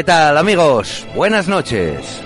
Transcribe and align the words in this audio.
¿Qué 0.00 0.04
tal 0.04 0.38
amigos? 0.38 1.06
Buenas 1.14 1.46
noches. 1.46 2.22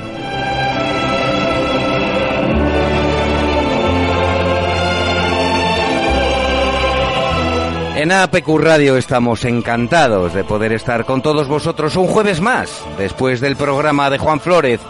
En 7.96 8.12
APQ 8.12 8.46
Radio 8.60 8.96
estamos 8.96 9.44
encantados 9.44 10.34
de 10.34 10.44
poder 10.44 10.72
estar 10.72 11.04
con 11.04 11.20
todos 11.20 11.48
vosotros 11.48 11.96
un 11.96 12.06
jueves 12.06 12.40
más, 12.40 12.80
después 12.96 13.40
del 13.40 13.56
programa 13.56 14.08
de 14.08 14.18
Juan 14.18 14.38
Flórez, 14.38 14.80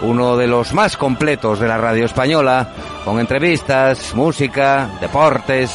uno 0.00 0.38
de 0.38 0.46
los 0.46 0.72
más 0.72 0.96
completos 0.96 1.60
de 1.60 1.68
la 1.68 1.76
radio 1.76 2.06
española, 2.06 2.72
con 3.04 3.20
entrevistas, 3.20 4.14
música, 4.14 4.88
deportes 4.98 5.70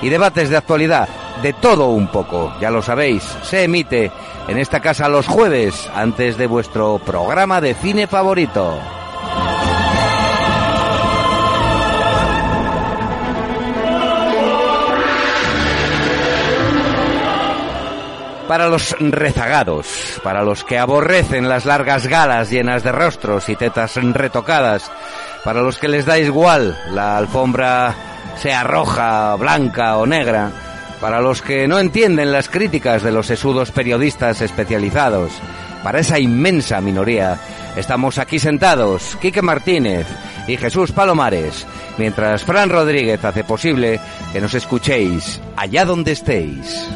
y 0.00 0.10
debates 0.10 0.48
de 0.48 0.58
actualidad, 0.58 1.08
de 1.44 1.52
todo 1.52 1.90
un 1.90 2.06
poco, 2.06 2.54
ya 2.58 2.70
lo 2.70 2.80
sabéis, 2.80 3.22
se 3.42 3.64
emite 3.64 4.10
en 4.48 4.56
esta 4.56 4.80
casa 4.80 5.10
los 5.10 5.26
jueves 5.26 5.90
antes 5.94 6.38
de 6.38 6.46
vuestro 6.46 6.98
programa 7.04 7.60
de 7.60 7.74
cine 7.74 8.06
favorito. 8.06 8.78
Para 18.48 18.68
los 18.68 18.96
rezagados, 18.98 19.86
para 20.22 20.44
los 20.44 20.64
que 20.64 20.78
aborrecen 20.78 21.46
las 21.46 21.66
largas 21.66 22.06
galas 22.06 22.48
llenas 22.48 22.82
de 22.82 22.92
rostros 22.92 23.50
y 23.50 23.56
tetas 23.56 23.96
retocadas, 23.96 24.90
para 25.44 25.60
los 25.60 25.76
que 25.76 25.88
les 25.88 26.06
da 26.06 26.18
igual 26.18 26.74
la 26.92 27.18
alfombra 27.18 27.94
sea 28.36 28.64
roja, 28.64 29.36
blanca 29.36 29.98
o 29.98 30.06
negra, 30.06 30.50
para 31.04 31.20
los 31.20 31.42
que 31.42 31.68
no 31.68 31.78
entienden 31.78 32.32
las 32.32 32.48
críticas 32.48 33.02
de 33.02 33.12
los 33.12 33.26
sesudos 33.26 33.70
periodistas 33.70 34.40
especializados, 34.40 35.32
para 35.82 36.00
esa 36.00 36.18
inmensa 36.18 36.80
minoría, 36.80 37.38
estamos 37.76 38.16
aquí 38.16 38.38
sentados, 38.38 39.14
Quique 39.20 39.42
Martínez 39.42 40.06
y 40.48 40.56
Jesús 40.56 40.92
Palomares, 40.92 41.66
mientras 41.98 42.42
Fran 42.44 42.70
Rodríguez 42.70 43.22
hace 43.22 43.44
posible 43.44 44.00
que 44.32 44.40
nos 44.40 44.54
escuchéis 44.54 45.42
allá 45.58 45.84
donde 45.84 46.12
estéis. 46.12 46.88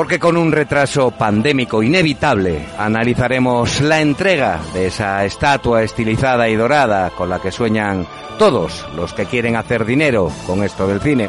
Porque 0.00 0.18
con 0.18 0.38
un 0.38 0.50
retraso 0.50 1.10
pandémico 1.10 1.82
inevitable 1.82 2.64
analizaremos 2.78 3.82
la 3.82 4.00
entrega 4.00 4.58
de 4.72 4.86
esa 4.86 5.22
estatua 5.26 5.82
estilizada 5.82 6.48
y 6.48 6.56
dorada 6.56 7.10
con 7.10 7.28
la 7.28 7.38
que 7.38 7.52
sueñan 7.52 8.06
todos 8.38 8.86
los 8.96 9.12
que 9.12 9.26
quieren 9.26 9.56
hacer 9.56 9.84
dinero 9.84 10.32
con 10.46 10.64
esto 10.64 10.86
del 10.86 11.02
cine. 11.02 11.28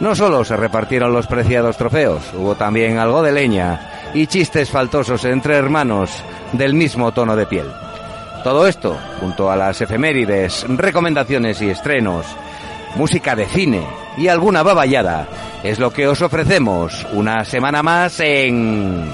No 0.00 0.16
solo 0.16 0.44
se 0.44 0.56
repartieron 0.56 1.12
los 1.12 1.28
preciados 1.28 1.76
trofeos, 1.76 2.24
hubo 2.34 2.56
también 2.56 2.98
algo 2.98 3.22
de 3.22 3.30
leña 3.30 4.10
y 4.14 4.26
chistes 4.26 4.68
faltosos 4.68 5.24
entre 5.24 5.54
hermanos 5.54 6.10
del 6.54 6.74
mismo 6.74 7.12
tono 7.12 7.36
de 7.36 7.46
piel. 7.46 7.70
Todo 8.42 8.66
esto, 8.66 8.98
junto 9.20 9.48
a 9.48 9.54
las 9.54 9.80
efemérides, 9.80 10.66
recomendaciones 10.70 11.62
y 11.62 11.70
estrenos, 11.70 12.26
música 12.96 13.36
de 13.36 13.46
cine 13.46 13.86
y 14.16 14.26
alguna 14.26 14.64
baballada, 14.64 15.28
es 15.62 15.78
lo 15.78 15.90
que 15.92 16.06
os 16.06 16.22
ofrecemos 16.22 17.06
una 17.12 17.44
semana 17.44 17.82
más 17.82 18.20
en 18.20 19.10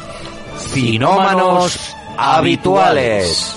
Cinómanos 0.59 1.97
Habituales. 2.17 3.57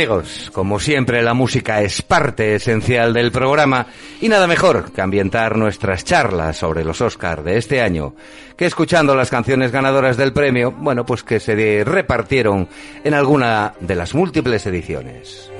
Amigos, 0.00 0.50
como 0.54 0.80
siempre 0.80 1.20
la 1.20 1.34
música 1.34 1.82
es 1.82 2.00
parte 2.00 2.54
esencial 2.54 3.12
del 3.12 3.30
programa 3.30 3.84
y 4.22 4.30
nada 4.30 4.46
mejor 4.46 4.92
que 4.92 5.02
ambientar 5.02 5.58
nuestras 5.58 6.06
charlas 6.06 6.56
sobre 6.56 6.84
los 6.84 7.02
Oscars 7.02 7.44
de 7.44 7.58
este 7.58 7.82
año 7.82 8.14
que 8.56 8.64
escuchando 8.64 9.14
las 9.14 9.28
canciones 9.28 9.72
ganadoras 9.72 10.16
del 10.16 10.32
premio, 10.32 10.72
bueno, 10.72 11.04
pues 11.04 11.22
que 11.22 11.38
se 11.38 11.84
repartieron 11.84 12.66
en 13.04 13.12
alguna 13.12 13.74
de 13.78 13.94
las 13.94 14.14
múltiples 14.14 14.64
ediciones. 14.64 15.50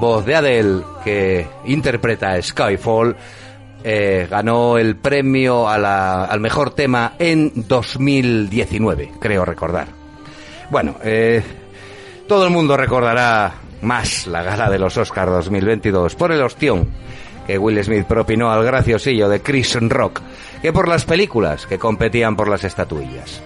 Voz 0.00 0.24
de 0.24 0.34
Adele 0.34 0.82
que 1.04 1.46
interpreta 1.66 2.40
Skyfall 2.40 3.16
eh, 3.84 4.26
ganó 4.28 4.76
el 4.76 4.96
premio 4.96 5.68
al 5.68 6.40
mejor 6.40 6.70
tema 6.70 7.14
en 7.18 7.52
2019, 7.54 9.12
creo 9.20 9.44
recordar. 9.44 9.88
Bueno, 10.70 10.96
eh, 11.02 11.42
todo 12.26 12.44
el 12.44 12.50
mundo 12.50 12.76
recordará 12.76 13.54
más 13.82 14.26
la 14.26 14.42
gala 14.42 14.68
de 14.68 14.78
los 14.78 14.96
Oscars 14.96 15.30
2022 15.30 16.14
por 16.16 16.32
el 16.32 16.42
ostión 16.42 16.88
que 17.46 17.56
Will 17.56 17.82
Smith 17.82 18.04
propinó 18.04 18.50
al 18.50 18.64
graciosillo 18.64 19.28
de 19.28 19.40
Chris 19.40 19.78
Rock 19.80 20.20
que 20.60 20.72
por 20.72 20.88
las 20.88 21.04
películas 21.04 21.66
que 21.66 21.78
competían 21.78 22.36
por 22.36 22.48
las 22.48 22.64
estatuillas. 22.64 23.40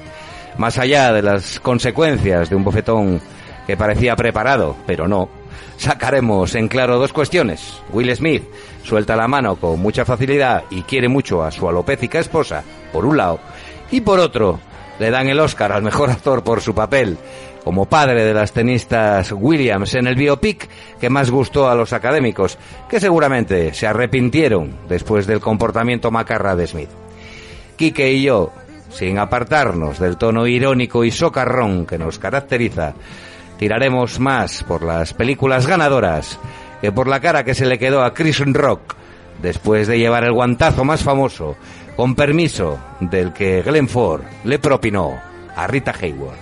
Más 0.58 0.78
allá 0.78 1.12
de 1.12 1.22
las 1.22 1.60
consecuencias 1.60 2.50
de 2.50 2.56
un 2.56 2.64
bofetón 2.64 3.20
que 3.66 3.76
parecía 3.76 4.16
preparado, 4.16 4.76
pero 4.86 5.06
no, 5.06 5.28
sacaremos 5.77 6.55
en 6.55 6.69
claro 6.69 6.99
dos 6.99 7.12
cuestiones. 7.12 7.81
Will 7.91 8.15
Smith 8.15 8.45
suelta 8.83 9.17
la 9.17 9.28
mano 9.28 9.56
con 9.56 9.81
mucha 9.81 10.05
facilidad 10.05 10.65
y 10.71 10.82
quiere 10.82 11.09
mucho 11.09 11.43
a 11.43 11.50
su 11.50 11.69
alopécica 11.69 12.19
esposa, 12.19 12.62
por 12.93 13.05
un 13.05 13.17
lado, 13.17 13.41
y 13.91 14.00
por 14.00 14.19
otro, 14.19 14.59
le 14.99 15.11
dan 15.11 15.29
el 15.29 15.41
Oscar 15.41 15.73
al 15.73 15.82
mejor 15.82 16.11
actor 16.11 16.43
por 16.44 16.61
su 16.61 16.75
papel 16.75 17.19
como 17.64 17.87
padre 17.87 18.25
de 18.25 18.35
las 18.35 18.53
tenistas 18.53 19.32
Williams 19.32 19.94
en 19.94 20.06
el 20.06 20.17
biopic 20.17 20.69
que 21.00 21.11
más 21.11 21.31
gustó 21.31 21.69
a 21.69 21.75
los 21.75 21.93
académicos, 21.93 22.58
que 22.88 23.00
seguramente 23.00 23.73
se 23.75 23.87
arrepintieron 23.87 24.76
después 24.88 25.26
del 25.26 25.41
comportamiento 25.41 26.11
macarra 26.11 26.56
de 26.56 26.67
Smith. 26.67 26.91
Quique 27.76 28.12
y 28.12 28.23
yo, 28.23 28.53
sin 28.91 29.19
apartarnos 29.19 29.99
del 29.99 30.17
tono 30.17 30.47
irónico 30.47 31.05
y 31.05 31.11
socarrón 31.11 31.87
que 31.87 31.99
nos 31.99 32.19
caracteriza, 32.19 32.94
tiraremos 33.62 34.19
más 34.19 34.64
por 34.64 34.82
las 34.82 35.14
películas 35.14 35.69
ganadoras 35.69 36.37
que 36.81 36.91
por 36.91 37.06
la 37.06 37.20
cara 37.20 37.44
que 37.44 37.55
se 37.55 37.64
le 37.64 37.79
quedó 37.79 38.03
a 38.03 38.12
Chris 38.12 38.41
Rock 38.41 38.97
después 39.41 39.87
de 39.87 40.00
llevar 40.00 40.25
el 40.25 40.32
guantazo 40.32 40.85
más 40.85 41.05
famoso, 41.05 41.55
con 41.94 42.17
permiso 42.17 42.81
del 42.99 43.32
que 43.32 43.62
Glenn 43.62 43.88
Ford 43.88 44.23
le 44.43 44.59
propinó 44.59 45.17
a 45.55 45.69
Rita 45.69 45.94
Hayward. 45.97 46.38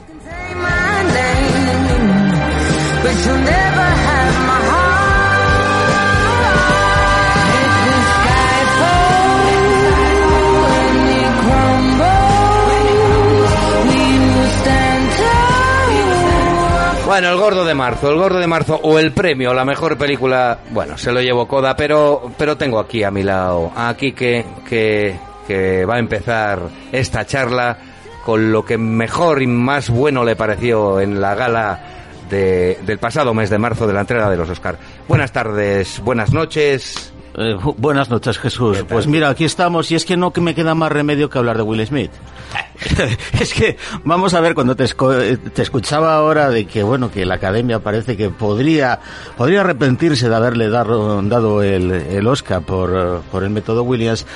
Bueno, 17.10 17.28
el 17.30 17.38
gordo 17.38 17.64
de 17.64 17.74
marzo, 17.74 18.08
el 18.08 18.18
gordo 18.18 18.38
de 18.38 18.46
marzo 18.46 18.78
o 18.84 18.96
el 18.96 19.10
premio, 19.10 19.52
la 19.52 19.64
mejor 19.64 19.98
película, 19.98 20.58
bueno, 20.70 20.96
se 20.96 21.10
lo 21.10 21.20
llevo 21.20 21.48
coda, 21.48 21.74
pero, 21.74 22.30
pero 22.38 22.56
tengo 22.56 22.78
aquí 22.78 23.02
a 23.02 23.10
mi 23.10 23.24
lado, 23.24 23.72
aquí 23.74 24.12
que, 24.12 24.44
que, 24.68 25.84
va 25.84 25.96
a 25.96 25.98
empezar 25.98 26.60
esta 26.92 27.26
charla 27.26 27.76
con 28.24 28.52
lo 28.52 28.64
que 28.64 28.78
mejor 28.78 29.42
y 29.42 29.48
más 29.48 29.90
bueno 29.90 30.22
le 30.22 30.36
pareció 30.36 31.00
en 31.00 31.20
la 31.20 31.34
gala 31.34 31.80
de- 32.30 32.78
del 32.86 32.98
pasado 32.98 33.34
mes 33.34 33.50
de 33.50 33.58
marzo 33.58 33.88
de 33.88 33.92
la 33.92 34.02
entrega 34.02 34.30
de 34.30 34.36
los 34.36 34.48
Oscar. 34.48 34.78
Buenas 35.08 35.32
tardes, 35.32 35.98
buenas 36.04 36.32
noches. 36.32 37.12
Eh, 37.36 37.56
buenas 37.76 38.10
noches, 38.10 38.38
Jesús. 38.38 38.84
Pues 38.88 39.06
mira, 39.06 39.28
aquí 39.28 39.44
estamos 39.44 39.90
y 39.90 39.94
es 39.94 40.04
que 40.04 40.16
no 40.16 40.32
que 40.32 40.40
me 40.40 40.54
queda 40.54 40.74
más 40.74 40.90
remedio 40.90 41.30
que 41.30 41.38
hablar 41.38 41.56
de 41.56 41.62
Will 41.62 41.86
Smith. 41.86 42.10
es 43.40 43.54
que, 43.54 43.76
vamos 44.04 44.34
a 44.34 44.40
ver, 44.40 44.54
cuando 44.54 44.74
te, 44.74 44.84
eh, 44.84 45.36
te 45.54 45.62
escuchaba 45.62 46.14
ahora 46.16 46.50
de 46.50 46.66
que, 46.66 46.82
bueno, 46.82 47.10
que 47.10 47.24
la 47.24 47.36
academia 47.36 47.78
parece 47.78 48.16
que 48.16 48.30
podría, 48.30 48.98
podría 49.36 49.60
arrepentirse 49.60 50.28
de 50.28 50.34
haberle 50.34 50.68
dado, 50.70 51.22
dado 51.22 51.62
el, 51.62 51.90
el 51.92 52.26
Oscar 52.26 52.62
por, 52.62 53.20
por 53.30 53.44
el 53.44 53.50
método 53.50 53.84
Williams. 53.84 54.26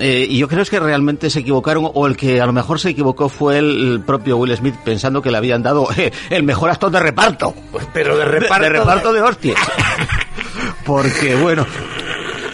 Eh, 0.00 0.26
y 0.28 0.38
yo 0.38 0.48
creo 0.48 0.62
es 0.62 0.70
que 0.70 0.80
realmente 0.80 1.28
se 1.30 1.40
equivocaron, 1.40 1.90
o 1.94 2.06
el 2.06 2.16
que 2.16 2.40
a 2.40 2.46
lo 2.46 2.52
mejor 2.54 2.80
se 2.80 2.88
equivocó 2.88 3.28
fue 3.28 3.58
el, 3.58 3.92
el 3.92 4.00
propio 4.00 4.38
Will 4.38 4.56
Smith 4.56 4.74
pensando 4.84 5.20
que 5.22 5.30
le 5.30 5.36
habían 5.36 5.62
dado 5.62 5.86
eh, 5.96 6.10
el 6.30 6.42
mejor 6.42 6.70
actor 6.70 6.90
de 6.90 6.98
reparto. 6.98 7.54
Pero 7.92 8.16
de 8.16 8.24
De- 8.24 8.30
reparto. 8.30 8.64
de 8.64 8.68
reparto 8.70 9.12
de 9.12 9.20
hostias. 9.22 9.58
Porque, 10.84 11.36
bueno, 11.36 11.64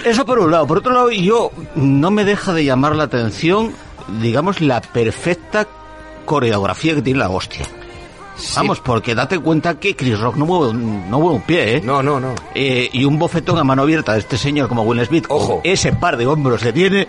eso 0.05 0.25
por 0.27 0.39
un 0.39 0.51
lado. 0.51 0.67
Por 0.67 0.79
otro 0.79 0.93
lado, 0.93 1.11
yo 1.11 1.51
no 1.75 2.11
me 2.11 2.25
deja 2.25 2.53
de 2.53 2.65
llamar 2.65 2.95
la 2.97 3.05
atención, 3.05 3.73
digamos, 4.21 4.61
la 4.61 4.81
perfecta 4.81 5.67
coreografía 6.25 6.95
que 6.95 7.03
tiene 7.03 7.21
la 7.21 7.29
hostia. 7.31 7.67
Vamos, 8.55 8.79
porque 8.79 9.17
date 9.17 9.37
cuenta 9.41 9.81
que 9.81 9.97
Chris 9.97 10.19
Rock 10.21 10.37
no 10.37 10.47
mueve, 10.47 10.69
un- 10.71 11.11
no 11.11 11.19
mueve 11.19 11.37
un 11.37 11.43
pie, 11.43 11.77
¿eh? 11.79 11.81
No, 11.85 12.05
no, 12.05 12.21
no. 12.21 12.35
Eh, 12.55 12.89
y 12.93 13.05
un 13.05 13.19
bofetón 13.19 13.59
a 13.59 13.65
mano 13.65 13.83
abierta 13.83 14.13
de 14.13 14.21
este 14.21 14.39
señor 14.39 14.69
como 14.69 14.83
Will 14.83 15.05
Smith, 15.05 15.27
Ojo. 15.29 15.61
ese 15.65 15.93
par 15.93 16.17
de 16.17 16.27
hombros 16.29 16.63
que 16.63 16.73
tiene, 16.73 17.09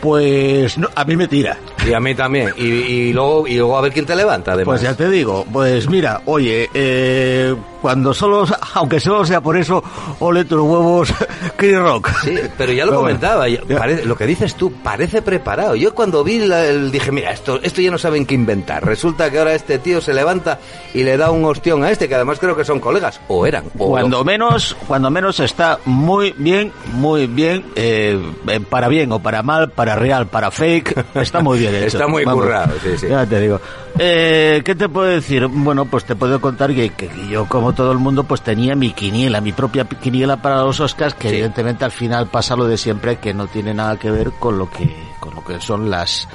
pues 0.00 0.76
no, 0.78 0.88
a 0.94 1.04
mí 1.04 1.16
me 1.16 1.28
tira. 1.28 1.56
Y 1.86 1.92
a 1.92 2.00
mí 2.00 2.14
también. 2.14 2.52
Y, 2.56 2.64
y 2.64 3.12
luego, 3.12 3.46
y 3.46 3.56
luego 3.56 3.76
a 3.76 3.80
ver 3.82 3.92
quién 3.92 4.06
te 4.06 4.16
levanta, 4.16 4.52
además. 4.52 4.72
Pues 4.80 4.82
ya 4.82 4.94
te 4.96 5.08
digo, 5.10 5.44
pues 5.52 5.88
mira, 5.88 6.22
oye, 6.24 6.68
eh, 6.72 7.54
cuando 7.82 8.14
solo, 8.14 8.46
aunque 8.74 8.98
solo 9.00 9.24
sea 9.26 9.42
por 9.42 9.56
eso, 9.58 9.82
ole 10.20 10.44
tus 10.46 10.60
huevos, 10.60 11.12
Chris 11.56 11.78
Rock. 11.78 12.10
Sí, 12.22 12.38
pero 12.56 12.72
ya 12.72 12.84
lo 12.86 12.92
Pero 12.92 13.00
comentaba, 13.02 13.48
ya- 13.48 13.60
ya. 13.68 13.76
parece- 13.78 14.06
lo 14.06 14.16
que 14.16 14.26
dices 14.26 14.54
tú, 14.54 14.72
parece 14.82 15.20
preparado. 15.20 15.74
Yo 15.74 15.94
cuando 15.94 16.24
vi, 16.24 16.38
la- 16.38 16.64
el- 16.66 16.90
dije, 16.90 17.12
mira, 17.12 17.30
esto, 17.32 17.60
esto 17.62 17.82
ya 17.82 17.90
no 17.90 17.98
saben 17.98 18.24
qué 18.24 18.34
inventar. 18.34 18.84
Resulta 18.84 19.30
que 19.30 19.38
ahora 19.38 19.54
este 19.54 19.78
tío 19.78 20.00
se 20.00 20.14
levanta 20.14 20.58
y 20.94 21.02
le 21.02 21.18
da 21.18 21.30
un 21.30 21.44
ostión 21.44 21.84
a 21.84 21.90
este, 21.90 22.08
que 22.08 22.14
además 22.14 22.38
creo 22.38 22.56
que 22.56 22.64
son 22.64 22.80
colegas, 22.80 23.20
o 23.28 23.46
eran. 23.46 23.64
O 23.78 23.88
Cuando 23.90 24.24
menos, 24.24 24.74
cuando 24.88 25.10
menos 25.10 25.38
está 25.40 25.78
muy 25.84 26.34
bien, 26.38 26.72
muy 26.94 27.26
bien, 27.26 27.64
eh, 27.76 28.18
eh, 28.48 28.60
para 28.60 28.88
bien 28.88 29.12
o 29.12 29.18
para 29.18 29.42
mal, 29.42 29.70
para 29.70 29.83
real, 29.96 30.26
para 30.26 30.50
fake, 30.50 31.04
está 31.16 31.40
muy 31.40 31.58
bien 31.58 31.74
hecho. 31.76 31.86
Está 31.98 32.06
muy 32.06 32.24
currado, 32.24 32.74
sí, 32.82 32.96
sí. 32.96 33.08
Ya 33.08 33.26
te 33.26 33.40
digo. 33.40 33.60
Eh, 33.96 34.62
¿Qué 34.64 34.74
te 34.74 34.88
puedo 34.88 35.06
decir? 35.06 35.46
Bueno, 35.46 35.84
pues 35.84 36.04
te 36.04 36.16
puedo 36.16 36.40
contar 36.40 36.74
que, 36.74 36.90
que 36.90 37.08
yo, 37.30 37.46
como 37.46 37.72
todo 37.74 37.92
el 37.92 37.98
mundo, 37.98 38.24
pues 38.24 38.40
tenía 38.42 38.74
mi 38.74 38.92
quiniela, 38.92 39.40
mi 39.40 39.52
propia 39.52 39.84
quiniela 39.84 40.36
para 40.42 40.62
los 40.62 40.80
Oscars, 40.80 41.14
que 41.14 41.28
Sí. 41.28 41.34
evidentemente 41.36 41.84
al 41.84 41.92
final 41.92 42.26
pasa 42.26 42.56
lo 42.56 42.66
de 42.66 42.76
siempre, 42.76 43.16
que 43.18 43.32
no 43.32 43.46
tiene 43.46 43.72
nada 43.72 43.96
que 43.96 44.10
ver 44.10 44.32
con 44.32 44.58
lo 44.58 44.68
que, 44.68 44.92
con 45.20 45.36
lo 45.36 45.44
que 45.44 45.60
son 45.60 45.90
las, 45.90 46.26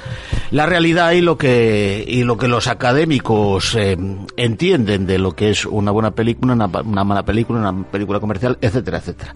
la 0.52 0.64
realidad 0.64 1.12
y 1.12 1.20
lo 1.20 1.36
que, 1.36 2.02
y 2.08 2.24
lo 2.24 2.38
que 2.38 2.48
los 2.48 2.66
académicos 2.66 3.74
eh, 3.78 3.94
entienden 4.38 5.04
de 5.06 5.18
lo 5.18 5.32
que 5.32 5.50
es 5.50 5.66
una 5.66 5.90
buena 5.90 6.12
película, 6.12 6.54
una, 6.54 6.64
una 6.66 7.04
mala 7.04 7.24
película, 7.24 7.58
una 7.70 7.84
película 7.84 8.20
comercial, 8.20 8.56
etcétera, 8.62 8.98
etcétera. 8.98 9.32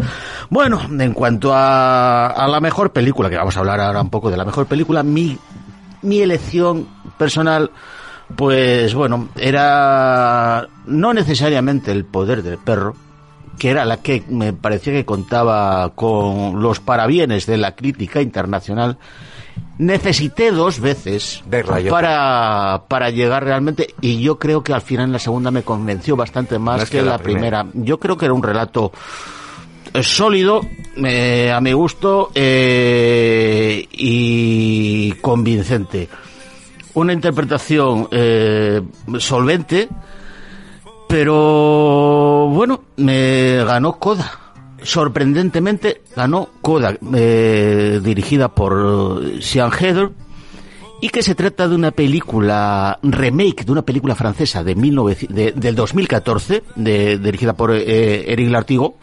Bueno, 0.48 0.80
en 0.98 1.12
cuanto 1.12 1.52
a, 1.54 2.28
a 2.28 2.48
la 2.48 2.58
mejor 2.60 2.90
película, 2.90 3.28
que 3.28 3.36
vamos 3.36 3.54
a 3.54 3.60
hablar 3.60 3.80
ahora 3.82 4.00
un 4.00 4.08
poco 4.10 4.30
de 4.30 4.38
la 4.38 4.46
mejor 4.46 4.64
película, 4.64 5.02
mi, 5.02 5.36
mi 6.00 6.20
elección 6.22 6.88
personal, 7.18 7.70
pues 8.36 8.94
bueno, 8.94 9.28
era 9.36 10.66
no 10.86 11.12
necesariamente 11.12 11.92
el 11.92 12.04
poder 12.04 12.42
del 12.42 12.58
perro, 12.58 12.94
que 13.58 13.70
era 13.70 13.84
la 13.84 13.98
que 13.98 14.24
me 14.28 14.52
parecía 14.52 14.92
que 14.92 15.04
contaba 15.04 15.90
con 15.94 16.60
los 16.60 16.80
parabienes 16.80 17.46
de 17.46 17.58
la 17.58 17.74
crítica 17.74 18.20
internacional, 18.20 18.98
necesité 19.78 20.50
dos 20.50 20.80
veces 20.80 21.42
Verla 21.46 21.80
para, 21.90 22.84
para 22.88 23.10
llegar 23.10 23.44
realmente, 23.44 23.94
y 24.00 24.20
yo 24.20 24.38
creo 24.38 24.62
que 24.62 24.72
al 24.72 24.82
final 24.82 25.06
en 25.06 25.12
la 25.12 25.18
segunda 25.18 25.50
me 25.50 25.62
convenció 25.62 26.16
bastante 26.16 26.58
más 26.58 26.80
Más 26.80 26.90
que, 26.90 27.02
la 27.02 27.18
primera. 27.18 27.66
Yo 27.74 27.98
creo 27.98 28.16
que 28.16 28.24
era 28.24 28.34
un 28.34 28.42
relato 28.42 28.92
eh, 29.92 30.02
sólido, 30.02 30.60
eh, 30.96 31.52
a 31.52 31.60
mi 31.60 31.72
gusto, 31.72 32.30
eh, 32.34 33.86
y 33.92 35.12
convincente. 35.20 36.08
Una 36.94 37.12
interpretación 37.12 38.08
eh, 38.12 38.80
solvente, 39.18 39.88
pero 41.08 42.48
bueno, 42.52 42.82
me 42.96 43.64
ganó 43.64 43.98
Coda. 43.98 44.40
Sorprendentemente 44.82 46.02
ganó 46.14 46.48
Coda, 46.60 46.94
eh, 47.14 48.00
dirigida 48.02 48.48
por 48.48 49.22
Sean 49.40 49.70
Heather, 49.72 50.10
y 51.00 51.08
que 51.08 51.22
se 51.22 51.34
trata 51.34 51.68
de 51.68 51.74
una 51.74 51.90
película 51.90 52.98
remake 53.02 53.64
de 53.64 53.72
una 53.72 53.82
película 53.82 54.14
francesa 54.14 54.62
de 54.62 54.74
19 54.74 55.16
de- 55.28 55.52
del 55.52 55.74
2014, 55.74 56.62
de- 56.76 57.18
dirigida 57.18 57.54
por 57.54 57.72
eh, 57.72 58.30
Eric 58.32 58.50
Lartigo, 58.50 58.96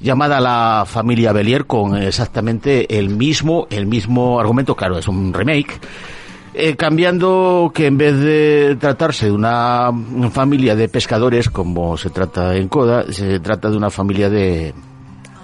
llamada 0.00 0.40
La 0.40 0.84
familia 0.86 1.32
Belier 1.32 1.66
con 1.66 1.96
exactamente 1.96 2.98
el 2.98 3.08
mismo 3.10 3.66
el 3.70 3.86
mismo 3.86 4.40
argumento, 4.40 4.74
claro, 4.74 4.98
es 4.98 5.06
un 5.08 5.32
remake. 5.32 5.78
Eh, 6.54 6.76
cambiando 6.76 7.72
que 7.74 7.86
en 7.86 7.98
vez 7.98 8.16
de 8.16 8.76
tratarse 8.80 9.26
de 9.26 9.32
una 9.32 9.90
familia 10.30 10.76
de 10.76 10.88
pescadores 10.88 11.50
como 11.50 11.96
se 11.96 12.10
trata 12.10 12.54
en 12.54 12.68
Coda, 12.68 13.12
se 13.12 13.40
trata 13.40 13.70
de 13.70 13.76
una 13.76 13.90
familia 13.90 14.30
de 14.30 14.72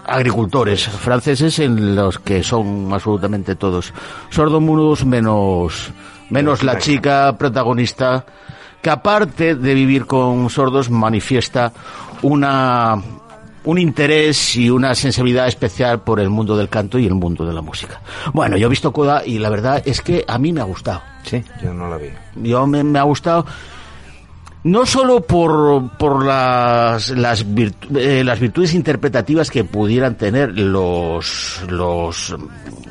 agricultores 0.06 0.88
franceses 0.88 1.58
en 1.58 1.94
los 1.94 2.18
que 2.18 2.42
son 2.42 2.92
absolutamente 2.92 3.54
todos 3.54 3.92
sordomudos 4.30 5.04
menos 5.04 5.92
menos 6.30 6.62
la 6.62 6.78
chica 6.78 7.37
protagonista 7.37 8.25
que 8.82 8.90
aparte 8.90 9.54
de 9.54 9.75
vivir 9.75 10.06
con 10.06 10.49
sordos 10.49 10.90
manifiesta 10.90 11.73
una 12.23 13.00
un 13.64 13.79
interés 13.79 14.57
y 14.57 14.71
una 14.71 14.95
sensibilidad 14.95 15.47
especial 15.47 16.00
por 16.02 16.19
el 16.21 16.31
mundo 16.31 16.57
del 16.57 16.69
canto 16.69 16.99
y 16.99 17.07
el 17.07 17.14
mundo 17.14 17.45
de 17.45 17.52
la 17.52 17.61
música. 17.61 18.00
Bueno, 18.33 18.57
yo 18.57 18.67
he 18.67 18.71
visto 18.71 18.93
Coda 18.93 19.23
y 19.25 19.38
la 19.38 19.50
verdad 19.50 19.83
es 19.85 20.00
que 20.00 20.25
a 20.26 20.38
mí 20.38 20.52
me 20.52 20.61
ha 20.61 20.64
gustado. 20.64 21.02
Sí, 21.25 21.43
yo 21.62 21.75
no 21.75 21.88
la 21.88 21.97
vi. 21.99 22.09
Yo 22.37 22.67
me, 22.67 22.83
me 22.83 22.99
ha 22.99 23.02
gustado 23.02 23.45
no 24.62 24.85
solo 24.85 25.23
por, 25.23 25.90
por 25.97 26.25
las, 26.25 27.11
las, 27.11 27.47
virtu- 27.47 27.97
eh, 27.97 28.23
las 28.25 28.40
virtudes 28.40 28.75
interpretativas 28.75 29.50
que 29.50 29.64
pudieran 29.64 30.17
tener 30.17 30.59
los, 30.59 31.62
los 31.69 32.35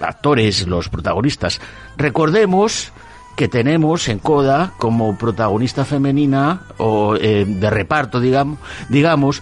actores, 0.02 0.68
los 0.68 0.90
protagonistas. 0.90 1.60
Recordemos 1.98 2.92
que 3.36 3.48
tenemos 3.48 4.08
en 4.10 4.20
Coda 4.20 4.74
como 4.78 5.18
protagonista 5.18 5.86
femenina 5.86 6.62
o 6.78 7.16
eh, 7.16 7.46
de 7.48 7.70
reparto, 7.70 8.20
digamos, 8.20 8.60
digamos, 8.90 9.42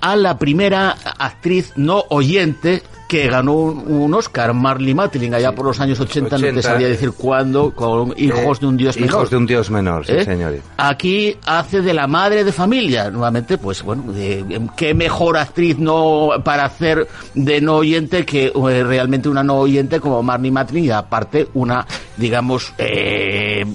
a 0.00 0.16
la 0.16 0.38
primera 0.38 0.90
actriz 1.18 1.72
no 1.76 2.04
oyente 2.10 2.82
que 3.08 3.26
ganó 3.26 3.54
un, 3.54 4.14
Oscar, 4.14 4.54
Marley 4.54 4.94
Matlin, 4.94 5.34
allá 5.34 5.52
por 5.52 5.66
los 5.66 5.80
años 5.80 5.98
80, 5.98 6.36
no 6.36 6.42
te 6.42 6.46
80, 6.50 6.62
sabría 6.62 6.86
decir 6.86 7.10
cuándo, 7.10 7.72
con 7.74 8.14
Hijos 8.16 8.60
de 8.60 8.66
un 8.66 8.76
Dios 8.76 8.94
menor. 8.94 9.10
Hijos 9.10 9.30
de 9.30 9.36
un 9.36 9.46
dios 9.46 9.68
menor, 9.68 10.06
sí, 10.06 10.12
¿Eh? 10.12 10.24
señor. 10.24 10.54
Aquí 10.76 11.36
hace 11.44 11.82
de 11.82 11.92
la 11.92 12.06
madre 12.06 12.44
de 12.44 12.52
familia. 12.52 13.10
Nuevamente, 13.10 13.58
pues 13.58 13.82
bueno, 13.82 14.12
de- 14.12 14.68
qué 14.76 14.94
mejor 14.94 15.38
actriz 15.38 15.76
no 15.76 16.28
para 16.44 16.64
hacer 16.66 17.08
de 17.34 17.60
no 17.60 17.74
oyente 17.78 18.24
que 18.24 18.52
eh, 18.54 18.84
realmente 18.84 19.28
una 19.28 19.42
no 19.42 19.56
oyente 19.56 19.98
como 19.98 20.22
Marnie 20.22 20.52
Matlin 20.52 20.84
y 20.84 20.90
aparte 20.90 21.48
una, 21.54 21.84
digamos, 22.16 22.72
eh, 22.78 23.66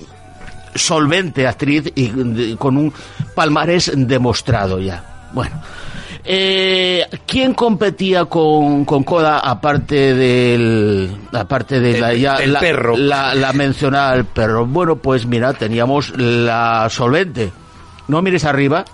solvente 0.75 1.45
actriz 1.45 1.91
y 1.93 2.07
de- 2.07 2.55
con 2.55 2.77
un 2.77 2.93
palmarés 3.35 3.91
demostrado 3.95 4.79
ya. 4.79 5.29
Bueno. 5.33 5.61
Eh, 6.27 7.05
¿Quién 7.27 7.53
competía 7.53 8.25
con, 8.25 8.83
con 8.85 9.03
Coda 9.03 9.39
aparte 9.39 10.15
del 10.15 11.15
aparte 11.31 11.79
de 11.79 11.99
la, 11.99 12.13
ya, 12.15 12.37
el 12.37 12.53
la- 12.53 12.59
perro. 12.59 12.97
la, 12.97 13.35
la 13.35 13.53
mencionada 13.53 14.15
el 14.15 14.25
perro? 14.25 14.65
Bueno, 14.65 14.95
pues 14.95 15.25
mira, 15.25 15.53
teníamos 15.53 16.17
la 16.17 16.87
solvente. 16.89 17.51
No 18.07 18.21
mires 18.21 18.43
arriba, 18.45 18.85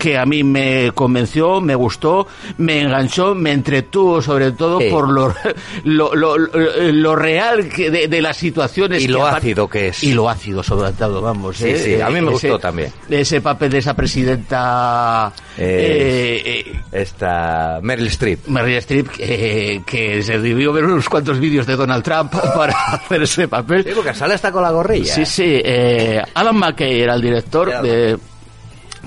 que 0.00 0.18
a 0.18 0.24
mí 0.26 0.42
me 0.42 0.90
convenció, 0.94 1.60
me 1.60 1.74
gustó, 1.76 2.26
me 2.56 2.80
enganchó, 2.80 3.34
me 3.36 3.52
entretuvo 3.52 4.20
sobre 4.22 4.50
todo 4.52 4.80
Sí. 4.80 4.88
por 4.90 5.08
lo, 5.10 5.32
lo, 5.84 6.14
lo, 6.16 6.36
lo- 6.38 7.14
real 7.16 7.68
que 7.68 7.90
de, 7.90 8.08
de 8.08 8.22
las 8.22 8.36
situaciones. 8.38 9.02
Y 9.02 9.06
que 9.06 9.12
lo 9.12 9.26
ácido 9.26 9.68
que 9.68 9.88
es. 9.88 10.02
Y 10.02 10.14
lo 10.14 10.28
ácido 10.28 10.62
sobre 10.62 10.92
todo, 10.92 11.20
vamos. 11.20 11.58
Sí, 11.58 11.68
¿eh? 11.68 11.76
sí, 11.78 12.00
a 12.00 12.06
mí 12.08 12.14
me 12.14 12.32
Ese- 12.32 12.48
gustó 12.48 12.58
también. 12.58 12.92
Ese 13.08 13.40
papel 13.40 13.70
de 13.70 13.78
esa 13.78 13.94
presidenta... 13.94 15.32
Eh, 15.58 16.42
eh, 16.44 16.80
Esta 16.92 17.78
Meryl 17.82 18.06
Streep. 18.06 18.46
Meryl 18.46 18.76
Streep, 18.78 19.08
que, 19.08 19.82
que 19.84 20.22
se 20.22 20.38
debió 20.38 20.72
ver 20.72 20.84
unos 20.86 21.08
cuantos 21.08 21.38
vídeos 21.38 21.66
de 21.66 21.76
Donald 21.76 22.02
Trump 22.02 22.32
para 22.56 22.72
hacer 22.72 23.22
ese 23.22 23.46
papel. 23.48 23.84
Sí, 23.84 23.90
porque 23.94 24.14
sale 24.14 24.34
hasta 24.34 24.50
con 24.50 24.62
la 24.62 24.70
gorrilla. 24.70 25.14
Sí, 25.14 25.26
sí. 25.26 25.60
eh, 25.62 26.22
Alan 26.34 26.56
McKay 26.56 27.00
era 27.02 27.14
el 27.14 27.20
director 27.20 27.82
de... 27.82 28.16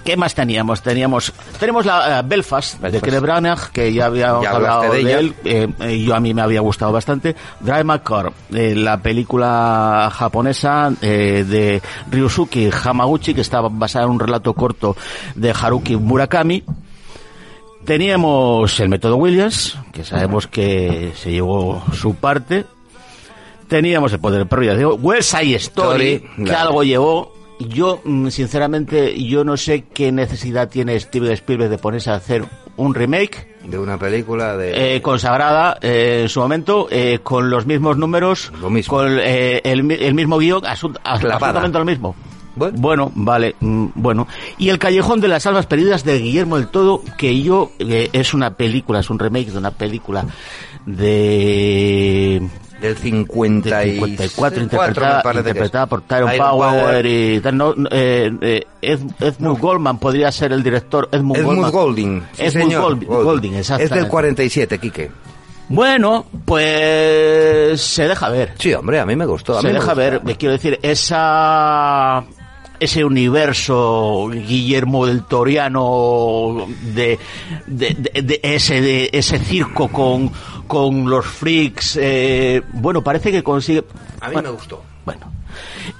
¿Qué 0.03 0.17
más 0.17 0.35
teníamos? 0.35 0.81
Teníamos 0.81 1.31
tenemos 1.59 1.85
la 1.85 2.19
eh, 2.19 2.23
Belfast, 2.25 2.79
de. 2.81 2.99
Kenneth 3.01 3.21
Branagh, 3.21 3.71
que 3.71 3.93
ya 3.93 4.07
habíamos 4.07 4.43
Ya 4.43 4.51
hablado 4.51 4.91
de, 4.91 5.13
él. 5.13 5.33
eh, 5.45 5.67
eh, 5.79 6.03
yo 6.03 6.13
a 6.13 6.19
mí 6.19 6.33
me 6.33 6.41
había 6.41 6.59
gustado 6.61 6.91
bastante. 6.91 7.35
Drive 7.61 7.83
My 7.85 7.99
Car, 7.99 8.33
eh, 8.53 8.75
la 8.75 8.97
película 9.01 10.11
japonesa 10.13 10.91
eh, 11.01 11.45
de 11.47 11.81
Ryusuke 12.11 12.69
Hamaguchi, 12.83 13.33
que 13.33 13.41
estaba 13.41 13.69
basada 13.71 14.05
en 14.05 14.11
un 14.11 14.19
relato 14.19 14.53
corto 14.53 14.95
de 15.35 15.51
Haruki 15.51 15.95
Murakami. 15.95 16.63
Teníamos 17.85 18.79
el 18.79 18.87
método 18.89 19.17
Williams, 19.17 19.77
que 19.91 20.05
sabemos 20.05 20.47
que 20.47 21.11
se 21.15 21.31
llevó 21.31 21.83
su 21.93 22.15
parte. 22.15 22.65
Teníamos 23.67 24.13
el 24.13 24.19
poder 24.19 24.39
del 24.39 24.47
perro, 24.47 24.63
ya 24.63 24.75
digo, 24.75 24.95
West 24.95 25.35
Side 25.37 25.55
Story, 25.55 26.13
Story, 26.13 26.45
que 26.45 26.51
algo 26.55 26.83
llevó. 26.83 27.33
Yo, 27.69 28.01
mm, 28.03 28.29
sinceramente, 28.29 29.21
yo 29.23 29.43
no 29.43 29.57
sé 29.57 29.83
qué 29.93 30.11
necesidad 30.11 30.69
tiene 30.69 30.99
Steven 30.99 31.31
Spielberg 31.31 31.69
de 31.69 31.77
ponerse 31.77 32.09
a 32.09 32.15
hacer 32.15 32.45
un 32.77 32.95
remake 32.95 33.55
De 33.65 33.77
una 33.77 33.97
película 33.99 34.57
de... 34.57 34.95
eh, 34.95 35.01
consagrada 35.01 35.77
eh, 35.81 36.21
en 36.23 36.29
su 36.29 36.39
momento, 36.39 36.87
eh, 36.89 37.19
con 37.21 37.49
los 37.49 37.65
mismos 37.65 37.97
números, 37.97 38.51
Lo 38.61 38.69
mismo. 38.69 38.97
con 38.97 39.17
eh, 39.19 39.61
el, 39.63 39.89
el 39.91 40.13
mismo 40.13 40.37
guion, 40.39 40.61
asun- 40.63 40.97
absolutamente 41.03 41.77
lo 41.79 41.85
mismo. 41.85 42.15
Bueno. 42.55 43.11
vale, 43.15 43.55
mm, 43.59 43.87
bueno. 43.95 44.27
Y 44.59 44.69
El 44.69 44.77
Callejón 44.77 45.19
de 45.21 45.27
las 45.27 45.45
Almas 45.47 45.65
Perdidas 45.65 46.03
de 46.03 46.19
Guillermo 46.19 46.57
del 46.57 46.67
Todo, 46.67 47.01
que 47.17 47.41
yo, 47.41 47.71
eh, 47.79 48.09
es 48.13 48.35
una 48.35 48.53
película, 48.55 48.99
es 48.99 49.09
un 49.09 49.17
remake 49.17 49.51
de 49.51 49.57
una 49.57 49.71
película 49.71 50.23
de... 50.85 52.41
Del 52.81 52.97
50 52.97 53.77
del 53.79 53.89
y 53.89 54.17
54 54.17 54.57
me 54.57 54.63
interpretada, 54.63 55.33
interpretada 55.39 55.85
por 55.85 56.01
Tyrone 56.01 56.33
Tyrone 56.33 56.49
Power, 56.59 57.05
y 57.05 57.39
tal, 57.39 57.57
no, 57.57 57.73
eh, 57.89 58.29
eh, 58.41 58.63
Ed- 58.81 58.99
Edmund 59.21 59.57
Goldman 59.59 59.99
podría 59.99 60.29
ser 60.33 60.51
el 60.51 60.61
director 60.61 61.07
Edmund, 61.13 61.37
Edmund 61.37 61.55
Goldman. 61.59 61.71
Golding. 61.71 62.21
sí, 62.33 62.41
Edmund 62.43 62.51
señor, 62.71 62.99
Gold- 62.99 63.23
Golding, 63.23 63.53
Es 63.55 63.69
del 63.89 64.07
47, 64.09 64.79
Quique. 64.79 65.11
Bueno, 65.69 66.25
pues 66.43 67.79
se 67.81 68.05
deja 68.05 68.27
ver. 68.27 68.53
Sí, 68.59 68.73
hombre, 68.73 68.99
a 68.99 69.05
mí 69.05 69.15
me 69.15 69.25
gustó. 69.25 69.57
a 69.57 69.61
Se 69.61 69.67
mí 69.67 69.73
me 69.73 69.79
deja 69.79 69.93
ver, 69.93 70.21
me 70.25 70.35
quiero 70.35 70.51
decir, 70.51 70.77
esa 70.81 72.25
ese 72.81 73.05
universo 73.05 74.29
Guillermo 74.29 75.05
del 75.05 75.23
Toriano 75.23 76.67
de, 76.93 77.17
de, 77.65 77.95
de- 77.97 78.21
de 78.23 78.39
ese 78.43 78.81
de 78.81 79.09
ese 79.13 79.39
circo 79.39 79.87
con 79.87 80.29
con 80.67 81.09
los 81.09 81.25
freaks 81.25 81.97
eh, 82.01 82.61
bueno 82.73 83.03
parece 83.03 83.31
que 83.31 83.43
consigue 83.43 83.83
A 84.21 84.27
mí 84.27 84.33
bueno, 84.33 84.49
me 84.51 84.55
gustó. 84.55 84.83
bueno 85.05 85.31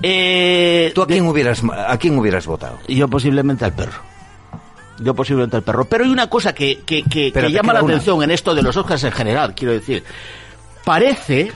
eh, 0.01 0.91
¿Tú 0.95 1.01
a 1.03 1.07
quién, 1.07 1.27
hubieras, 1.27 1.61
a 1.87 1.97
quién 1.97 2.17
hubieras 2.17 2.45
votado? 2.47 2.79
yo 2.87 3.07
posiblemente 3.07 3.65
al 3.65 3.73
perro. 3.73 4.01
Yo 4.99 5.13
posiblemente 5.15 5.57
al 5.57 5.63
perro. 5.63 5.85
Pero 5.85 6.03
hay 6.05 6.11
una 6.11 6.29
cosa 6.29 6.53
que, 6.53 6.79
que, 6.85 7.03
que- 7.03 7.31
llama 7.51 7.73
la 7.73 7.83
una. 7.83 7.93
atención 7.93 8.21
en 8.23 8.31
esto 8.31 8.53
de 8.55 8.61
los 8.61 8.77
Oscars 8.77 9.03
en 9.03 9.11
general, 9.11 9.53
quiero 9.55 9.73
decir. 9.73 10.03
Parece 10.85 11.51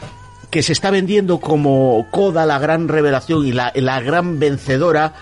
que 0.50 0.64
se 0.64 0.74
está 0.74 0.90
vendiendo 0.92 1.40
como 1.40 2.08
Coda 2.12 2.46
la 2.46 2.58
gran 2.60 2.88
revelación 2.88 3.46
y 3.46 3.52
la, 3.52 3.72
la 3.76 4.00
gran 4.02 4.40
vencedora 4.40 5.14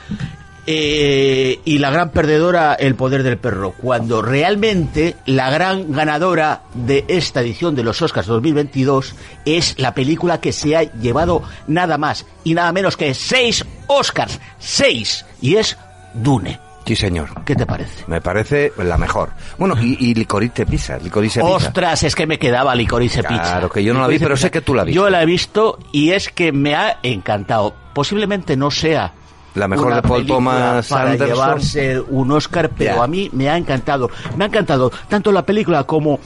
eh, 0.67 1.59
y 1.65 1.77
la 1.77 1.89
gran 1.91 2.09
perdedora 2.11 2.73
el 2.73 2.95
poder 2.95 3.23
del 3.23 3.37
perro, 3.37 3.73
cuando 3.79 4.21
realmente 4.21 5.15
la 5.25 5.49
gran 5.49 5.91
ganadora 5.91 6.63
de 6.73 7.05
esta 7.07 7.41
edición 7.41 7.75
de 7.75 7.83
los 7.83 8.01
Oscars 8.01 8.27
2022 8.27 9.15
es 9.45 9.75
la 9.79 9.93
película 9.93 10.39
que 10.41 10.51
se 10.53 10.75
ha 10.75 10.83
llevado 10.83 11.43
nada 11.67 11.97
más 11.97 12.25
y 12.43 12.53
nada 12.53 12.71
menos 12.71 12.97
que 12.97 13.13
seis 13.13 13.63
Oscars, 13.87 14.39
seis, 14.59 15.25
y 15.41 15.55
es 15.57 15.77
Dune. 16.13 16.59
Sí, 16.87 16.95
señor. 16.95 17.29
¿Qué 17.45 17.55
te 17.55 17.65
parece? 17.65 18.03
Me 18.05 18.21
parece 18.21 18.71
la 18.77 18.95
mejor. 18.99 19.31
Bueno, 19.57 19.75
y, 19.81 19.97
y 19.99 20.13
Licorice 20.13 20.67
Pizza. 20.67 20.99
Licorice 20.99 21.39
Pizza. 21.41 21.51
Ostras, 21.51 22.03
es 22.03 22.13
que 22.15 22.27
me 22.27 22.37
quedaba 22.37 22.75
licorice 22.75 23.21
Claro, 23.23 23.67
pizza. 23.69 23.73
que 23.73 23.83
yo 23.83 23.91
no 23.95 24.01
la 24.01 24.07
vi, 24.07 24.19
pero 24.19 24.35
pizza. 24.35 24.47
sé 24.47 24.51
que 24.51 24.61
tú 24.61 24.75
la 24.75 24.83
viste. 24.83 24.95
Yo 24.95 25.09
la 25.09 25.23
he 25.23 25.25
visto 25.25 25.79
y 25.91 26.11
es 26.11 26.29
que 26.29 26.51
me 26.51 26.75
ha 26.75 26.99
encantado. 27.01 27.75
Posiblemente 27.93 28.55
no 28.55 28.69
sea 28.69 29.13
La 29.55 29.67
mejor 29.67 29.87
una 29.87 29.95
de 29.97 30.01
Paul 30.01 30.25
Thomas 30.25 30.87
para 30.89 31.11
Anderson. 31.11 31.27
llevarse 31.35 31.99
un 31.99 32.31
Oscar, 32.31 32.69
pero 32.77 33.01
a 33.01 33.07
mí 33.07 33.29
me 33.33 33.49
ha 33.49 33.57
encantado. 33.57 34.09
Me 34.37 34.43
ha 34.45 34.47
encantado 34.47 34.91
tanto 35.09 35.31
la 35.31 35.45
película 35.45 35.83
como 35.85 36.19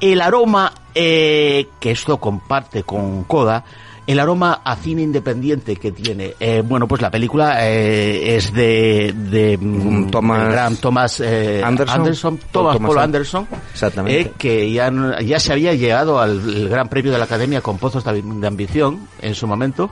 el 0.00 0.20
aroma 0.20 0.72
eh, 0.94 1.68
que 1.80 1.90
esto 1.90 2.18
comparte 2.18 2.84
con 2.84 3.24
Coda. 3.24 3.64
El 4.06 4.18
aroma 4.20 4.62
a 4.64 4.74
cine 4.76 5.02
independiente 5.02 5.76
que 5.76 5.92
tiene. 5.92 6.32
Eh, 6.40 6.62
bueno, 6.64 6.88
pues 6.88 7.02
la 7.02 7.10
película 7.10 7.68
eh, 7.68 8.36
es 8.36 8.54
de, 8.54 9.12
de 9.14 9.58
mm, 9.60 10.08
Thomas- 10.10 10.46
el 10.46 10.52
gran 10.52 10.76
Thomas 10.76 11.20
eh, 11.20 11.60
Anderson. 11.62 12.38
Thomas 12.50 12.50
Thomas 12.50 12.78
Paul 12.78 12.96
An- 12.98 13.04
Anderson, 13.04 13.46
Exactamente. 13.70 14.20
eh, 14.20 14.32
que 14.38 14.72
ya, 14.72 14.90
ya 15.20 15.38
se 15.38 15.52
había 15.52 15.74
llegado 15.74 16.20
al 16.20 16.68
Gran 16.70 16.88
Premio 16.88 17.12
de 17.12 17.18
la 17.18 17.24
Academia 17.24 17.60
con 17.60 17.76
Pozos 17.76 18.02
de, 18.02 18.22
de 18.22 18.46
Ambición 18.46 19.08
en 19.20 19.34
su 19.34 19.46
momento. 19.46 19.90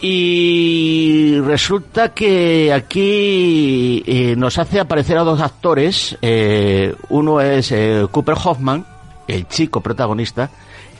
Y 0.00 1.40
resulta 1.40 2.12
que 2.12 2.72
aquí 2.72 4.02
eh, 4.06 4.34
nos 4.36 4.58
hace 4.58 4.80
aparecer 4.80 5.16
a 5.18 5.22
dos 5.24 5.40
actores. 5.40 6.16
eh, 6.20 6.94
uno 7.08 7.40
es 7.40 7.72
eh, 7.72 8.06
Cooper 8.10 8.36
Hoffman, 8.44 8.84
el 9.26 9.48
chico 9.48 9.80
protagonista, 9.80 10.50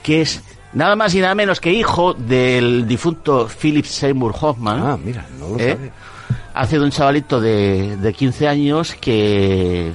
que 0.03 0.23
es 0.23 0.43
nada 0.73 0.97
más 0.97 1.15
y 1.15 1.21
nada 1.21 1.35
menos 1.35 1.61
que 1.61 1.73
hijo 1.73 2.15
del 2.15 2.87
difunto 2.87 3.49
Philip 3.49 3.85
Seymour 3.85 4.35
Hoffman. 4.41 4.81
Ah, 4.81 4.99
mira, 5.03 5.27
no 5.39 5.51
lo 5.51 5.59
¿eh? 5.59 5.73
sabía. 5.73 5.93
Hace 6.55 6.79
de 6.79 6.85
un 6.85 6.91
chavalito 6.91 7.39
de, 7.41 7.99
de 7.99 8.13
15 8.15 8.49
años 8.49 8.97
que 8.99 9.93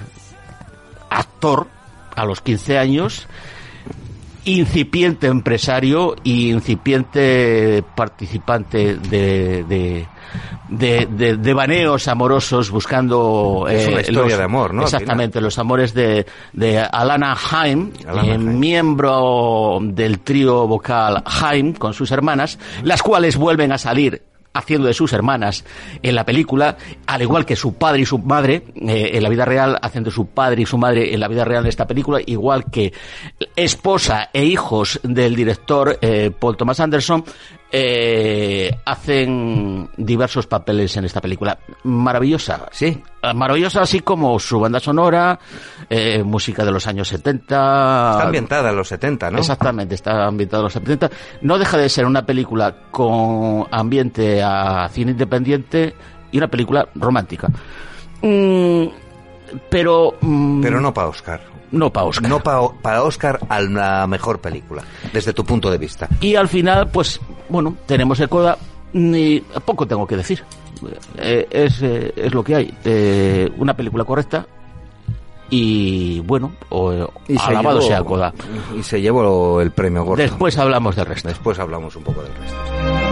actor 1.09 1.67
a 2.15 2.25
los 2.25 2.41
15 2.41 2.77
años 2.77 3.27
incipiente 4.45 5.27
empresario 5.27 6.15
y 6.23 6.49
incipiente 6.51 7.83
participante 7.95 8.95
de, 8.97 9.63
de, 9.63 10.07
de, 10.69 11.07
de- 11.11 11.37
de 11.37 11.53
baneos 11.53 12.07
amorosos 12.07 12.71
buscando 12.71 13.67
Es 13.69 13.87
una 13.87 13.97
eh, 13.99 14.05
historia 14.07 14.37
de 14.37 14.43
amor, 14.43 14.73
¿no? 14.73 14.83
Exactamente 14.83 15.41
los 15.41 15.57
amores 15.59 15.93
de, 15.93 16.25
de 16.53 16.79
Alana 16.79 17.35
Haim 17.51 17.91
Alana 18.07 18.27
eh, 18.27 18.31
Haim. 18.31 18.59
miembro 18.59 19.79
del 19.81 20.19
trío 20.19 20.67
vocal 20.67 21.21
Haim 21.25 21.73
con 21.73 21.93
sus 21.93 22.11
hermanas 22.11 22.57
las 22.83 23.03
cuales 23.03 23.37
vuelven 23.37 23.71
a 23.71 23.77
salir 23.77 24.23
haciendo 24.53 24.87
de 24.87 24.93
sus 24.93 25.13
hermanas 25.13 25.63
en 26.01 26.15
la 26.15 26.25
película, 26.25 26.77
al 27.05 27.21
igual 27.21 27.45
que 27.45 27.55
su 27.55 27.75
padre 27.75 28.01
y 28.01 28.05
su 28.05 28.19
madre 28.19 28.63
eh, 28.75 29.11
en 29.13 29.23
la 29.23 29.29
vida 29.29 29.45
real, 29.45 29.77
hacen 29.81 30.03
de 30.03 30.11
su 30.11 30.27
padre 30.27 30.61
y 30.61 30.65
su 30.65 30.77
madre 30.77 31.13
en 31.13 31.19
la 31.19 31.27
vida 31.27 31.45
real 31.45 31.63
de 31.63 31.69
esta 31.69 31.87
película, 31.87 32.19
igual 32.25 32.65
que 32.69 32.93
esposa 33.55 34.29
e 34.33 34.43
hijos 34.43 34.99
del 35.03 35.35
director 35.35 35.97
eh, 36.01 36.31
Paul 36.37 36.57
Thomas 36.57 36.79
Anderson, 36.79 37.23
eh, 37.71 38.69
hacen 38.85 39.89
diversos 39.97 40.45
papeles 40.47 40.95
en 40.97 41.05
esta 41.05 41.21
película. 41.21 41.57
Maravillosa. 41.83 42.67
Sí. 42.71 43.01
Eh, 43.21 43.33
Maravillosa, 43.33 43.81
así 43.81 44.01
como 44.01 44.37
su 44.39 44.59
banda 44.59 44.79
sonora, 44.79 45.39
eh, 45.89 46.21
música 46.23 46.65
de 46.65 46.71
los 46.71 46.85
años 46.87 47.07
70. 47.07 48.11
Está 48.11 48.23
ambientada 48.23 48.69
en 48.71 48.75
los 48.75 48.87
70, 48.87 49.31
¿no? 49.31 49.37
Exactamente, 49.39 49.95
está 49.95 50.25
ambientado 50.27 50.61
en 50.61 50.65
los 50.65 50.73
70. 50.73 51.09
No 51.41 51.57
deja 51.57 51.77
de 51.77 51.87
ser 51.89 52.05
una 52.05 52.25
película 52.25 52.75
con 52.91 53.65
ambiente 53.71 54.41
a 54.43 54.89
cine 54.89 55.11
independiente 55.11 55.95
y 56.31 56.37
una 56.37 56.47
película 56.47 56.87
romántica. 56.95 57.47
Mm, 58.21 58.85
pero. 59.69 60.15
mm, 60.21 60.61
Pero 60.61 60.81
no 60.81 60.93
para 60.93 61.07
Oscar. 61.07 61.41
No 61.71 61.89
para 61.91 62.07
Oscar. 62.07 62.29
No 62.29 62.39
pa- 62.41 62.69
para 62.81 63.03
Oscar 63.03 63.39
a 63.47 63.61
la 63.61 64.05
mejor 64.05 64.41
película, 64.41 64.83
desde 65.13 65.31
tu 65.31 65.45
punto 65.45 65.71
de 65.71 65.77
vista. 65.77 66.09
Y 66.19 66.35
al 66.35 66.49
final, 66.49 66.89
pues, 66.89 67.21
bueno, 67.51 67.75
tenemos 67.85 68.19
el 68.19 68.29
Coda. 68.29 68.57
Ni 68.93 69.39
poco 69.65 69.85
tengo 69.87 70.05
que 70.07 70.17
decir. 70.17 70.43
Eh, 71.17 71.47
es, 71.51 71.81
eh, 71.81 72.11
es 72.15 72.33
lo 72.33 72.43
que 72.43 72.55
hay. 72.55 72.73
Eh, 72.83 73.49
una 73.57 73.75
película 73.75 74.03
correcta. 74.03 74.45
Y 75.49 76.19
bueno, 76.21 76.53
o, 76.69 76.93
Y 77.27 77.37
se 77.37 77.43
alabado 77.49 77.79
llevó- 77.79 77.87
sea 77.87 78.03
Coda. 78.03 78.33
Y 78.77 78.83
se 78.83 79.01
llevó 79.01 79.61
el 79.61 79.71
premio 79.71 80.03
Gordon. 80.03 80.25
Después 80.27 80.57
hablamos 80.57 80.95
del 80.95 81.05
resto. 81.05 81.27
Después 81.29 81.59
hablamos 81.59 81.95
un 81.95 82.03
poco 82.03 82.21
del 82.23 82.31
resto. 82.33 83.10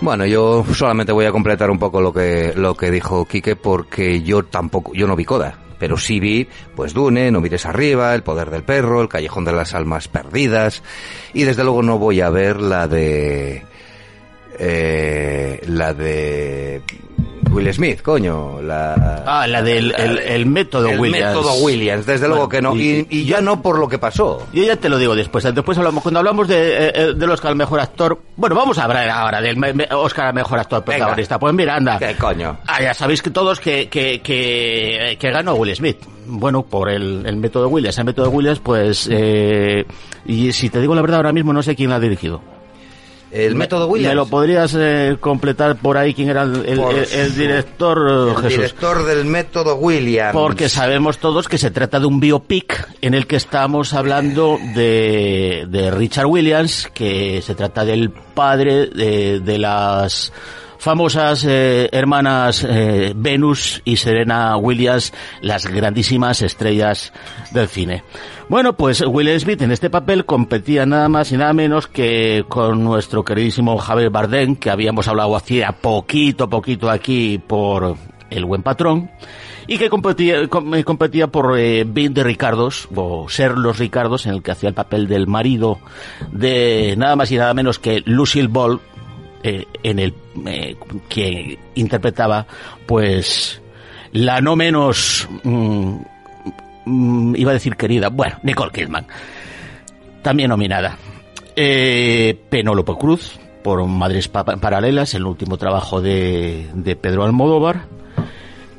Bueno, 0.00 0.24
yo 0.24 0.64
solamente 0.72 1.12
voy 1.12 1.26
a 1.26 1.32
completar 1.32 1.70
un 1.70 1.78
poco 1.78 2.00
lo 2.00 2.10
que 2.10 2.54
lo 2.56 2.74
que 2.74 2.90
dijo 2.90 3.26
Quique 3.26 3.54
porque 3.54 4.22
yo 4.22 4.42
tampoco 4.44 4.94
yo 4.94 5.06
no 5.06 5.14
vi 5.14 5.26
Coda, 5.26 5.58
pero 5.78 5.98
sí 5.98 6.18
vi 6.20 6.48
pues 6.74 6.94
Dune, 6.94 7.30
No 7.30 7.42
mires 7.42 7.66
arriba, 7.66 8.14
El 8.14 8.22
poder 8.22 8.48
del 8.48 8.62
perro, 8.62 9.02
El 9.02 9.08
callejón 9.08 9.44
de 9.44 9.52
las 9.52 9.74
almas 9.74 10.08
perdidas 10.08 10.82
y 11.34 11.42
desde 11.42 11.64
luego 11.64 11.82
no 11.82 11.98
voy 11.98 12.22
a 12.22 12.30
ver 12.30 12.62
la 12.62 12.88
de 12.88 13.62
eh, 14.58 15.60
la 15.66 15.92
de 15.92 16.80
Will 17.50 17.72
Smith, 17.72 18.02
coño. 18.02 18.60
La, 18.62 19.22
Ah, 19.26 19.46
la 19.46 19.62
del 19.62 19.92
el, 19.96 20.18
el 20.18 20.46
método 20.46 20.88
el 20.90 21.00
Williams. 21.00 21.34
método 21.34 21.54
Williams, 21.64 22.06
desde 22.06 22.20
Bueno, 22.20 22.34
luego 22.34 22.48
que 22.48 22.62
no. 22.62 22.76
Y, 22.76 23.06
y 23.10 23.24
ya 23.24 23.40
no 23.40 23.60
por 23.62 23.78
lo 23.78 23.88
que 23.88 23.98
pasó. 23.98 24.46
Yo 24.52 24.62
ya 24.62 24.76
te 24.76 24.88
lo 24.88 24.98
digo 24.98 25.14
después. 25.14 25.42
Después 25.52 25.76
hablamos, 25.78 26.02
cuando 26.02 26.20
hablamos 26.20 26.46
de, 26.48 26.86
eh, 26.88 26.92
eh, 26.94 27.12
del 27.16 27.30
Oscar 27.30 27.50
al 27.50 27.56
mejor 27.56 27.80
actor. 27.80 28.18
Bueno, 28.36 28.54
vamos 28.54 28.78
a 28.78 28.84
hablar 28.84 29.08
ahora 29.08 29.40
del 29.40 29.56
Oscar 29.92 30.26
al 30.28 30.34
mejor 30.34 30.58
actor 30.58 30.84
protagonista. 30.84 31.38
Pues 31.38 31.54
mira, 31.54 31.76
anda. 31.76 31.98
¿Qué 31.98 32.14
coño? 32.16 32.58
Ah, 32.66 32.82
ya 32.82 32.94
sabéis 32.94 33.22
que 33.22 33.30
todos 33.30 33.58
que, 33.60 33.88
que, 33.88 34.20
que, 34.20 35.16
que 35.18 35.30
ganó 35.30 35.54
Will 35.54 35.74
Smith. 35.74 35.98
Bueno, 36.26 36.62
por 36.62 36.88
el, 36.90 37.24
el 37.26 37.36
método 37.36 37.68
Williams. 37.68 37.98
El 37.98 38.04
método 38.04 38.30
Williams, 38.30 38.60
pues. 38.60 39.08
Eh, 39.10 39.84
y 40.26 40.52
si 40.52 40.68
te 40.70 40.80
digo 40.80 40.94
la 40.94 41.02
verdad, 41.02 41.16
ahora 41.18 41.32
mismo 41.32 41.52
no 41.52 41.62
sé 41.62 41.74
quién 41.74 41.90
la 41.90 41.96
ha 41.96 42.00
dirigido. 42.00 42.40
El 43.32 43.54
método 43.54 43.86
¿Me 43.86 43.92
Williams. 43.92 44.16
lo 44.16 44.26
podrías 44.26 44.74
eh, 44.76 45.16
completar 45.20 45.76
por 45.76 45.96
ahí 45.96 46.14
quién 46.14 46.28
era 46.30 46.42
el, 46.42 46.64
el- 46.66 46.80
el- 46.80 47.12
el 47.12 47.36
director, 47.36 47.98
eh, 48.10 48.30
el 48.30 48.36
Jesús? 48.42 48.48
director 48.58 49.04
del 49.04 49.24
método 49.24 49.76
Williams. 49.76 50.32
Porque 50.32 50.68
sabemos 50.68 51.18
todos 51.18 51.46
que 51.48 51.56
se 51.58 51.70
trata 51.70 52.00
de 52.00 52.06
un 52.06 52.18
biopic 52.18 52.88
en 53.00 53.14
el 53.14 53.26
que 53.26 53.36
estamos 53.36 53.94
hablando 53.94 54.58
de, 54.74 55.66
de 55.68 55.90
Richard 55.92 56.26
Williams, 56.26 56.88
que 56.92 57.40
se 57.42 57.54
trata 57.54 57.84
del 57.84 58.10
padre 58.10 58.86
de, 58.86 59.40
de 59.40 59.58
las 59.58 60.32
famosas 60.80 61.44
eh, 61.46 61.88
hermanas 61.92 62.66
eh, 62.68 63.12
Venus 63.14 63.82
y 63.84 63.96
Serena 63.96 64.56
Williams, 64.56 65.12
las 65.42 65.66
grandísimas 65.66 66.40
estrellas 66.42 67.12
del 67.52 67.68
cine. 67.68 68.02
Bueno, 68.48 68.72
pues 68.72 69.02
Will 69.06 69.38
Smith 69.38 69.60
en 69.62 69.72
este 69.72 69.90
papel 69.90 70.24
competía 70.24 70.86
nada 70.86 71.08
más 71.10 71.30
y 71.32 71.36
nada 71.36 71.52
menos 71.52 71.86
que 71.86 72.44
con 72.48 72.82
nuestro 72.82 73.24
queridísimo 73.24 73.76
Javier 73.78 74.10
Bardem, 74.10 74.56
que 74.56 74.70
habíamos 74.70 75.06
hablado 75.06 75.36
hacía 75.36 75.70
poquito, 75.72 76.48
poquito 76.48 76.90
aquí 76.90 77.38
por 77.46 77.96
El 78.30 78.46
Buen 78.46 78.62
Patrón, 78.62 79.10
y 79.68 79.78
que 79.78 79.88
competía, 79.88 80.48
com- 80.48 80.74
eh, 80.74 80.82
competía 80.82 81.28
por 81.28 81.56
eh, 81.56 81.84
20 81.86 82.24
Ricardos, 82.24 82.88
o 82.92 83.28
ser 83.28 83.56
los 83.56 83.78
Ricardos, 83.78 84.26
en 84.26 84.32
el 84.32 84.42
que 84.42 84.50
hacía 84.50 84.68
el 84.70 84.74
papel 84.74 85.06
del 85.06 85.28
marido 85.28 85.78
de 86.32 86.94
nada 86.96 87.14
más 87.14 87.30
y 87.30 87.36
nada 87.36 87.54
menos 87.54 87.78
que 87.78 88.02
Lucille 88.04 88.48
Ball, 88.48 88.80
eh, 89.42 89.66
en 89.82 89.98
el 89.98 90.14
eh, 90.46 90.76
que 91.08 91.58
interpretaba, 91.74 92.46
pues, 92.86 93.60
la 94.12 94.40
no 94.40 94.56
menos, 94.56 95.28
mm, 95.44 95.96
mm, 96.86 97.34
iba 97.36 97.50
a 97.50 97.54
decir 97.54 97.76
querida, 97.76 98.08
bueno, 98.08 98.36
Nicole 98.42 98.72
Kidman, 98.72 99.06
también 100.22 100.50
nominada. 100.50 100.96
Eh, 101.56 102.38
Cruz, 102.98 103.38
por 103.62 103.84
Madres 103.86 104.28
Pa- 104.28 104.44
Paralelas, 104.44 105.14
el 105.14 105.24
último 105.26 105.58
trabajo 105.58 106.00
de, 106.00 106.66
de 106.74 106.96
Pedro 106.96 107.24
Almodóvar. 107.24 107.82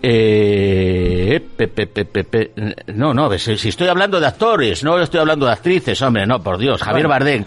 Eh, 0.03 1.39
pe- 1.55 1.67
pe- 1.67 1.85
pe- 1.87 2.05
pe- 2.05 2.23
pe- 2.23 2.51
no, 2.87 3.13
no, 3.13 3.37
si, 3.37 3.55
si 3.57 3.69
estoy 3.69 3.87
hablando 3.87 4.19
de 4.19 4.25
actores, 4.25 4.83
no 4.83 4.99
estoy 4.99 5.19
hablando 5.19 5.45
de 5.45 5.51
actrices, 5.51 6.01
hombre, 6.01 6.25
no, 6.25 6.41
por 6.41 6.57
Dios, 6.57 6.81
Javier 6.81 7.07
Bardem. 7.07 7.45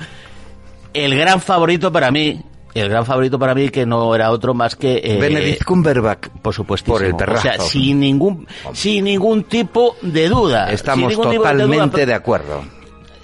El 0.93 1.17
gran 1.17 1.41
favorito 1.41 1.91
para 1.91 2.13
mí, 2.13 2.41
el 2.75 2.89
gran 2.89 3.07
favorito 3.07 3.39
para 3.39 3.55
mí 3.55 3.69
que 3.69 3.87
no 3.87 4.15
era 4.15 4.31
otro 4.31 4.53
más 4.55 4.75
que... 4.77 5.01
eh, 5.05 5.19
Benedict 5.21 5.65
Cumberbatch. 5.65 6.29
por 6.43 6.53
supuesto. 6.55 6.93
Por 6.93 7.03
el 7.05 7.15
O 7.15 7.19
sea, 7.19 7.27
perrazo. 7.27 7.69
sin 7.69 8.01
ningún, 8.01 8.47
sin 8.73 9.05
ningún 9.05 9.45
tipo 9.45 9.97
de 10.03 10.29
duda. 10.29 10.73
Estamos 10.73 11.11
de 11.11 11.15
duda, 11.17 11.33
totalmente 11.35 12.05
de 12.07 12.15
acuerdo. 12.15 12.65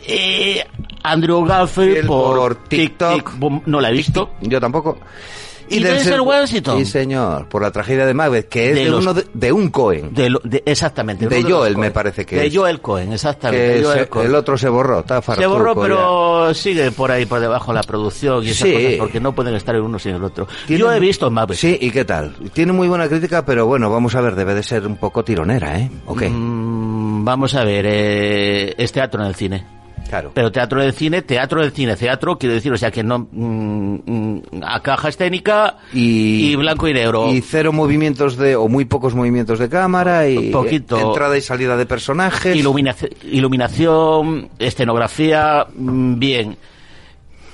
eh, 0.06 0.64
Andrew 1.02 1.44
Garfield 1.44 2.06
por, 2.06 2.36
por 2.38 2.54
TikTok. 2.68 3.14
Tic 3.38 3.62
no 3.66 3.80
la 3.80 3.90
he 3.90 3.92
visto. 3.92 4.30
Yo 4.42 4.60
tampoco. 4.60 4.98
¿Y 5.70 5.82
Denzel 5.82 6.20
Washington? 6.20 6.78
Sí, 6.78 6.84
señor. 6.84 7.48
Por 7.48 7.62
la 7.62 7.70
tragedia 7.70 8.04
de 8.04 8.12
Macbeth, 8.14 8.48
que 8.48 8.70
es 8.70 8.74
De 8.74 8.84
de, 8.84 8.90
los- 8.90 9.02
uno 9.02 9.14
de, 9.14 9.24
de 9.32 9.52
un 9.52 9.70
Cohen. 9.70 10.12
De, 10.12 10.28
lo- 10.30 10.40
de- 10.44 10.62
exactamente. 10.66 11.26
De 11.28 11.42
Joel, 11.42 11.76
me 11.78 11.90
parece 11.90 12.26
que 12.26 12.36
De 12.36 12.46
es. 12.46 12.56
Joel 12.56 12.80
Cohen, 12.80 13.12
exactamente. 13.12 13.64
que 13.66 13.78
de 13.78 13.84
Joel 13.84 13.98
se- 14.00 14.08
Cohen. 14.08 14.26
el 14.26 14.34
otro 14.34 14.58
se 14.58 14.68
borró. 14.68 15.00
Está 15.00 15.22
Se 15.22 15.46
borró, 15.46 15.74
pero 15.80 16.52
sigue 16.54 16.90
por 16.90 17.10
ahí, 17.10 17.24
por 17.26 17.40
debajo 17.40 17.72
la 17.72 17.82
producción 17.82 18.44
y 18.44 18.50
esas 18.50 18.68
Sí. 18.68 18.74
cosas, 18.74 18.92
porque 18.98 19.20
no 19.20 19.34
pueden 19.34 19.54
estar 19.54 19.74
el 19.74 19.82
uno 19.82 19.98
sin 19.98 20.14
el 20.16 20.24
otro. 20.24 20.46
Tiene- 20.66 20.80
Yo 20.80 20.92
he 20.92 21.00
visto 21.00 21.30
Macbeth. 21.30 21.56
Sí, 21.58 21.78
¿y 21.80 21.90
qué 21.90 22.04
tal? 22.04 22.34
Tiene 22.52 22.72
muy 22.72 22.88
buena 22.88 23.08
crítica, 23.08 23.44
pero 23.44 23.66
bueno, 23.66 23.90
vamos 23.90 24.14
a 24.14 24.20
ver, 24.20 24.34
debe 24.34 24.54
de 24.54 24.62
ser 24.62 24.86
un 24.86 24.96
poco 24.96 25.22
tironera, 25.24 25.78
¿eh? 25.78 25.90
¿O 26.06 26.14
qué? 26.16 26.28
Mm, 26.28 27.24
vamos 27.24 27.54
a 27.54 27.64
ver, 27.64 27.84
eh, 27.88 28.74
es 28.76 28.92
teatro 28.92 29.20
en 29.22 29.28
el 29.28 29.34
cine. 29.34 29.79
Claro. 30.10 30.32
Pero 30.34 30.50
teatro 30.50 30.82
del 30.82 30.92
cine, 30.92 31.22
teatro 31.22 31.62
del 31.62 31.70
cine, 31.70 31.94
teatro, 31.94 32.36
quiero 32.36 32.56
decir, 32.56 32.72
o 32.72 32.76
sea 32.76 32.90
que 32.90 33.04
no. 33.04 33.28
mm, 33.30 33.94
mm, 34.04 34.42
a 34.66 34.82
caja 34.82 35.08
escénica 35.08 35.76
y, 35.92 36.50
y 36.50 36.56
blanco 36.56 36.88
y 36.88 36.92
negro. 36.92 37.30
Y 37.32 37.40
cero 37.40 37.72
movimientos 37.72 38.36
de, 38.36 38.56
o 38.56 38.66
muy 38.66 38.84
pocos 38.86 39.14
movimientos 39.14 39.60
de 39.60 39.68
cámara 39.68 40.28
y 40.28 40.50
Poquito. 40.50 40.98
entrada 40.98 41.38
y 41.38 41.40
salida 41.40 41.76
de 41.76 41.86
personajes. 41.86 42.56
Iluminaci- 42.56 43.14
iluminación, 43.22 44.48
escenografía, 44.58 45.66
mm, 45.76 46.18
bien. 46.18 46.56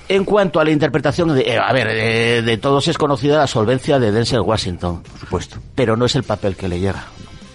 En 0.09 0.23
cuanto 0.23 0.59
a 0.59 0.63
la 0.63 0.71
interpretación, 0.71 1.35
de, 1.35 1.41
eh, 1.41 1.59
a 1.59 1.71
ver, 1.73 1.87
eh, 1.91 2.41
de 2.41 2.57
todos 2.57 2.87
es 2.87 2.97
conocida 2.97 3.39
la 3.39 3.45
solvencia 3.47 3.99
de 3.99 4.11
Denzel 4.11 4.39
Washington, 4.39 5.03
Por 5.03 5.19
supuesto. 5.19 5.57
pero 5.75 5.97
no 5.97 6.05
es 6.05 6.15
el 6.15 6.23
papel 6.23 6.55
que 6.55 6.69
le 6.69 6.79
llega, 6.79 7.05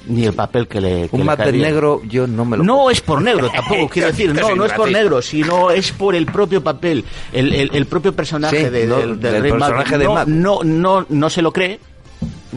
ni 0.07 0.25
el 0.25 0.33
papel 0.35 0.67
que 0.69 0.81
le. 0.81 1.09
que 1.09 1.17
Un 1.17 1.27
le 1.27 1.53
negro, 1.53 2.03
yo 2.09 2.27
no 2.27 2.45
me 2.45 2.57
lo 2.57 2.65
No 2.65 2.91
es 2.91 3.01
por 3.01 3.21
negro 3.23 3.51
tampoco, 3.51 3.89
quiero 3.93 4.09
decir, 4.09 4.35
no, 4.35 4.55
no 4.55 4.65
es 4.65 4.73
por 4.73 4.91
negro, 4.91 5.23
sino 5.23 5.71
es 5.71 5.93
por 5.93 6.15
el 6.15 6.27
propio 6.27 6.63
papel, 6.63 7.05
el, 7.33 7.53
el- 7.55 7.71
el 7.75 7.87
propio 7.87 8.13
personaje 8.15 8.65
Sí, 8.65 8.71
de- 8.71 8.87
no, 8.87 8.97
del, 8.99 9.21
del 9.21 9.43
rey 9.43 9.53
personaje 9.53 9.99
de 9.99 10.05
no, 10.05 10.25
no, 10.27 10.61
no, 10.65 11.07
no 11.09 11.31
se 11.31 11.43
lo 11.43 11.53
cree, 11.53 11.79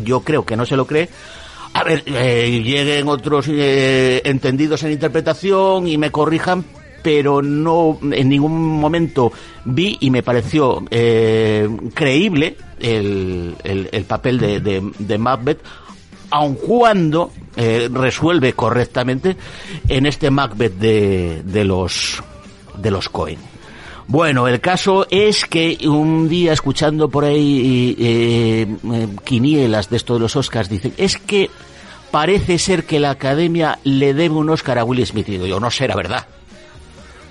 yo 0.04 0.22
creo 0.22 0.46
que 0.46 0.56
no 0.56 0.66
se 0.66 0.76
lo 0.76 0.86
cree. 0.86 1.10
A 1.74 1.84
ver, 1.84 2.04
eh, 2.06 2.62
lleguen 2.64 3.08
otros 3.10 3.48
eh, 3.50 4.22
entendidos 4.24 4.82
en 4.84 4.92
interpretación 4.94 5.88
y 5.88 5.98
me 5.98 6.10
corrijan, 6.10 6.64
pero 7.04 7.42
no 7.42 8.00
en 8.12 8.30
ningún 8.30 8.80
momento 8.80 9.32
vi 9.66 9.98
y 10.00 10.10
me 10.10 10.24
pareció 10.24 10.84
eh, 10.90 11.68
creíble 11.94 12.56
el, 12.80 13.56
el- 13.64 13.90
el 13.92 14.04
papel 14.06 14.40
de, 14.40 14.60
de, 14.62 14.90
de 14.98 15.18
Macbeth, 15.18 15.60
aun 16.30 16.56
cuando 16.56 17.32
eh, 17.56 17.90
resuelve 17.92 18.54
correctamente 18.54 19.36
en 19.88 20.06
este 20.06 20.30
Macbeth 20.30 20.78
de, 20.78 21.42
de 21.44 21.64
los 21.64 22.22
de 22.78 22.92
los 22.92 23.10
Cohen. 23.10 23.40
Bueno, 24.08 24.48
el 24.48 24.62
caso 24.62 25.08
es 25.10 25.46
que 25.46 25.78
un 25.88 26.30
día 26.30 26.54
escuchando 26.54 27.10
por 27.10 27.26
ahí 27.26 27.96
eh, 28.00 28.68
eh, 28.94 29.08
quinielas 29.24 29.90
de 29.90 29.98
esto 29.98 30.14
de 30.14 30.20
los 30.20 30.36
Oscars 30.36 30.70
dicen 30.70 30.94
es 30.98 31.18
que 31.18 31.50
parece 32.12 32.60
ser 32.60 32.86
que 32.86 33.00
la 33.00 33.10
Academia 33.10 33.80
le 33.84 34.14
debe 34.14 34.36
un 34.36 34.50
Oscar 34.50 34.78
a 34.78 34.84
Will 34.84 35.06
Smith. 35.06 35.28
Y 35.28 35.34
digo 35.34 35.48
yo, 35.48 35.60
no 35.60 35.72
será 35.72 35.96
verdad. 35.96 36.28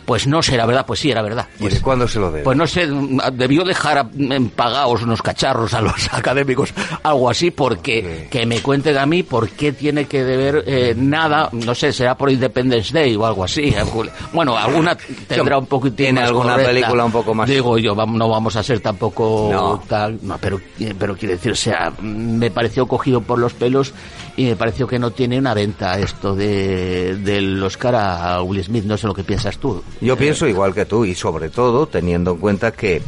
Pues 0.04 0.26
no 0.26 0.42
será 0.42 0.66
verdad, 0.66 0.84
pues 0.86 1.00
sí 1.00 1.10
era 1.10 1.22
verdad. 1.22 1.46
¿Y 1.58 1.62
Pues, 1.62 1.74
de 1.74 1.80
cuándo 1.80 2.06
se 2.06 2.18
lo 2.18 2.30
debe? 2.30 2.44
pues 2.44 2.56
no 2.56 2.66
sé, 2.66 2.86
debió 3.32 3.64
dejar 3.64 4.06
pagados 4.54 5.02
unos 5.02 5.22
cacharros 5.22 5.72
a 5.74 5.80
los 5.80 5.94
académicos, 6.12 6.72
algo 7.02 7.30
así, 7.30 7.50
porque 7.50 8.28
que 8.30 8.44
me 8.46 8.60
cuenten 8.60 8.98
a 8.98 9.06
mí 9.06 9.22
por 9.22 9.48
qué 9.50 9.72
tiene 9.72 10.04
que 10.06 10.22
deber 10.24 10.64
eh, 10.66 10.94
nada, 10.96 11.48
no 11.52 11.74
sé, 11.74 11.92
será 11.92 12.16
por 12.16 12.30
Independence 12.30 12.92
Day 12.92 13.14
o 13.16 13.24
algo 13.26 13.44
así. 13.44 13.74
Bueno, 14.32 14.56
alguna 14.56 14.96
tendrá 15.28 15.58
un 15.58 15.66
poco 15.66 15.90
Tiene 15.92 16.20
alguna 16.22 16.56
película 16.56 17.04
un 17.04 17.12
poco 17.12 17.34
más- 17.34 17.48
Digo 17.48 17.78
yo, 17.78 17.94
no 17.94 18.28
vamos 18.28 18.56
a 18.56 18.62
ser 18.62 18.80
tampoco 18.80 19.48
No. 19.52 19.82
tal, 19.88 20.18
no, 20.22 20.36
pero, 20.38 20.60
pero 20.98 21.16
quiero 21.16 21.34
decir, 21.34 21.52
o 21.52 21.56
sea, 21.56 21.92
me 22.00 22.50
pareció 22.50 22.86
cogido 22.86 23.20
por 23.20 23.38
los 23.38 23.52
pelos 23.54 23.92
y 24.36 24.44
me 24.44 24.56
pareció 24.56 24.86
que 24.86 24.98
no 24.98 25.10
tiene 25.12 25.38
una 25.38 25.54
venta 25.54 25.98
esto 25.98 26.34
de 26.34 27.16
del 27.16 27.62
Oscar 27.62 27.94
a 27.94 28.42
Will 28.42 28.62
Smith, 28.64 28.84
no 28.84 28.96
sé 28.96 29.06
lo 29.06 29.14
que 29.14 29.24
piensas 29.24 29.58
tú. 29.58 29.82
Yo 30.00 30.16
pienso 30.16 30.46
igual 30.46 30.74
que 30.74 30.84
tú 30.84 31.04
y 31.04 31.14
sobre 31.14 31.50
todo 31.50 31.86
teniendo 31.86 32.32
en 32.32 32.38
cuenta 32.38 32.72
que 32.72 33.02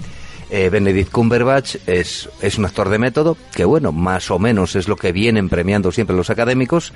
eh, 0.50 0.68
Benedict 0.68 1.10
Cumberbatch 1.10 1.76
es, 1.86 2.28
es 2.40 2.58
un 2.58 2.64
actor 2.64 2.88
de 2.88 2.98
método, 2.98 3.36
que 3.54 3.64
bueno, 3.64 3.92
más 3.92 4.30
o 4.30 4.38
menos 4.38 4.76
es 4.76 4.88
lo 4.88 4.96
que 4.96 5.12
vienen 5.12 5.48
premiando 5.48 5.92
siempre 5.92 6.16
los 6.16 6.30
académicos. 6.30 6.92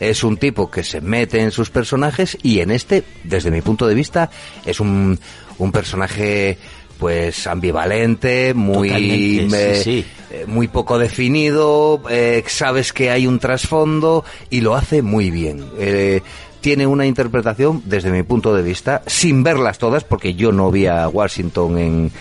Es 0.00 0.24
un 0.24 0.36
tipo 0.36 0.70
que 0.70 0.82
se 0.82 1.00
mete 1.00 1.40
en 1.40 1.50
sus 1.50 1.70
personajes 1.70 2.38
y 2.42 2.60
en 2.60 2.70
este, 2.70 3.04
desde 3.24 3.50
mi 3.50 3.60
punto 3.60 3.86
de 3.86 3.94
vista, 3.94 4.30
es 4.64 4.80
un, 4.80 5.18
un 5.58 5.72
personaje 5.72 6.58
pues 6.98 7.46
ambivalente, 7.46 8.54
muy 8.54 8.88
sí, 8.88 9.48
sí. 9.82 10.04
eh, 10.30 10.44
muy 10.46 10.68
poco 10.68 10.98
definido, 10.98 12.02
eh, 12.08 12.42
sabes 12.46 12.92
que 12.92 13.10
hay 13.10 13.26
un 13.26 13.38
trasfondo 13.38 14.24
y 14.50 14.60
lo 14.60 14.74
hace 14.74 15.02
muy 15.02 15.30
bien. 15.30 15.64
Eh, 15.78 16.22
tiene 16.60 16.86
una 16.86 17.06
interpretación, 17.06 17.82
desde 17.84 18.10
mi 18.10 18.22
punto 18.22 18.54
de 18.54 18.62
vista, 18.62 19.02
sin 19.06 19.42
verlas 19.42 19.78
todas, 19.78 20.04
porque 20.04 20.34
yo 20.34 20.52
no 20.52 20.70
vi 20.70 20.86
a 20.86 21.06
Washington 21.08 21.78
en, 21.78 22.12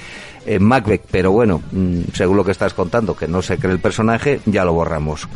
en 0.46 0.64
Macbeth, 0.64 1.04
pero 1.12 1.32
bueno, 1.32 1.62
mm, 1.72 2.00
según 2.14 2.38
lo 2.38 2.46
que 2.46 2.52
estás 2.52 2.74
contando, 2.74 3.16
que 3.16 3.28
no 3.28 3.42
se 3.42 3.58
cree 3.58 3.74
el 3.74 3.80
personaje, 3.80 4.40
ya 4.46 4.64
lo 4.66 4.74
borramos. 4.74 5.28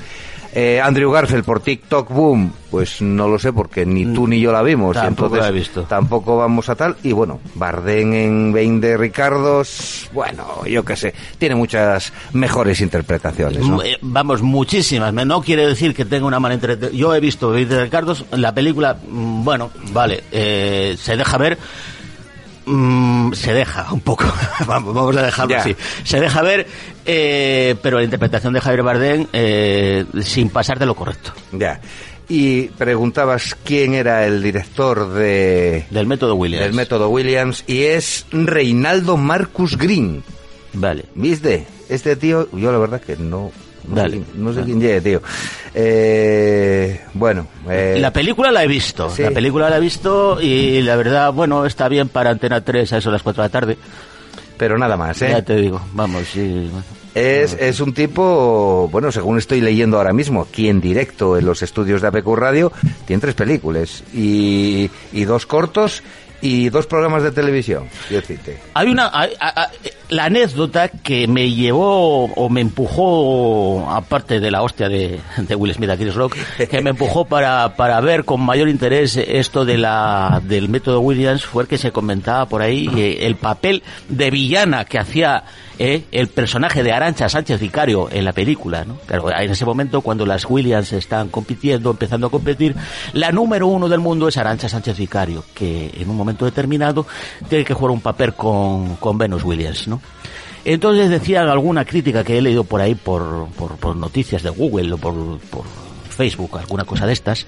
Eh, 0.52 0.82
Andrew 0.84 1.12
Garfield 1.12 1.44
por 1.44 1.60
TikTok 1.60 2.10
Boom, 2.12 2.52
pues 2.72 3.04
no 3.04 3.28
lo 3.28 3.38
sé 3.38 3.54
porque 3.54 3.86
ni 3.86 4.12
tú 4.16 4.28
ni 4.28 4.40
yo 4.40 4.52
la 4.52 4.64
vimos. 4.64 4.96
Tampoco 4.96 5.36
entonces 5.36 5.44
la 5.44 5.50
he 5.50 5.60
visto. 5.60 5.84
Tampoco 5.84 6.38
vamos 6.38 6.68
a 6.70 6.76
tal. 6.76 6.96
Y 7.04 7.12
bueno, 7.12 7.40
Bardem 7.54 8.12
en 8.14 8.52
20 8.52 8.98
Ricardos, 8.98 10.10
bueno, 10.12 10.66
yo 10.66 10.84
qué 10.84 10.96
sé, 10.96 11.14
tiene 11.38 11.54
muchas 11.54 12.12
mejores 12.34 12.82
interpretaciones. 12.82 13.60
¿no? 13.68 13.84
Eh, 13.84 13.98
Vamos, 14.02 14.42
muchísimas. 14.42 15.14
Me- 15.14 15.24
No 15.24 15.42
quiere 15.44 15.68
decir 15.68 15.94
que 15.94 16.06
tenga 16.06 16.26
una 16.26 16.40
mala 16.40 16.56
interpretación. 16.56 17.00
Yo 17.00 17.14
he 17.14 17.20
visto 17.20 17.52
de 17.52 17.84
Ricardos, 17.84 18.26
la 18.32 18.52
película, 18.52 18.98
mm, 19.08 19.44
bueno, 19.44 19.70
vale, 19.94 20.24
eh, 20.32 20.96
se 21.00 21.16
deja 21.16 21.38
ver. 21.38 21.60
Mm, 22.70 23.34
se 23.34 23.54
deja 23.54 23.92
un 23.92 24.02
poco, 24.02 24.26
vamos, 24.68 24.94
vamos 24.94 25.18
a 25.18 25.24
dejarlo 25.24 25.58
así. 25.58 25.76
Se 26.04 26.20
deja 26.20 26.42
ver, 26.42 26.68
eh, 27.06 27.76
pero 27.82 27.98
la 27.98 28.04
interpretación 28.04 28.54
de 28.54 28.62
Javier 28.62 28.84
Bardem 28.84 29.28
eh, 29.34 30.06
sin 30.22 30.50
pasar 30.50 30.80
de 30.80 30.86
lo 30.86 30.96
correcto. 30.96 31.34
Ya. 31.52 31.80
Y 32.28 32.68
preguntabas 32.70 33.58
quién 33.64 33.96
era 33.96 34.26
el 34.28 34.44
director 34.44 35.14
de, 35.14 35.86
Del 35.90 36.06
método 36.06 36.36
Williams. 36.36 36.64
del 36.64 36.74
método 36.74 37.10
Williams 37.10 37.64
y 37.66 37.84
es 37.84 38.28
Reinaldo 38.32 39.18
Marcus 39.18 39.78
Green. 39.78 40.24
Vale. 40.74 41.06
¿Viste? 41.16 41.66
Este 41.90 42.16
tío, 42.16 42.48
yo 42.52 42.72
la 42.72 42.78
verdad 42.78 43.02
que 43.02 43.18
no, 43.18 43.52
no 43.88 43.96
Dale. 43.96 44.18
sé, 44.18 44.24
quién, 44.32 44.44
no 44.44 44.54
sé 44.54 44.62
quién 44.64 44.80
llegue, 44.82 45.02
tío. 45.02 45.22
Eh, 45.74 47.02
bueno, 47.14 47.48
eh, 47.70 47.98
La 48.00 48.12
película 48.12 48.52
la 48.52 48.64
he 48.64 48.68
visto, 48.68 49.10
sí. 49.10 49.22
la 49.24 49.32
película 49.32 49.70
la 49.70 49.78
he 49.78 49.80
visto 49.80 50.40
y 50.42 50.82
la 50.82 50.96
verdad, 50.96 51.32
bueno, 51.34 51.66
está 51.66 51.88
bien 51.88 52.10
para 52.10 52.30
Antena 52.32 52.62
3 52.62 52.94
a 52.94 52.98
eso 52.98 53.10
de 53.10 53.14
las 53.14 53.24
4 53.24 53.42
de 53.44 53.48
la 53.48 53.52
tarde. 53.52 53.78
pero 54.58 54.78
nada 54.78 54.98
más, 54.98 55.22
¿eh? 55.22 55.30
Ya 55.32 55.42
te 55.42 55.56
digo, 55.56 55.82
vamos, 55.94 56.24
sí. 56.34 56.70
Es, 57.16 57.54
es 57.60 57.80
un 57.80 57.94
tipo, 57.94 58.88
bueno, 58.92 59.12
según 59.12 59.38
estoy 59.40 59.62
leyendo 59.62 59.98
ahora 59.98 60.14
mismo, 60.14 60.42
aquí 60.50 60.70
en 60.70 60.80
directo 60.80 61.38
en 61.38 61.46
los 61.46 61.62
estudios 61.64 62.02
de 62.02 62.08
APQ 62.10 62.28
Radio, 62.36 62.72
tiene 63.06 63.20
tres 63.22 63.34
películas 63.36 64.04
y, 64.14 64.90
y 65.12 65.24
dos 65.26 65.46
cortos 65.46 66.04
y 66.42 66.70
dos 66.70 66.86
programas 66.88 67.24
de 67.24 67.32
televisión. 67.32 67.86
Hay 68.74 68.90
una 68.90 69.10
hay- 69.14 69.34
a- 69.40 69.64
a- 69.64 69.70
la 70.10 70.26
anécdota 70.26 70.90
que 70.90 71.28
me 71.28 71.52
llevó 71.52 72.26
o 72.26 72.50
me 72.50 72.62
empujó 72.62 73.88
aparte 73.90 74.40
de 74.40 74.50
la 74.50 74.64
hostia 74.64 74.90
de, 74.90 75.20
de 75.38 75.56
Will 75.56 75.74
Smith 75.74 75.90
a 75.90 75.98
Chris 75.98 76.16
Rock 76.16 76.36
que 76.70 76.82
me 76.82 76.90
empujó 76.90 77.26
para, 77.26 77.76
para 77.76 78.02
ver 78.02 78.26
con 78.26 78.42
mayor 78.42 78.70
interés 78.70 79.18
esto 79.18 79.66
de 79.66 79.78
la 79.78 80.42
del 80.44 80.68
método 80.68 81.02
Williams 81.02 81.46
fue 81.46 81.64
el 81.64 81.70
que 81.70 81.78
se 81.78 81.92
comentaba 81.92 82.48
por 82.48 82.62
ahí 82.62 82.90
eh, 82.98 83.28
el 83.28 83.36
papel 83.36 83.84
de 84.08 84.32
villana 84.32 84.86
que 84.86 84.98
hacía 84.98 85.44
eh, 85.82 86.04
el 86.12 86.28
personaje 86.28 86.84
de 86.84 86.92
Arancha 86.92 87.30
Sánchez 87.30 87.62
Vicario 87.62 88.10
en 88.12 88.26
la 88.26 88.34
película, 88.34 88.84
¿no? 88.84 88.98
Claro, 89.06 89.32
en 89.32 89.50
ese 89.50 89.64
momento 89.64 90.02
cuando 90.02 90.26
las 90.26 90.44
Williams 90.44 90.92
están 90.92 91.30
compitiendo, 91.30 91.92
empezando 91.92 92.28
a 92.28 92.30
competir, 92.30 92.76
la 93.14 93.32
número 93.32 93.68
uno 93.68 93.88
del 93.88 94.02
mundo 94.02 94.28
es 94.28 94.36
Arancha 94.36 94.68
Sánchez 94.68 94.98
Vicario, 94.98 95.46
que 95.54 95.90
en 95.98 96.10
un 96.10 96.18
momento 96.18 96.44
determinado 96.44 97.08
tiene 97.48 97.64
que 97.64 97.74
jugar 97.74 97.92
un 97.92 98.02
papel 98.02 98.34
con, 98.34 98.98
con 98.98 99.18
Venus 99.18 99.46
Williams, 99.46 99.88
¿no? 99.88 99.99
Entonces 100.66 101.10
decían 101.10 101.48
alguna 101.48 101.86
crítica 101.86 102.24
que 102.24 102.38
he 102.38 102.42
leído 102.42 102.64
por 102.64 102.82
ahí 102.82 102.96
por, 102.96 103.48
por, 103.58 103.78
por 103.78 103.96
noticias 103.96 104.44
de 104.44 104.50
Google 104.50 104.94
o 104.94 104.98
por, 104.98 105.14
por 105.50 105.64
Facebook, 106.10 106.58
alguna 106.58 106.84
cosa 106.84 107.06
de 107.08 107.14
estas, 107.14 107.48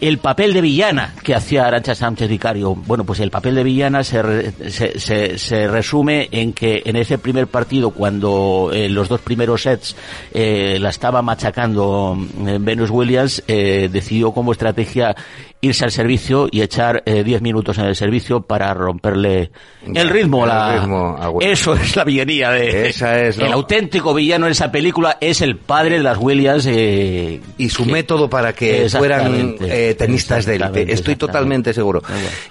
el 0.00 0.16
papel 0.18 0.54
de 0.54 0.62
villana 0.62 1.14
que 1.22 1.34
hacía 1.34 1.66
Arancha 1.66 1.94
Sánchez 1.94 2.30
Vicario, 2.30 2.74
bueno, 2.74 3.04
pues 3.04 3.20
el 3.20 3.30
papel 3.30 3.54
de 3.56 3.62
villana 3.62 4.02
se, 4.02 4.52
se, 4.70 5.36
se- 5.38 5.68
resume 5.68 6.28
en 6.32 6.54
que 6.54 6.80
en 6.86 6.96
ese 6.96 7.18
primer 7.18 7.46
partido, 7.48 7.90
cuando 7.90 8.70
en 8.72 8.94
los 8.94 9.10
dos 9.10 9.20
primeros 9.20 9.62
sets 9.64 9.96
eh, 10.32 10.78
la 10.80 10.88
estaba 10.88 11.20
machacando 11.20 12.16
eh, 12.46 12.56
Venus 12.58 12.88
Williams, 12.88 13.42
eh, 13.46 13.90
decidió 13.92 14.32
como 14.32 14.52
estrategia 14.52 15.14
irse 15.62 15.84
al 15.84 15.90
servicio 15.92 16.48
y 16.50 16.62
echar 16.62 17.02
eh, 17.04 17.22
10 17.22 17.42
minutos 17.42 17.76
en 17.76 17.84
el 17.84 17.94
servicio 17.94 18.40
para 18.40 18.72
romperle 18.72 19.50
el 19.94 20.08
ritmo. 20.08 20.44
el 20.44 20.48
la- 20.48 20.78
ritmo. 20.80 21.38
Eso 21.42 21.74
es 21.74 21.96
la 21.96 22.04
villanía 22.04 22.50
de... 22.50 22.88
Esa 22.88 23.20
es, 23.20 23.36
¿no? 23.36 23.44
El 23.44 23.52
auténtico 23.52 24.14
villano 24.14 24.46
en 24.46 24.52
esa 24.52 24.72
película 24.72 25.18
es 25.20 25.42
el 25.42 25.56
padre 25.56 25.98
de 25.98 26.02
las 26.02 26.16
Williams. 26.18 26.64
eh, 26.66 27.40
Y 27.58 27.68
su 27.68 27.84
que- 27.84 27.92
método 27.92 28.30
para 28.30 28.54
que 28.54 28.88
fueran 28.88 29.56
eh, 29.60 29.94
tenistas 29.98 30.46
de 30.46 30.56
élite. 30.56 30.92
Estoy 30.92 31.16
totalmente 31.16 31.74
seguro. 31.74 32.02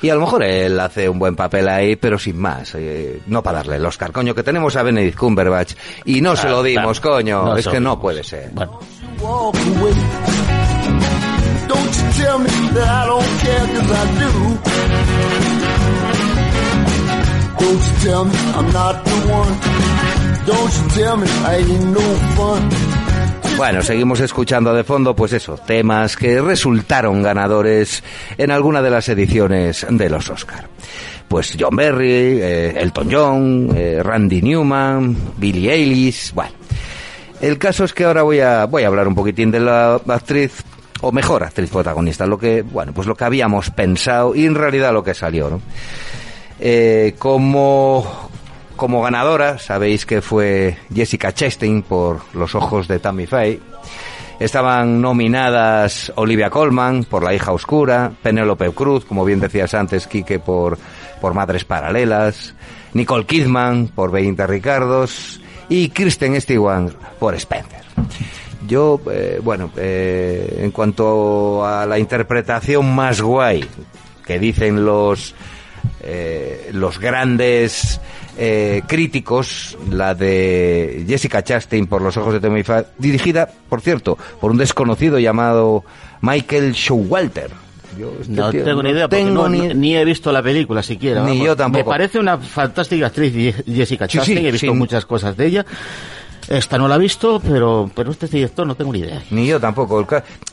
Y 0.02 0.10
a 0.10 0.14
lo 0.16 0.22
mejor 0.22 0.44
él 0.44 0.80
hace 0.80 1.10
un 1.10 1.18
buen 1.18 1.36
papel 1.36 1.68
ahí, 1.68 1.96
pero 1.96 2.20
sin 2.20 2.38
más. 2.40 2.76
eh, 2.76 3.22
no 3.28 3.42
para 3.42 3.58
darle 3.60 3.78
el 3.78 3.86
Oscar. 3.86 4.12
Coño, 4.12 4.36
que 4.36 4.44
tenemos 4.44 4.76
a 4.76 4.84
Benedict 4.84 5.18
Cumberbatch. 5.18 5.74
Y 6.06 6.22
no 6.22 6.36
se 6.36 6.48
lo 6.48 6.62
dimos, 6.62 7.00
Claro, 7.00 7.16
coño. 7.18 7.44
no 7.46 7.58
es 7.58 7.68
que 7.68 7.80
no 7.80 7.92
dimos. 7.92 8.02
puede 8.02 8.24
ser. 8.24 8.50
Bueno, 8.54 8.80
Bueno, 23.58 23.82
seguimos 23.82 24.20
escuchando 24.22 24.74
de 24.74 24.84
fondo, 24.84 25.16
pues 25.16 25.34
eso, 25.34 25.58
temas 25.58 26.16
que 26.16 26.42
resultaron 26.42 27.22
ganadores 27.22 28.04
en 28.38 28.52
alguna 28.52 28.82
de 28.82 28.90
las 28.90 29.10
ediciones 29.10 29.86
de 29.90 30.10
los 30.10 30.30
Oscar. 30.30 30.68
Pues 31.28 31.56
John 31.60 31.76
Berry, 31.76 32.40
eh, 32.42 32.74
Elton 32.82 33.10
John, 33.12 33.70
eh, 33.76 34.02
Randy 34.04 34.42
Newman, 34.42 35.16
Billie 35.38 35.74
Eilish, 35.74 36.34
bueno. 36.34 36.54
El 37.42 37.58
caso 37.58 37.86
es 37.86 37.94
que 37.94 38.04
ahora 38.04 38.24
voy 38.24 38.40
a, 38.42 38.66
voy 38.66 38.84
a 38.84 38.88
hablar 38.88 39.08
un 39.08 39.16
poquitín 39.16 39.52
de 39.52 39.62
la 39.62 39.96
actriz, 40.08 40.64
o 41.02 41.12
mejor 41.12 41.44
actriz 41.44 41.70
protagonista, 41.70 42.26
lo 42.26 42.38
que, 42.38 42.62
bueno, 42.62 42.94
pues 42.94 43.08
lo 43.08 43.16
que 43.16 43.24
habíamos 43.24 43.70
pensado 43.70 44.36
y 44.36 44.46
en 44.46 44.56
realidad 44.56 44.94
lo 44.94 45.04
que 45.04 45.14
salió, 45.14 45.50
¿no? 45.50 45.62
Eh, 46.60 47.16
como, 47.18 48.30
como 48.76 49.02
ganadora, 49.02 49.58
sabéis 49.58 50.06
que 50.06 50.22
fue 50.22 50.78
Jessica 50.94 51.34
Chastain 51.34 51.84
por 51.84 52.22
Los 52.34 52.54
ojos 52.56 52.88
de 52.88 53.00
Tammy 53.00 53.26
Faye. 53.26 53.62
Estaban 54.40 55.02
nominadas 55.02 56.14
Olivia 56.16 56.50
Colman 56.50 57.04
por 57.04 57.24
La 57.24 57.34
hija 57.34 57.52
oscura, 57.52 58.12
Penélope 58.22 58.72
Cruz, 58.72 59.06
como 59.06 59.26
bien 59.26 59.40
decías 59.40 59.74
antes, 59.74 60.08
Quique, 60.08 60.40
por, 60.40 60.78
por 61.20 61.34
Madres 61.34 61.66
Paralelas, 61.66 62.56
Nicole 62.94 63.26
Kidman 63.26 63.88
por 63.88 64.12
20 64.12 64.48
Ricardos 64.48 65.42
y 65.68 65.90
Kristen 65.90 66.40
Stewart 66.40 66.94
por 67.20 67.36
Spencer. 67.36 67.84
Yo, 68.68 69.00
eh, 69.12 69.40
bueno, 69.44 69.72
eh, 69.78 70.60
en 70.62 70.72
cuanto 70.72 71.66
a 71.66 71.86
la 71.86 71.98
interpretación 71.98 72.94
más 72.94 73.22
guay 73.22 73.64
que 74.26 74.38
dicen 74.38 74.84
los 74.86 75.34
eh, 76.02 76.70
los 76.74 77.00
grandes 77.00 78.00
eh, 78.38 78.82
críticos, 78.88 79.78
la 79.90 80.14
de 80.14 81.06
Jessica 81.08 81.44
Chastain 81.44 81.88
por 81.88 82.02
los 82.02 82.16
ojos 82.18 82.34
de 82.34 82.40
Tommy 82.42 82.64
Fa- 82.64 82.86
dirigida, 82.98 83.50
por 83.70 83.82
cierto, 83.82 84.18
por 84.40 84.52
un 84.52 84.58
desconocido 84.58 85.20
llamado 85.20 85.84
Michael 86.22 86.74
Showalter. 86.74 87.52
Yo, 87.98 88.14
este 88.22 88.32
no 88.34 88.52
tío, 88.52 88.64
tengo 88.64 88.84
ni 88.84 88.90
idea, 88.92 89.08
porque 89.10 89.24
tengo 89.24 89.44
no- 89.44 89.50
ni- 89.50 89.74
ni 89.74 89.96
he 89.98 90.06
visto 90.06 90.32
la 90.32 90.44
película 90.44 90.84
siquiera. 90.84 91.22
Ni 91.24 91.32
vamos. 91.32 91.46
yo 91.46 91.56
tampoco. 91.56 91.84
Me 91.86 91.90
parece 91.90 92.20
una 92.20 92.38
fantástica 92.38 93.08
actriz 93.08 93.56
Jessica 93.66 94.06
Sí, 94.08 94.12
sí, 94.12 94.18
Chastain, 94.20 94.46
he 94.46 94.52
visto 94.52 94.68
sí. 94.72 94.78
muchas 94.78 95.06
cosas 95.06 95.36
de 95.36 95.46
ella. 95.48 95.66
Esta 96.50 96.80
no 96.80 96.88
la 96.88 96.96
he 96.96 97.00
visto, 97.00 97.40
pero, 97.40 97.90
pero 97.94 98.10
este 98.10 98.28
director 98.28 98.66
no 98.66 98.74
tengo 98.74 98.92
ni 98.92 99.00
idea. 99.00 99.22
Ni 99.30 99.46
yo 99.46 99.60
tampoco. 99.60 100.06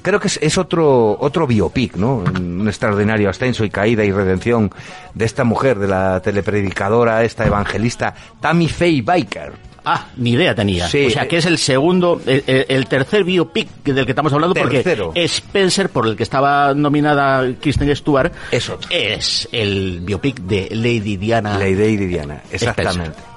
Creo 0.02 0.20
que 0.20 0.28
es, 0.28 0.38
es 0.42 0.58
otro 0.58 1.16
otro 1.18 1.46
biopic, 1.46 1.96
¿no? 1.96 2.16
Un 2.16 2.68
extraordinario 2.68 3.30
ascenso 3.30 3.64
y 3.64 3.70
caída 3.70 4.04
y 4.04 4.12
redención 4.12 4.70
de 5.14 5.24
esta 5.24 5.44
mujer, 5.44 5.78
de 5.78 5.88
la 5.88 6.20
telepredicadora, 6.20 7.24
esta 7.24 7.46
evangelista, 7.46 8.14
Tammy 8.40 8.68
Faye 8.68 9.00
Baker. 9.00 9.52
Ah, 9.88 10.08
ni 10.16 10.32
idea 10.32 10.52
tenía. 10.52 10.88
Sí, 10.88 11.06
o 11.06 11.10
sea, 11.10 11.28
que 11.28 11.36
es 11.38 11.46
el 11.46 11.58
segundo, 11.58 12.20
el, 12.26 12.86
tercer 12.88 13.22
biopic 13.22 13.68
del 13.84 14.04
que 14.04 14.10
estamos 14.12 14.32
hablando, 14.32 14.52
Tercero. 14.52 15.06
porque 15.06 15.24
Spencer, 15.24 15.90
por 15.90 16.08
el 16.08 16.16
que 16.16 16.24
estaba 16.24 16.74
nominada 16.74 17.48
Kristen 17.60 17.94
Stewart, 17.94 18.32
Es 18.50 18.68
otro. 18.68 18.90
es 18.90 19.48
el 19.52 20.00
biopic 20.02 20.40
de 20.40 20.68
Lady 20.72 21.16
Diana. 21.16 21.56
Lady 21.56 21.96
Diana, 21.98 22.42
exactamente. 22.50 23.35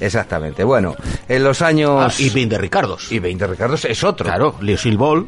Exactamente. 0.00 0.64
Bueno, 0.64 0.94
en 1.28 1.44
los 1.44 1.62
años... 1.62 2.14
Ah, 2.18 2.22
y 2.22 2.30
20 2.30 2.58
Ricardos. 2.58 3.10
y 3.12 3.18
20 3.18 3.46
Ricardos 3.46 3.84
es 3.84 4.02
otro. 4.04 4.26
Claro, 4.26 4.54
Lucille 4.60 4.96
Ball. 4.96 5.26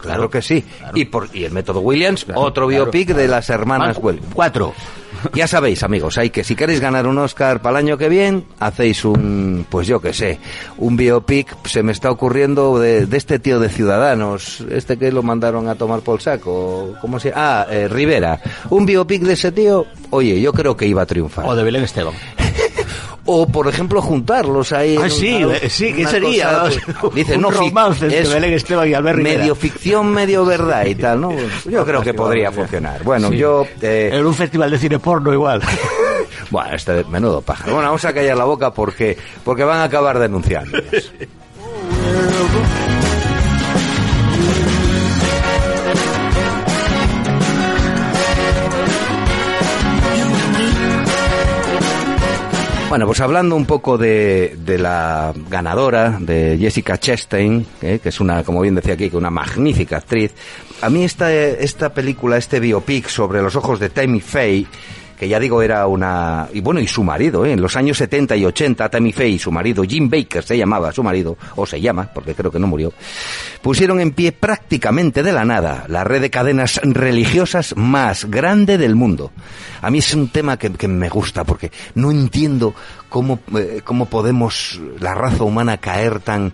Claro 0.00 0.30
que 0.30 0.40
sí. 0.40 0.64
Y, 0.94 1.04
por, 1.06 1.28
y 1.34 1.44
el 1.44 1.52
método 1.52 1.80
Williams, 1.80 2.24
Claro, 2.24 2.40
otro 2.40 2.66
biopic 2.66 3.08
de 3.14 3.28
las 3.28 3.50
hermanas 3.50 3.98
Williams. 4.00 4.28
Cuatro. 4.32 4.72
Ya 5.32 5.46
sabéis, 5.46 5.82
amigos, 5.82 6.18
hay 6.18 6.28
que 6.28 6.44
si 6.44 6.54
queréis 6.54 6.80
ganar 6.80 7.06
un 7.06 7.16
Oscar 7.18 7.62
para 7.62 7.78
el 7.78 7.86
año 7.86 7.96
que 7.96 8.10
viene, 8.10 8.42
hacéis 8.60 9.04
un, 9.06 9.64
pues 9.70 9.86
yo 9.86 9.98
que 10.00 10.12
sé, 10.12 10.38
un 10.78 10.96
biopic, 10.96 11.56
se 11.66 11.82
me 11.82 11.92
está 11.92 12.10
ocurriendo 12.10 12.78
de, 12.78 13.06
de 13.06 13.16
este 13.16 13.38
tío 13.38 13.58
de 13.58 13.70
Ciudadanos, 13.70 14.60
este 14.70 14.98
que 14.98 15.10
lo 15.12 15.22
mandaron 15.22 15.68
a 15.68 15.76
tomar 15.76 16.00
por 16.00 16.20
saco, 16.20 16.94
¿cómo 17.00 17.18
se 17.18 17.32
Ah, 17.34 17.66
eh, 17.70 17.88
Rivera. 17.88 18.38
Un 18.68 18.84
biopic 18.84 19.22
de 19.22 19.32
ese 19.32 19.52
tío, 19.52 19.86
oye, 20.10 20.38
yo 20.40 20.52
creo 20.52 20.76
que 20.76 20.86
iba 20.86 21.02
a 21.02 21.06
triunfar. 21.06 21.46
O 21.46 21.54
de 21.56 21.62
Belén 21.62 21.84
Esteban. 21.84 22.14
O, 23.26 23.46
por 23.46 23.68
ejemplo, 23.68 24.02
juntarlos 24.02 24.72
ahí. 24.72 24.98
Ah, 25.02 25.08
sí, 25.08 25.42
una- 25.42 25.56
eh, 25.56 25.70
sí, 25.70 25.92
¿qué 25.94 26.06
sería? 26.06 26.60
cosa, 26.60 26.80
pues, 27.00 27.14
dice, 27.14 27.36
Un 27.36 27.42
no, 27.42 27.50
romance 27.50 28.04
entre 28.04 28.20
es 28.20 28.32
Belén 28.32 28.52
Esteban 28.52 28.88
y 28.88 28.92
Albert 28.94 29.16
Rivera. 29.16 29.38
Medio 29.40 29.54
ficción, 29.54 30.12
medio 30.12 30.44
verdad 30.44 30.84
y 30.86 30.94
tal, 30.94 31.20
¿no? 31.22 31.32
Yo 31.64 31.84
creo 31.86 32.02
que 32.02 32.12
podría 32.12 32.52
funcionar. 32.52 33.02
Bueno, 33.02 33.32
yo... 33.32 33.66
eh, 33.80 34.10
En 34.12 34.26
un 34.26 34.34
festival 34.34 34.70
de 34.70 34.78
cine 34.78 34.98
porno 34.98 35.32
igual. 35.32 35.62
bueno, 36.50 36.74
este 36.76 37.02
menudo 37.04 37.40
pájaro. 37.40 37.72
Bueno, 37.72 37.88
vamos 37.88 38.04
a 38.04 38.12
callar 38.12 38.36
la 38.36 38.44
boca 38.44 38.72
porque, 38.74 39.16
porque 39.42 39.64
van 39.64 39.78
a 39.78 39.84
acabar 39.84 40.18
denunciando. 40.18 40.76
Bueno, 52.94 53.06
pues 53.08 53.20
hablando 53.20 53.56
un 53.56 53.66
poco 53.66 53.98
de, 53.98 54.56
de 54.56 54.78
la 54.78 55.34
ganadora, 55.50 56.16
de 56.20 56.56
Jessica 56.60 56.96
Chastain, 56.96 57.66
eh, 57.82 57.98
que 58.00 58.10
es 58.10 58.20
una, 58.20 58.44
como 58.44 58.60
bien 58.60 58.76
decía 58.76 58.94
aquí, 58.94 59.10
que 59.10 59.16
una 59.16 59.30
magnífica 59.30 59.96
actriz. 59.96 60.32
A 60.80 60.88
mí 60.90 61.02
esta, 61.02 61.32
esta 61.32 61.92
película, 61.92 62.36
este 62.36 62.60
biopic 62.60 63.08
sobre 63.08 63.42
los 63.42 63.56
ojos 63.56 63.80
de 63.80 63.88
Tammy 63.90 64.20
Faye, 64.20 64.68
ya 65.28 65.38
digo 65.38 65.62
era 65.62 65.86
una... 65.86 66.48
Y 66.52 66.60
bueno, 66.60 66.80
y 66.80 66.86
su 66.86 67.02
marido, 67.02 67.44
¿eh? 67.44 67.52
en 67.52 67.60
los 67.60 67.76
años 67.76 67.98
70 67.98 68.36
y 68.36 68.44
80, 68.44 68.88
Tammy 68.88 69.12
Faye 69.12 69.30
y 69.30 69.38
su 69.38 69.50
marido, 69.50 69.82
Jim 69.84 70.08
Baker 70.08 70.42
se 70.42 70.56
llamaba 70.56 70.92
su 70.92 71.02
marido, 71.02 71.36
o 71.56 71.66
se 71.66 71.80
llama, 71.80 72.10
porque 72.12 72.34
creo 72.34 72.50
que 72.50 72.58
no 72.58 72.66
murió, 72.66 72.92
pusieron 73.62 74.00
en 74.00 74.12
pie 74.12 74.32
prácticamente 74.32 75.22
de 75.22 75.32
la 75.32 75.44
nada 75.44 75.84
la 75.88 76.04
red 76.04 76.20
de 76.20 76.30
cadenas 76.30 76.80
religiosas 76.82 77.74
más 77.76 78.26
grande 78.26 78.78
del 78.78 78.94
mundo. 78.94 79.30
A 79.82 79.90
mí 79.90 79.98
es 79.98 80.14
un 80.14 80.28
tema 80.28 80.56
que, 80.56 80.72
que 80.72 80.88
me 80.88 81.08
gusta, 81.08 81.44
porque 81.44 81.70
no 81.94 82.10
entiendo 82.10 82.74
cómo, 83.08 83.38
eh, 83.56 83.80
cómo 83.84 84.06
podemos, 84.06 84.80
la 84.98 85.14
raza 85.14 85.44
humana, 85.44 85.76
caer 85.76 86.20
tan, 86.20 86.52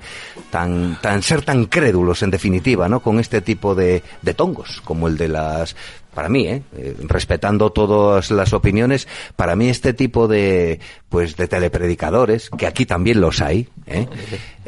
tan, 0.50 0.98
tan, 1.00 1.22
ser 1.22 1.42
tan 1.42 1.66
crédulos, 1.66 2.22
en 2.22 2.30
definitiva, 2.30 2.88
¿no? 2.88 3.00
Con 3.00 3.18
este 3.18 3.40
tipo 3.40 3.74
de, 3.74 4.02
de 4.20 4.34
tongos, 4.34 4.82
como 4.84 5.08
el 5.08 5.16
de 5.16 5.28
las 5.28 5.74
para 6.14 6.28
mí, 6.28 6.46
¿eh? 6.46 6.62
Eh, 6.76 6.96
respetando 7.00 7.70
todas 7.70 8.30
las 8.30 8.52
opiniones, 8.52 9.06
para 9.36 9.56
mí 9.56 9.68
este 9.68 9.92
tipo 9.92 10.28
de, 10.28 10.80
pues, 11.08 11.36
de 11.36 11.48
telepredicadores, 11.48 12.50
que 12.50 12.66
aquí 12.66 12.86
también 12.86 13.20
los 13.20 13.40
hay, 13.40 13.68
¿eh? 13.86 14.06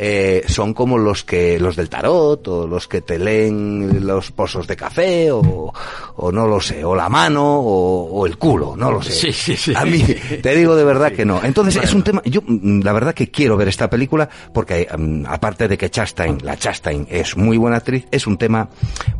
Eh, 0.04 0.42
son 0.48 0.74
como 0.74 0.98
los 0.98 1.22
que, 1.22 1.60
los 1.60 1.76
del 1.76 1.88
tarot, 1.88 2.48
o 2.48 2.66
los 2.66 2.88
que 2.88 3.02
te 3.02 3.20
leen 3.20 4.04
los 4.04 4.32
pozos 4.32 4.66
de 4.66 4.74
café, 4.74 5.30
o, 5.30 5.72
o 6.16 6.32
no 6.32 6.48
lo 6.48 6.60
sé, 6.60 6.84
o 6.84 6.96
la 6.96 7.08
mano, 7.08 7.60
o, 7.60 8.10
o 8.10 8.26
el 8.26 8.36
culo, 8.36 8.74
no 8.76 8.90
lo 8.90 9.00
sé. 9.00 9.12
Sí, 9.12 9.32
sí, 9.32 9.54
sí. 9.54 9.72
A 9.76 9.84
mí, 9.84 10.02
te 10.42 10.56
digo 10.56 10.74
de 10.74 10.82
verdad 10.82 11.12
que 11.12 11.24
no. 11.24 11.40
Entonces, 11.44 11.80
es 11.80 11.94
un 11.94 12.02
tema, 12.02 12.20
yo, 12.24 12.40
mm, 12.44 12.80
la 12.80 12.92
verdad 12.92 13.14
que 13.14 13.30
quiero 13.30 13.56
ver 13.56 13.68
esta 13.68 13.88
película, 13.88 14.28
porque, 14.52 14.88
mm, 14.92 15.24
aparte 15.28 15.68
de 15.68 15.78
que 15.78 15.88
Chastain, 15.88 16.38
la 16.42 16.56
Chastain 16.56 17.06
es 17.08 17.36
muy 17.36 17.56
buena 17.56 17.76
actriz, 17.76 18.08
es 18.10 18.26
un 18.26 18.38
tema, 18.38 18.70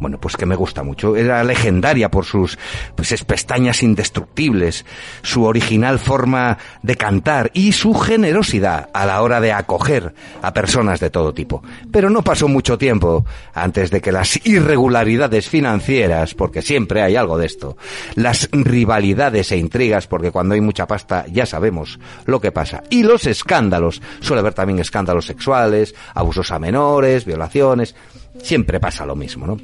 bueno, 0.00 0.18
pues 0.18 0.36
que 0.36 0.46
me 0.46 0.56
gusta 0.56 0.82
mucho. 0.82 1.14
Era 1.14 1.44
legendaria 1.44 2.10
por 2.10 2.24
sus, 2.24 2.58
pues, 2.96 3.12
es 3.12 3.22
pestañas 3.22 3.84
indestructibles, 3.84 4.84
su 5.22 5.44
original 5.44 6.00
forma 6.00 6.58
de 6.82 6.96
cantar 6.96 7.52
y 7.54 7.70
su 7.70 7.94
generosidad 7.94 8.88
a 8.92 9.06
la 9.06 9.22
hora 9.22 9.40
de 9.40 9.52
acoger 9.52 10.12
a 10.42 10.52
personas 10.52 10.71
de 10.72 11.11
todo 11.11 11.35
tipo. 11.35 11.62
Pero 11.90 12.08
no 12.08 12.22
pasó 12.22 12.48
mucho 12.48 12.78
tiempo 12.78 13.26
antes 13.52 13.90
de 13.90 14.00
que 14.00 14.11
las 14.11 14.44
irregularidades 14.46 15.48
financieras, 15.48 16.35
porque 16.35 16.62
siempre 16.62 17.02
hay 17.02 17.14
algo 17.14 17.37
de 17.37 17.46
esto, 17.46 17.76
las 18.14 18.48
rivalidades 18.50 19.52
e 19.52 19.58
intrigas, 19.58 20.06
porque 20.06 20.30
cuando 20.30 20.54
hay 20.54 20.62
mucha 20.62 20.87
pasta 20.87 21.26
ya 21.30 21.44
sabemos 21.44 22.00
lo 22.24 22.40
que 22.40 22.52
pasa, 22.52 22.82
y 22.88 23.02
los 23.02 23.26
escándalos, 23.26 24.00
suele 24.20 24.40
haber 24.40 24.54
también 24.54 24.78
escándalos 24.78 25.26
sexuales, 25.26 25.94
abusos 26.14 26.50
a 26.50 26.58
menores, 26.58 27.26
violaciones, 27.26 27.94
siempre 28.42 28.80
pasa 28.80 29.04
lo 29.04 29.14
mismo, 29.14 29.46
¿no? 29.46 29.58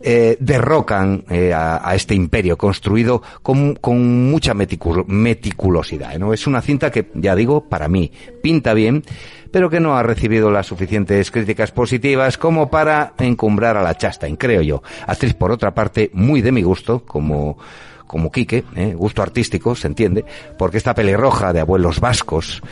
Eh, 0.00 0.36
derrocan 0.38 1.24
eh, 1.28 1.52
a, 1.52 1.92
este 1.96 2.14
imperio 2.14 2.56
construido 2.56 3.20
con, 3.42 3.74
con 3.74 4.30
mucha 4.30 4.54
meticu- 4.54 5.04
meticulosidad, 5.06 6.16
¿no? 6.18 6.32
Es 6.32 6.46
una 6.46 6.62
cinta 6.62 6.92
que, 6.92 7.10
ya 7.14 7.34
digo, 7.34 7.68
para 7.68 7.88
mí 7.88 8.12
pinta 8.40 8.72
bien, 8.72 9.02
pero 9.54 9.70
que 9.70 9.78
no 9.78 9.96
ha 9.96 10.02
recibido 10.02 10.50
las 10.50 10.66
suficientes 10.66 11.30
críticas 11.30 11.70
positivas 11.70 12.36
como 12.38 12.68
para 12.70 13.12
encumbrar 13.20 13.76
a 13.76 13.82
la 13.84 13.96
Chastain, 13.96 14.34
creo 14.34 14.62
yo. 14.62 14.82
Actriz, 15.06 15.32
por 15.34 15.52
otra 15.52 15.72
parte, 15.72 16.10
muy 16.12 16.42
de 16.42 16.50
mi 16.50 16.62
gusto, 16.62 17.04
como 17.06 17.56
como 18.08 18.32
Quique, 18.32 18.64
¿eh? 18.74 18.94
gusto 18.96 19.22
artístico, 19.22 19.76
se 19.76 19.86
entiende, 19.86 20.24
porque 20.58 20.76
esta 20.78 20.92
pelirroja 20.92 21.52
de 21.52 21.60
abuelos 21.60 22.00
vascos 22.00 22.62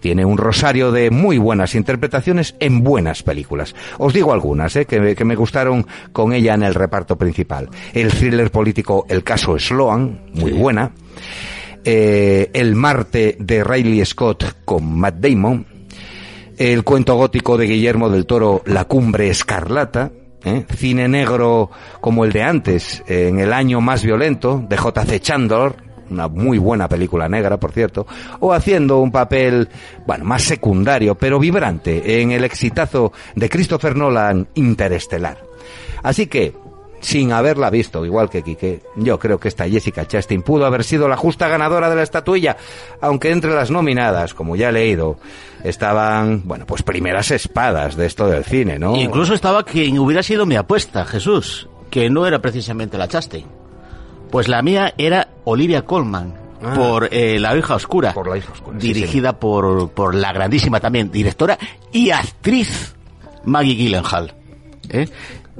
tiene 0.00 0.24
un 0.24 0.38
rosario 0.38 0.92
de 0.92 1.10
muy 1.10 1.36
buenas 1.36 1.74
interpretaciones 1.74 2.54
en 2.58 2.82
buenas 2.82 3.22
películas. 3.22 3.74
Os 3.98 4.14
digo 4.14 4.32
algunas 4.32 4.74
¿eh? 4.76 4.86
que, 4.86 4.98
me- 4.98 5.14
que 5.14 5.26
me 5.26 5.36
gustaron 5.36 5.86
con 6.12 6.32
ella 6.32 6.54
en 6.54 6.62
el 6.62 6.74
reparto 6.74 7.16
principal. 7.18 7.68
El 7.92 8.10
thriller 8.12 8.50
político 8.50 9.04
El 9.10 9.22
caso 9.24 9.58
Sloan, 9.58 10.22
muy 10.32 10.52
buena. 10.52 10.90
Eh, 11.84 12.50
el 12.52 12.74
Marte 12.74 13.36
de 13.38 13.62
Riley 13.64 14.04
Scott 14.06 14.64
con 14.64 14.98
Matt 14.98 15.16
Damon. 15.16 15.66
El 16.60 16.84
cuento 16.84 17.14
gótico 17.14 17.56
de 17.56 17.64
Guillermo 17.64 18.10
del 18.10 18.26
Toro, 18.26 18.60
La 18.66 18.84
cumbre 18.84 19.30
escarlata. 19.30 20.10
¿eh? 20.44 20.66
Cine 20.76 21.08
negro 21.08 21.70
como 22.02 22.26
el 22.26 22.32
de 22.32 22.42
antes, 22.42 23.02
en 23.06 23.38
el 23.38 23.54
año 23.54 23.80
más 23.80 24.04
violento, 24.04 24.62
de 24.68 24.76
J.C. 24.76 25.20
Chandler, 25.20 25.74
una 26.10 26.28
muy 26.28 26.58
buena 26.58 26.86
película 26.86 27.30
negra, 27.30 27.58
por 27.58 27.72
cierto, 27.72 28.06
o 28.40 28.52
haciendo 28.52 28.98
un 28.98 29.10
papel, 29.10 29.70
bueno, 30.06 30.26
más 30.26 30.42
secundario, 30.42 31.14
pero 31.14 31.38
vibrante, 31.38 32.20
en 32.20 32.30
el 32.32 32.44
exitazo 32.44 33.14
de 33.34 33.48
Christopher 33.48 33.96
Nolan, 33.96 34.46
Interestelar. 34.52 35.38
Así 36.02 36.26
que, 36.26 36.52
sin 37.00 37.32
haberla 37.32 37.70
visto, 37.70 38.04
igual 38.04 38.28
que 38.30 38.42
Quique, 38.42 38.82
yo 38.96 39.18
creo 39.18 39.38
que 39.38 39.48
esta 39.48 39.68
Jessica 39.68 40.06
Chastain 40.06 40.42
pudo 40.42 40.66
haber 40.66 40.84
sido 40.84 41.08
la 41.08 41.16
justa 41.16 41.48
ganadora 41.48 41.88
de 41.90 41.96
la 41.96 42.02
estatuilla, 42.02 42.56
aunque 43.00 43.30
entre 43.30 43.54
las 43.54 43.70
nominadas, 43.70 44.34
como 44.34 44.56
ya 44.56 44.68
he 44.68 44.72
leído, 44.72 45.18
estaban, 45.64 46.42
bueno, 46.44 46.66
pues 46.66 46.82
primeras 46.82 47.30
espadas 47.30 47.96
de 47.96 48.06
esto 48.06 48.26
del 48.28 48.44
cine, 48.44 48.78
¿no? 48.78 48.96
Incluso 48.96 49.34
estaba 49.34 49.64
quien 49.64 49.98
hubiera 49.98 50.22
sido 50.22 50.46
mi 50.46 50.56
apuesta, 50.56 51.04
Jesús, 51.04 51.68
que 51.90 52.10
no 52.10 52.26
era 52.26 52.40
precisamente 52.40 52.98
la 52.98 53.08
Chastain. 53.08 53.46
Pues 54.30 54.48
la 54.48 54.62
mía 54.62 54.94
era 54.96 55.28
Olivia 55.44 55.82
Colman, 55.82 56.38
Ah. 56.62 56.74
por 56.76 57.08
eh, 57.10 57.38
La 57.40 57.56
hija 57.56 57.74
oscura. 57.74 58.12
Por 58.12 58.28
La 58.28 58.36
hija 58.36 58.52
oscura, 58.52 58.78
sí, 58.78 58.88
Dirigida 58.92 59.32
por, 59.38 59.90
por 59.92 60.14
la 60.14 60.30
grandísima 60.32 60.78
también 60.78 61.10
directora 61.10 61.58
y 61.90 62.10
actriz 62.10 62.94
Maggie 63.44 63.74
Gyllenhaal. 63.76 64.34
¿eh? 64.90 65.08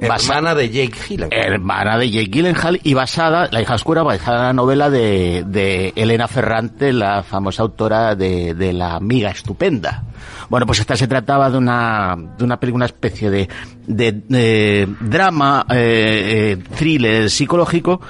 Hermana 0.01 0.55
de 0.55 0.69
Jake 0.69 0.97
Gyllenhaal. 1.07 1.31
hermana 1.31 1.97
de 1.97 2.09
Jake 2.09 2.29
Gyllenhaal 2.31 2.79
y 2.83 2.93
basada, 2.93 3.47
La 3.51 3.61
hija 3.61 3.75
oscura, 3.75 4.03
basada 4.03 4.37
en 4.39 4.43
la 4.47 4.53
novela 4.53 4.89
de, 4.89 5.43
de 5.45 5.93
Elena 5.95 6.27
Ferrante, 6.27 6.91
la 6.91 7.23
famosa 7.23 7.61
autora 7.63 8.15
de, 8.15 8.53
de 8.55 8.73
La 8.73 8.95
amiga 8.95 9.29
estupenda. 9.29 10.03
Bueno, 10.49 10.65
pues 10.65 10.79
esta 10.79 10.95
se 10.97 11.07
trataba 11.07 11.49
de 11.49 11.57
una, 11.57 12.15
de 12.37 12.43
una 12.43 12.59
película, 12.59 12.85
una 12.85 12.85
especie 12.87 13.29
de, 13.29 13.47
de, 13.87 14.11
de 14.27 14.87
drama, 14.99 15.65
eh, 15.69 16.57
eh, 16.57 16.63
thriller 16.75 17.29
psicológico, 17.29 18.01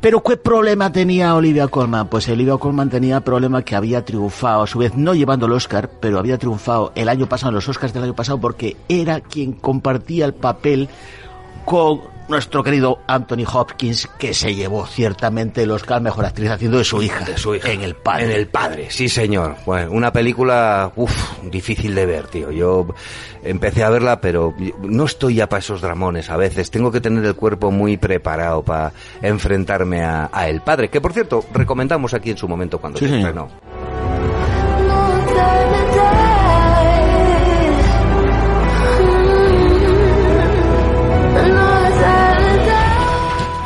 pero 0.00 0.22
¿qué 0.22 0.36
problema 0.36 0.90
tenía 0.90 1.34
Olivia 1.34 1.68
Colman? 1.68 2.08
Pues 2.08 2.28
Olivia 2.28 2.56
Colman 2.56 2.88
tenía 2.88 3.20
problema 3.20 3.62
que 3.62 3.76
había 3.76 4.04
triunfado, 4.04 4.62
a 4.62 4.66
su 4.66 4.78
vez 4.78 4.94
no 4.94 5.14
llevando 5.14 5.46
el 5.46 5.52
Oscar, 5.52 5.90
pero 6.00 6.18
había 6.18 6.38
triunfado 6.38 6.92
el 6.94 7.08
año 7.08 7.28
pasado, 7.28 7.50
en 7.50 7.56
los 7.56 7.68
Oscars 7.68 7.92
del 7.92 8.04
año 8.04 8.14
pasado, 8.14 8.40
porque 8.40 8.76
era 8.88 9.20
quien 9.20 9.52
compartía 9.52 10.24
el 10.24 10.34
papel 10.34 10.88
con 11.64 12.00
nuestro 12.30 12.62
querido 12.62 13.00
Anthony 13.06 13.44
Hopkins, 13.52 14.08
que 14.18 14.32
se 14.32 14.54
llevó 14.54 14.86
ciertamente 14.86 15.62
el 15.64 15.70
Oscar 15.70 16.00
Mejor 16.00 16.24
Actriz 16.24 16.50
haciendo 16.50 16.78
de 16.78 16.84
su 16.84 17.02
hija. 17.02 17.24
de 17.24 17.36
su 17.36 17.54
hija. 17.54 17.70
En 17.70 17.82
el 17.82 17.94
padre. 17.96 18.24
En 18.24 18.30
el 18.32 18.46
padre, 18.46 18.86
sí 18.90 19.08
señor. 19.08 19.56
Bueno, 19.66 19.92
una 19.92 20.12
película, 20.12 20.92
uff, 20.96 21.38
difícil 21.42 21.94
de 21.94 22.06
ver, 22.06 22.26
tío. 22.28 22.50
Yo 22.50 22.86
empecé 23.42 23.84
a 23.84 23.90
verla, 23.90 24.20
pero 24.20 24.54
no 24.82 25.04
estoy 25.04 25.34
ya 25.34 25.48
para 25.48 25.58
esos 25.60 25.80
dramones 25.80 26.30
a 26.30 26.36
veces. 26.36 26.70
Tengo 26.70 26.90
que 26.92 27.00
tener 27.00 27.24
el 27.24 27.34
cuerpo 27.34 27.70
muy 27.70 27.96
preparado 27.96 28.62
para 28.62 28.92
enfrentarme 29.20 30.02
a, 30.02 30.30
a 30.32 30.48
El 30.48 30.60
Padre, 30.62 30.88
que 30.88 31.00
por 31.00 31.12
cierto, 31.12 31.44
recomendamos 31.52 32.14
aquí 32.14 32.30
en 32.30 32.36
su 32.38 32.48
momento 32.48 32.78
cuando 32.78 32.98
Sí, 32.98 33.08
se 33.08 33.16
estrenó. 33.16 33.48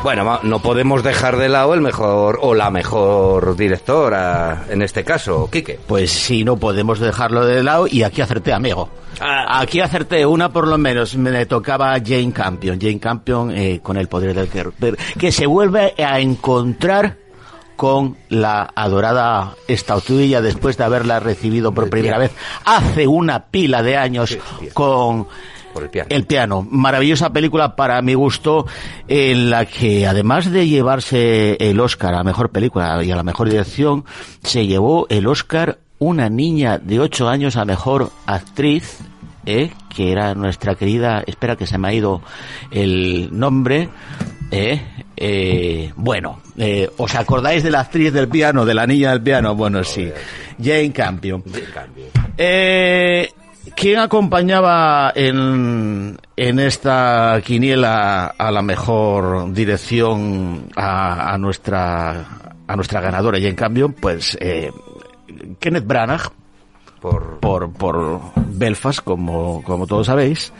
Bueno, 0.05 0.39
no 0.43 0.59
podemos 0.59 1.03
dejar 1.03 1.39
de 1.39 1.49
lado 1.49 1.73
el 1.73 1.81
mejor 1.81 2.39
o 2.43 2.55
la 2.55 2.71
mejor 2.71 3.57
directora, 3.57 4.67
en 4.69 4.83
este 4.83 5.03
caso, 5.03 5.49
Quique. 5.51 5.81
Pues 5.87 6.11
sí, 6.11 6.45
no 6.45 6.59
podemos 6.59 7.01
dejarlo 7.01 7.47
de 7.47 7.63
lado 7.63 7.87
y 7.91 8.03
aquí 8.03 8.21
acerté, 8.21 8.53
amigo. 8.53 8.91
Ah. 9.19 9.61
Aquí 9.61 9.81
acerté 9.81 10.27
una 10.27 10.51
por 10.51 10.69
lo 10.69 10.77
menos, 10.77 11.17
me 11.17 11.47
tocaba 11.47 11.95
Jane 12.05 12.35
Campion, 12.35 12.79
Jane 12.79 13.01
Campion 13.01 13.51
eh, 13.53 13.81
con 13.83 13.97
el 13.97 14.07
poder 14.09 14.35
del 14.35 14.73
pero 14.79 14.99
que 15.19 15.33
se 15.33 15.47
vuelve 15.47 15.95
a 15.97 16.21
encontrar 16.21 17.17
con 17.75 18.19
la 18.29 18.71
adorada 18.75 19.55
estatuilla 19.67 20.43
después 20.43 20.77
de 20.77 20.85
haberla 20.85 21.19
recibido 21.19 21.73
por 21.73 21.89
primera 21.89 22.19
vez 22.19 22.31
hace 22.67 23.07
una 23.07 23.47
pila 23.47 23.83
de 23.83 23.97
años 23.97 24.37
con 24.75 25.29
Por 25.75 25.83
el 25.83 25.91
piano. 25.91 26.09
el 26.11 26.25
piano. 26.25 26.67
Maravillosa 26.71 27.33
película 27.33 27.77
para 27.77 28.01
mi 28.01 28.15
gusto, 28.15 28.67
en 29.09 29.51
la 29.51 29.67
que 29.67 30.07
además 30.07 30.51
de 30.51 30.69
llevarse 30.69 31.57
el 31.61 31.79
Oscar 31.81 32.15
a 32.15 32.19
la 32.19 32.25
mejor 32.25 32.51
película 32.51 33.03
y 33.05 33.11
a 33.11 33.17
la 33.17 33.25
mejor 33.25 33.51
dirección, 33.51 34.05
se 34.43 34.67
llevó 34.67 35.07
el 35.11 35.27
Oscar 35.27 35.79
una 35.99 36.29
niña 36.29 36.79
de 36.79 37.01
8 37.01 37.29
años 37.29 37.57
a 37.57 37.65
mejor 37.65 38.11
actriz, 38.27 39.01
¿eh? 39.47 39.71
que 39.95 40.13
era 40.13 40.35
nuestra 40.35 40.75
querida, 40.75 41.23
espera 41.27 41.57
que 41.57 41.67
se 41.67 41.79
me 41.79 41.89
ha 41.89 41.93
ido 41.93 42.23
el 42.71 43.29
nombre, 43.37 43.89
¿eh? 44.51 44.81
Eh, 45.17 45.93
bueno, 45.97 46.41
eh, 46.57 46.91
¿os 46.97 47.15
acordáis 47.15 47.63
de 47.63 47.71
la 47.71 47.81
actriz 47.81 48.13
del 48.13 48.29
piano, 48.29 48.65
de 48.65 48.75
la 48.75 48.87
niña 48.87 49.11
del 49.11 49.23
piano? 49.23 49.55
Bueno, 49.55 49.85
sí, 49.85 50.11
Jane 50.63 50.93
Campion. 50.93 51.43
Cambio. 51.73 52.07
Eh, 52.37 53.29
¿Quién 53.77 53.99
acompañaba 53.99 55.13
en, 55.15 56.19
en 56.37 56.59
esta 56.59 57.41
quiniela 57.45 58.27
a 58.27 58.51
la 58.51 58.63
mejor 58.63 59.53
dirección 59.53 60.71
a, 60.77 61.35
a 61.35 61.39
nuestra 61.39 62.25
a 62.67 62.77
nuestra 62.77 63.01
ganadora? 63.01 63.39
Y 63.39 63.47
en 63.47 63.57
cambio, 63.57 63.91
pues 63.91 64.39
eh, 64.41 64.71
Kenneth 65.61 65.87
Branagh 65.87 66.31
Por, 67.01 67.39
por, 67.41 67.71
por 67.73 68.21
Belfast, 68.37 69.01
como, 69.05 69.63
como 69.63 69.87
todos 69.87 70.07
sabéis. 70.07 70.53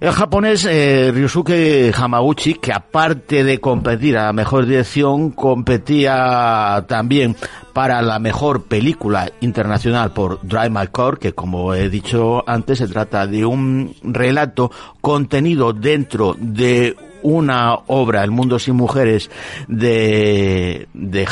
El 0.00 0.12
japonés 0.12 0.64
eh, 0.64 1.10
Ryusuke 1.12 1.92
Hamaguchi, 1.92 2.54
que 2.54 2.72
aparte 2.72 3.42
de 3.42 3.58
competir 3.58 4.16
a 4.16 4.26
la 4.26 4.32
mejor 4.32 4.64
dirección, 4.64 5.32
competía 5.32 6.84
también 6.86 7.34
para 7.72 8.00
la 8.00 8.20
mejor 8.20 8.62
película 8.62 9.28
internacional 9.40 10.12
por 10.12 10.38
Drive 10.42 10.70
My 10.70 10.86
Car, 10.86 11.18
que 11.18 11.32
como 11.32 11.74
he 11.74 11.88
dicho 11.88 12.48
antes, 12.48 12.78
se 12.78 12.86
trata 12.86 13.26
de 13.26 13.44
un 13.44 13.92
relato 14.04 14.70
contenido 15.00 15.72
dentro 15.72 16.36
de 16.38 16.94
una 17.22 17.74
obra, 17.88 18.22
El 18.22 18.30
mundo 18.30 18.60
sin 18.60 18.76
mujeres, 18.76 19.28
de, 19.66 20.86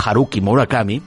Haruki 0.04 0.40
Murakami, 0.40 1.00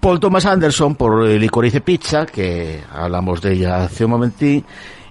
Paul 0.00 0.18
Thomas 0.18 0.44
Anderson 0.44 0.96
por 0.96 1.24
Licorice 1.24 1.80
Pizza, 1.80 2.26
que 2.26 2.80
hablamos 2.92 3.40
de 3.40 3.52
ella 3.52 3.84
hace 3.84 4.04
un 4.04 4.10
momentín, 4.10 4.64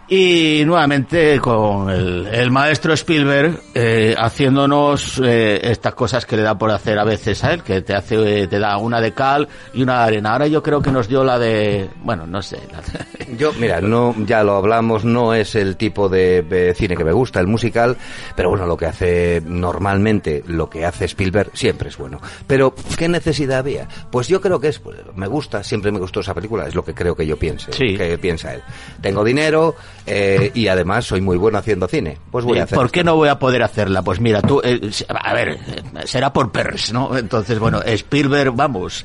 y 0.07 0.63
nuevamente 0.65 1.39
con 1.39 1.89
el, 1.89 2.27
el 2.27 2.51
maestro 2.51 2.93
Spielberg 2.93 3.59
eh, 3.73 4.15
haciéndonos 4.17 5.19
eh, 5.23 5.59
estas 5.63 5.95
cosas 5.95 6.25
que 6.25 6.35
le 6.37 6.43
da 6.43 6.57
por 6.57 6.69
hacer 6.71 6.99
a 6.99 7.03
veces 7.03 7.43
a 7.43 7.53
él, 7.53 7.63
que 7.63 7.81
te 7.81 7.95
hace, 7.95 8.43
eh, 8.43 8.47
te 8.47 8.59
da 8.59 8.77
una 8.77 9.01
de 9.01 9.13
cal 9.13 9.47
y 9.73 9.81
una 9.81 9.97
de 9.99 10.03
arena. 10.03 10.33
Ahora 10.33 10.47
yo 10.47 10.61
creo 10.61 10.81
que 10.81 10.91
nos 10.91 11.07
dio 11.07 11.23
la 11.23 11.39
de, 11.39 11.89
bueno, 12.03 12.27
no 12.27 12.41
sé. 12.41 12.59
la 12.71 12.81
de- 12.81 13.35
Yo, 13.37 13.51
mira, 13.53 13.81
no, 13.81 14.13
ya 14.25 14.43
lo 14.43 14.55
hablamos, 14.55 15.03
no 15.03 15.33
es 15.33 15.55
el 15.55 15.75
tipo 15.77 16.07
de, 16.07 16.43
de 16.43 16.73
cine 16.75 16.95
que 16.95 17.03
me 17.03 17.11
gusta, 17.11 17.39
el 17.39 17.47
musical, 17.47 17.97
pero 18.35 18.49
bueno, 18.49 18.67
lo 18.67 18.77
que 18.77 18.85
hace 18.85 19.41
normalmente, 19.43 20.43
lo 20.45 20.69
que 20.69 20.85
hace 20.85 21.05
Spielberg 21.05 21.49
siempre 21.53 21.89
es 21.89 21.97
bueno. 21.97 22.21
Pero, 22.45 22.75
¿qué 22.97 23.09
necesidad 23.09 23.59
había? 23.59 23.87
Pues 24.11 24.27
yo 24.27 24.39
creo 24.39 24.59
que 24.59 24.67
es, 24.67 24.77
pues, 24.79 24.97
me 25.15 25.25
gusta, 25.27 25.63
siempre 25.63 25.91
me 25.91 25.99
gustó 25.99 26.19
esa 26.19 26.35
película, 26.35 26.67
es 26.67 26.75
lo 26.75 26.85
que 26.85 26.93
creo 26.93 27.15
que 27.15 27.25
yo 27.25 27.37
piense, 27.37 27.73
Sí. 27.73 27.97
que 27.97 28.17
piensa 28.19 28.53
él. 28.53 28.61
Tengo 29.01 29.23
dinero 29.23 29.75
eh, 30.07 30.51
y 30.53 30.67
además 30.67 31.05
soy 31.05 31.21
muy 31.21 31.37
bueno 31.37 31.57
haciendo 31.57 31.87
cine, 31.87 32.17
pues 32.31 32.45
voy 32.45 32.59
a 32.59 32.63
hacer. 32.63 32.77
¿Por 32.77 32.91
qué 32.91 33.03
no 33.03 33.15
voy 33.15 33.29
a 33.29 33.39
poder 33.39 33.63
hacerla? 33.63 34.01
Pues 34.03 34.19
mira, 34.19 34.41
tú, 34.41 34.61
eh, 34.63 34.79
a 35.09 35.33
ver, 35.33 35.49
eh, 35.49 35.57
será 36.05 36.31
por 36.31 36.51
perres, 36.51 36.93
¿no? 36.93 37.17
Entonces, 37.17 37.57
bueno, 37.59 37.81
Spielberg, 37.83 38.51
vamos. 38.55 39.03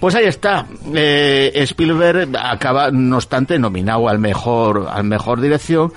Pues 0.00 0.14
ahí 0.14 0.24
está. 0.26 0.66
Eh, 0.94 1.52
Spielberg 1.54 2.30
acaba, 2.42 2.90
no 2.90 3.16
obstante, 3.16 3.58
nominado 3.58 4.08
al 4.08 4.18
mejor, 4.18 4.88
al 4.90 5.04
mejor 5.04 5.40
dirección. 5.40 5.92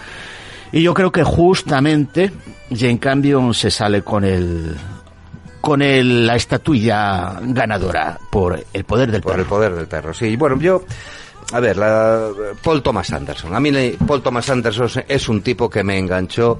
Y 0.73 0.81
yo 0.83 0.93
creo 0.93 1.11
que 1.11 1.23
justamente 1.23 2.31
Jane 2.73 2.99
Campion 2.99 3.53
se 3.53 3.69
sale 3.71 4.01
con 4.03 4.23
el, 4.23 4.75
con 5.59 5.81
el, 5.81 6.25
la 6.27 6.35
estatuilla 6.35 7.37
ganadora 7.41 8.17
por 8.31 8.61
el 8.73 8.83
poder 8.85 9.11
del 9.11 9.21
Por 9.21 9.33
el 9.33 9.37
perro. 9.45 9.49
poder 9.49 9.75
del 9.75 9.87
perro, 9.87 10.13
sí. 10.13 10.35
Bueno, 10.35 10.57
yo... 10.59 10.83
A 11.53 11.59
ver, 11.59 11.77
la, 11.77 12.29
Paul 12.63 12.81
Thomas 12.81 13.11
Anderson. 13.11 13.53
A 13.53 13.59
mí 13.59 13.71
Paul 14.07 14.21
Thomas 14.21 14.49
Anderson 14.49 15.03
es 15.07 15.27
un 15.27 15.41
tipo 15.41 15.69
que 15.69 15.83
me 15.83 15.97
enganchó 15.97 16.59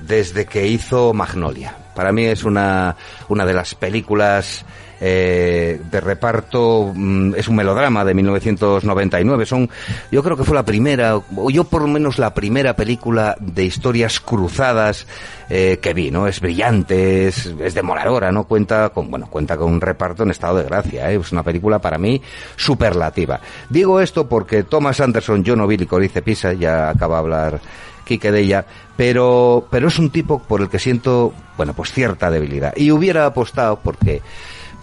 desde 0.00 0.46
que 0.46 0.66
hizo 0.66 1.12
Magnolia. 1.12 1.76
Para 1.94 2.12
mí 2.12 2.24
es 2.24 2.44
una, 2.44 2.96
una 3.28 3.46
de 3.46 3.54
las 3.54 3.74
películas 3.74 4.64
eh, 5.06 5.82
de 5.90 6.00
reparto, 6.00 6.90
mm, 6.94 7.34
es 7.34 7.46
un 7.48 7.56
melodrama 7.56 8.06
de 8.06 8.14
1999. 8.14 9.44
Son, 9.44 9.68
yo 10.10 10.22
creo 10.22 10.34
que 10.34 10.44
fue 10.44 10.54
la 10.54 10.64
primera, 10.64 11.16
o 11.16 11.50
yo 11.50 11.64
por 11.64 11.82
lo 11.82 11.88
menos 11.88 12.18
la 12.18 12.32
primera 12.32 12.74
película 12.74 13.36
de 13.38 13.64
historias 13.64 14.18
cruzadas 14.18 15.06
eh, 15.50 15.78
que 15.82 15.92
vi, 15.92 16.10
¿no? 16.10 16.26
Es 16.26 16.40
brillante, 16.40 17.28
es, 17.28 17.52
es 17.60 17.74
demoledora, 17.74 18.32
¿no? 18.32 18.44
Cuenta 18.44 18.88
con, 18.88 19.10
bueno, 19.10 19.26
cuenta 19.28 19.58
con 19.58 19.74
un 19.74 19.82
reparto 19.82 20.22
en 20.22 20.30
estado 20.30 20.56
de 20.56 20.64
gracia, 20.64 21.12
¿eh? 21.12 21.20
Es 21.20 21.32
una 21.32 21.42
película 21.42 21.80
para 21.80 21.98
mí 21.98 22.22
superlativa. 22.56 23.40
Digo 23.68 24.00
esto 24.00 24.26
porque 24.26 24.62
Thomas 24.62 25.00
Anderson, 25.00 25.44
yo 25.44 25.54
no 25.54 25.66
vi 25.66 25.76
Licorice 25.76 26.22
Pisa, 26.22 26.54
ya 26.54 26.88
acaba 26.88 27.16
de 27.16 27.20
hablar 27.20 27.60
Quique 28.04 28.30
de 28.30 28.40
ella, 28.40 28.64
pero, 28.96 29.66
pero 29.70 29.88
es 29.88 29.98
un 29.98 30.10
tipo 30.10 30.38
por 30.38 30.60
el 30.60 30.68
que 30.68 30.78
siento, 30.78 31.32
bueno, 31.56 31.72
pues 31.74 31.92
cierta 31.92 32.30
debilidad. 32.30 32.74
Y 32.76 32.90
hubiera 32.90 33.26
apostado 33.26 33.80
porque, 33.82 34.22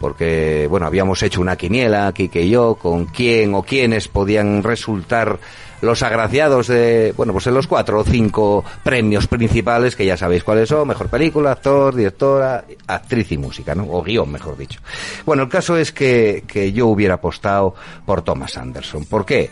porque, 0.01 0.67
bueno, 0.67 0.87
habíamos 0.87 1.21
hecho 1.21 1.39
una 1.39 1.55
quiniela, 1.55 2.11
Quique 2.11 2.41
y 2.41 2.49
yo, 2.49 2.75
con 2.75 3.05
quién 3.05 3.53
o 3.53 3.61
quiénes 3.61 4.07
podían 4.07 4.63
resultar 4.63 5.39
los 5.81 6.03
agraciados 6.03 6.67
de, 6.67 7.13
bueno, 7.15 7.33
pues 7.33 7.47
en 7.47 7.53
los 7.53 7.67
cuatro 7.67 7.99
o 7.99 8.03
cinco 8.03 8.63
premios 8.83 9.27
principales, 9.27 9.95
que 9.95 10.05
ya 10.05 10.17
sabéis 10.17 10.43
cuáles 10.43 10.69
son, 10.69 10.87
mejor 10.87 11.07
película, 11.07 11.51
actor, 11.51 11.95
directora, 11.95 12.65
actriz 12.87 13.31
y 13.31 13.37
música, 13.37 13.75
¿no? 13.75 13.83
O 13.83 14.01
guion, 14.01 14.31
mejor 14.31 14.57
dicho. 14.57 14.79
Bueno, 15.25 15.43
el 15.43 15.49
caso 15.49 15.77
es 15.77 15.91
que, 15.91 16.43
que 16.47 16.71
yo 16.71 16.87
hubiera 16.87 17.15
apostado 17.15 17.75
por 18.05 18.23
Thomas 18.23 18.57
Anderson. 18.57 19.05
¿Por 19.05 19.25
qué? 19.25 19.49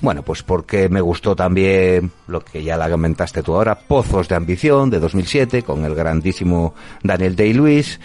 Bueno, 0.00 0.22
pues 0.22 0.44
porque 0.44 0.88
me 0.88 1.00
gustó 1.00 1.34
también 1.34 2.12
lo 2.28 2.40
que 2.40 2.62
ya 2.62 2.76
la 2.76 2.88
comentaste 2.88 3.42
tú 3.42 3.54
ahora, 3.56 3.76
Pozos 3.76 4.28
de 4.28 4.36
Ambición, 4.36 4.90
de 4.90 5.00
2007, 5.00 5.64
con 5.64 5.84
el 5.84 5.96
grandísimo 5.96 6.74
Daniel 7.02 7.34
Day-Lewis. 7.34 7.98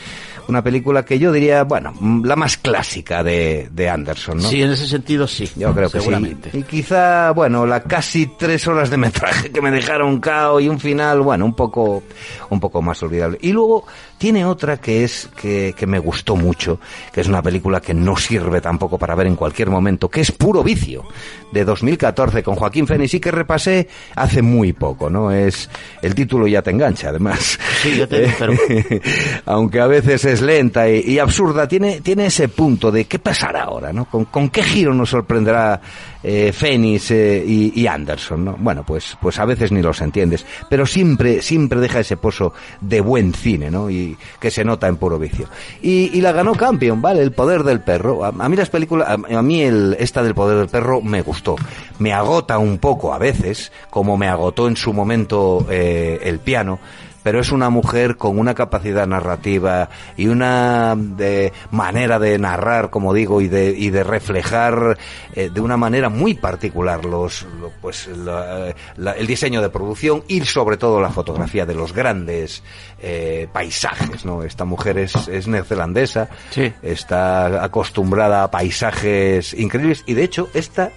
Una 0.47 0.61
película 0.61 1.03
que 1.05 1.17
yo 1.17 1.31
diría, 1.31 1.63
bueno, 1.63 1.93
la 2.23 2.35
más 2.35 2.57
clásica 2.57 3.23
de, 3.23 3.69
de 3.71 3.89
Anderson, 3.89 4.37
¿no? 4.37 4.43
Sí, 4.43 4.61
en 4.61 4.71
ese 4.71 4.87
sentido 4.87 5.27
sí. 5.27 5.49
Yo 5.55 5.73
creo 5.73 5.89
que 5.89 5.99
seguramente. 5.99 6.51
sí. 6.51 6.57
Y 6.59 6.63
quizá, 6.63 7.31
bueno, 7.31 7.65
la 7.65 7.81
casi 7.83 8.27
tres 8.37 8.67
horas 8.67 8.89
de 8.89 8.97
metraje 8.97 9.51
que 9.51 9.61
me 9.61 9.71
dejaron 9.71 10.19
cao 10.19 10.59
y 10.59 10.67
un 10.67 10.79
final, 10.79 11.21
bueno, 11.21 11.45
un 11.45 11.55
poco, 11.55 12.03
un 12.49 12.59
poco 12.59 12.81
más 12.81 13.01
olvidable. 13.03 13.37
Y 13.41 13.51
luego 13.51 13.85
tiene 14.23 14.45
otra 14.45 14.77
que 14.77 15.03
es, 15.03 15.27
que, 15.35 15.75
que 15.77 15.85
me 15.85 15.99
gustó 15.99 16.37
mucho, 16.37 16.79
que 17.11 17.19
es 17.19 17.27
una 17.27 17.41
película 17.41 17.81
que 17.81 17.93
no 17.93 18.15
sirve 18.15 18.61
tampoco 18.61 18.97
para 18.97 19.15
ver 19.15 19.27
en 19.27 19.35
cualquier 19.35 19.69
momento, 19.69 20.07
que 20.07 20.21
es 20.21 20.31
Puro 20.31 20.63
Vicio, 20.63 21.03
de 21.51 21.65
2014, 21.65 22.41
con 22.41 22.55
Joaquín 22.55 22.87
Fénix 22.87 23.13
y 23.15 23.19
que 23.19 23.31
repasé 23.31 23.89
hace 24.15 24.41
muy 24.41 24.71
poco, 24.71 25.09
¿no? 25.09 25.29
Es, 25.29 25.69
el 26.01 26.15
título 26.15 26.47
ya 26.47 26.61
te 26.61 26.71
engancha, 26.71 27.09
además. 27.09 27.59
Sí, 27.81 27.97
ya 27.97 28.07
te- 28.07 28.33
aunque 29.45 29.81
a 29.81 29.87
veces 29.87 30.23
es 30.23 30.41
lenta 30.41 30.89
y, 30.89 30.99
y 31.01 31.19
absurda, 31.19 31.67
tiene, 31.67 31.99
tiene 31.99 32.27
ese 32.27 32.47
punto 32.47 32.93
de 32.93 33.03
qué 33.03 33.19
pasará 33.19 33.63
ahora, 33.63 33.91
¿no? 33.91 34.05
¿Con, 34.05 34.23
con 34.23 34.47
qué 34.49 34.63
giro 34.63 34.93
nos 34.93 35.09
sorprenderá 35.09 35.81
eh, 36.23 36.51
Fénix 36.53 37.11
eh, 37.11 37.43
y, 37.45 37.81
y 37.81 37.87
Anderson, 37.87 38.45
¿no? 38.45 38.55
Bueno, 38.57 38.83
pues, 38.85 39.17
pues 39.21 39.39
a 39.39 39.45
veces 39.45 39.71
ni 39.71 39.81
los 39.81 40.01
entiendes, 40.01 40.45
pero 40.69 40.85
siempre, 40.85 41.41
siempre 41.41 41.79
deja 41.79 41.99
ese 41.99 42.17
pozo 42.17 42.53
de 42.81 43.01
buen 43.01 43.33
cine, 43.33 43.69
¿no? 43.69 43.89
Y 43.89 44.17
que 44.39 44.49
se 44.49 44.63
nota 44.63 44.87
en 44.87 44.97
puro 44.97 45.19
vicio. 45.19 45.47
Y, 45.81 46.11
y 46.13 46.21
la 46.21 46.31
ganó 46.31 46.53
Campion, 46.55 47.01
¿vale? 47.01 47.21
El 47.21 47.31
poder 47.31 47.63
del 47.63 47.81
perro. 47.81 48.23
A, 48.23 48.31
mí 48.49 48.55
las 48.55 48.69
películas, 48.69 49.09
a, 49.09 49.37
a 49.37 49.41
mí 49.41 49.61
el, 49.61 49.95
esta 49.99 50.23
del 50.23 50.33
poder 50.33 50.57
del 50.57 50.69
perro 50.69 51.01
me 51.01 51.21
gustó. 51.21 51.55
Me 51.99 52.13
agota 52.13 52.57
un 52.57 52.77
poco 52.77 53.13
a 53.13 53.17
veces, 53.17 53.71
como 53.89 54.17
me 54.17 54.27
agotó 54.27 54.67
en 54.67 54.75
su 54.75 54.93
momento 54.93 55.65
eh, 55.69 56.19
el 56.23 56.39
piano 56.39 56.79
pero 57.23 57.39
es 57.39 57.51
una 57.51 57.69
mujer 57.69 58.17
con 58.17 58.37
una 58.37 58.53
capacidad 58.53 59.07
narrativa 59.07 59.89
y 60.17 60.27
una 60.27 60.95
de 60.95 61.51
manera 61.71 62.19
de 62.19 62.37
narrar, 62.37 62.89
como 62.89 63.13
digo, 63.13 63.41
y 63.41 63.47
de, 63.47 63.69
y 63.71 63.89
de 63.89 64.03
reflejar 64.03 64.97
eh, 65.33 65.49
de 65.53 65.61
una 65.61 65.77
manera 65.77 66.09
muy 66.09 66.33
particular 66.35 67.05
los, 67.05 67.43
lo- 67.59 67.71
pues, 67.81 68.07
la- 68.07 68.73
la- 68.97 69.13
el 69.13 69.25
diseño 69.27 69.61
de 69.61 69.69
producción 69.69 70.23
y 70.27 70.41
sobre 70.41 70.77
todo 70.77 70.99
la 71.01 71.09
fotografía 71.09 71.65
de 71.65 71.75
los 71.75 71.93
grandes 71.93 72.61
eh, 73.01 73.47
paisajes, 73.51 74.25
¿no? 74.25 74.43
Esta 74.43 74.65
mujer 74.65 74.97
es, 74.97 75.27
es 75.27 75.47
neozelandesa, 75.47 76.29
Sí. 76.51 76.71
está 76.81 77.63
acostumbrada 77.63 78.43
a 78.43 78.51
paisajes 78.51 79.53
increíbles 79.53 80.03
y 80.05 80.13
de 80.13 80.23
hecho 80.23 80.49
esta 80.53 80.91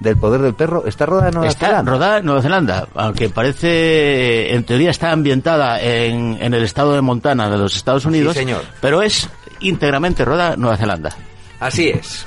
del 0.00 0.16
poder 0.16 0.40
del 0.42 0.54
perro 0.54 0.84
está 0.86 1.06
rodada 1.06 1.28
en 1.28 1.34
Nueva 1.34 1.48
Está 1.48 1.66
Zelanda. 1.66 1.90
rodada 1.92 2.18
en 2.18 2.24
Nueva 2.24 2.42
Zelanda, 2.42 2.88
aunque 2.94 3.28
parece, 3.28 4.54
en 4.54 4.64
teoría 4.64 4.90
está 4.90 5.10
ambientada 5.10 5.80
en, 5.80 6.38
en 6.40 6.54
el 6.54 6.62
estado 6.62 6.94
de 6.94 7.00
Montana 7.00 7.50
de 7.50 7.58
los 7.58 7.74
Estados 7.76 8.04
Unidos, 8.04 8.34
señor. 8.34 8.62
pero 8.80 9.02
es 9.02 9.28
íntegramente 9.60 10.24
rodada 10.24 10.54
en 10.54 10.60
Nueva 10.60 10.76
Zelanda. 10.76 11.10
Así 11.60 11.88
es. 11.88 12.24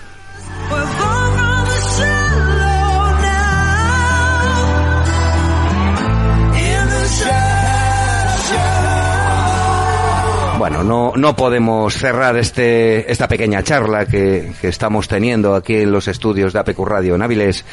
Bueno, 10.71 10.85
no, 10.85 11.13
no 11.17 11.35
podemos 11.35 11.93
cerrar 11.93 12.37
este, 12.37 13.11
esta 13.11 13.27
pequeña 13.27 13.61
charla 13.61 14.05
que, 14.05 14.53
que 14.61 14.69
estamos 14.69 15.09
teniendo 15.09 15.53
aquí 15.53 15.75
en 15.75 15.91
los 15.91 16.07
estudios 16.07 16.53
de 16.53 16.59
APQ 16.59 16.79
Radio 16.85 17.15
en 17.15 17.21
Áviles 17.21 17.65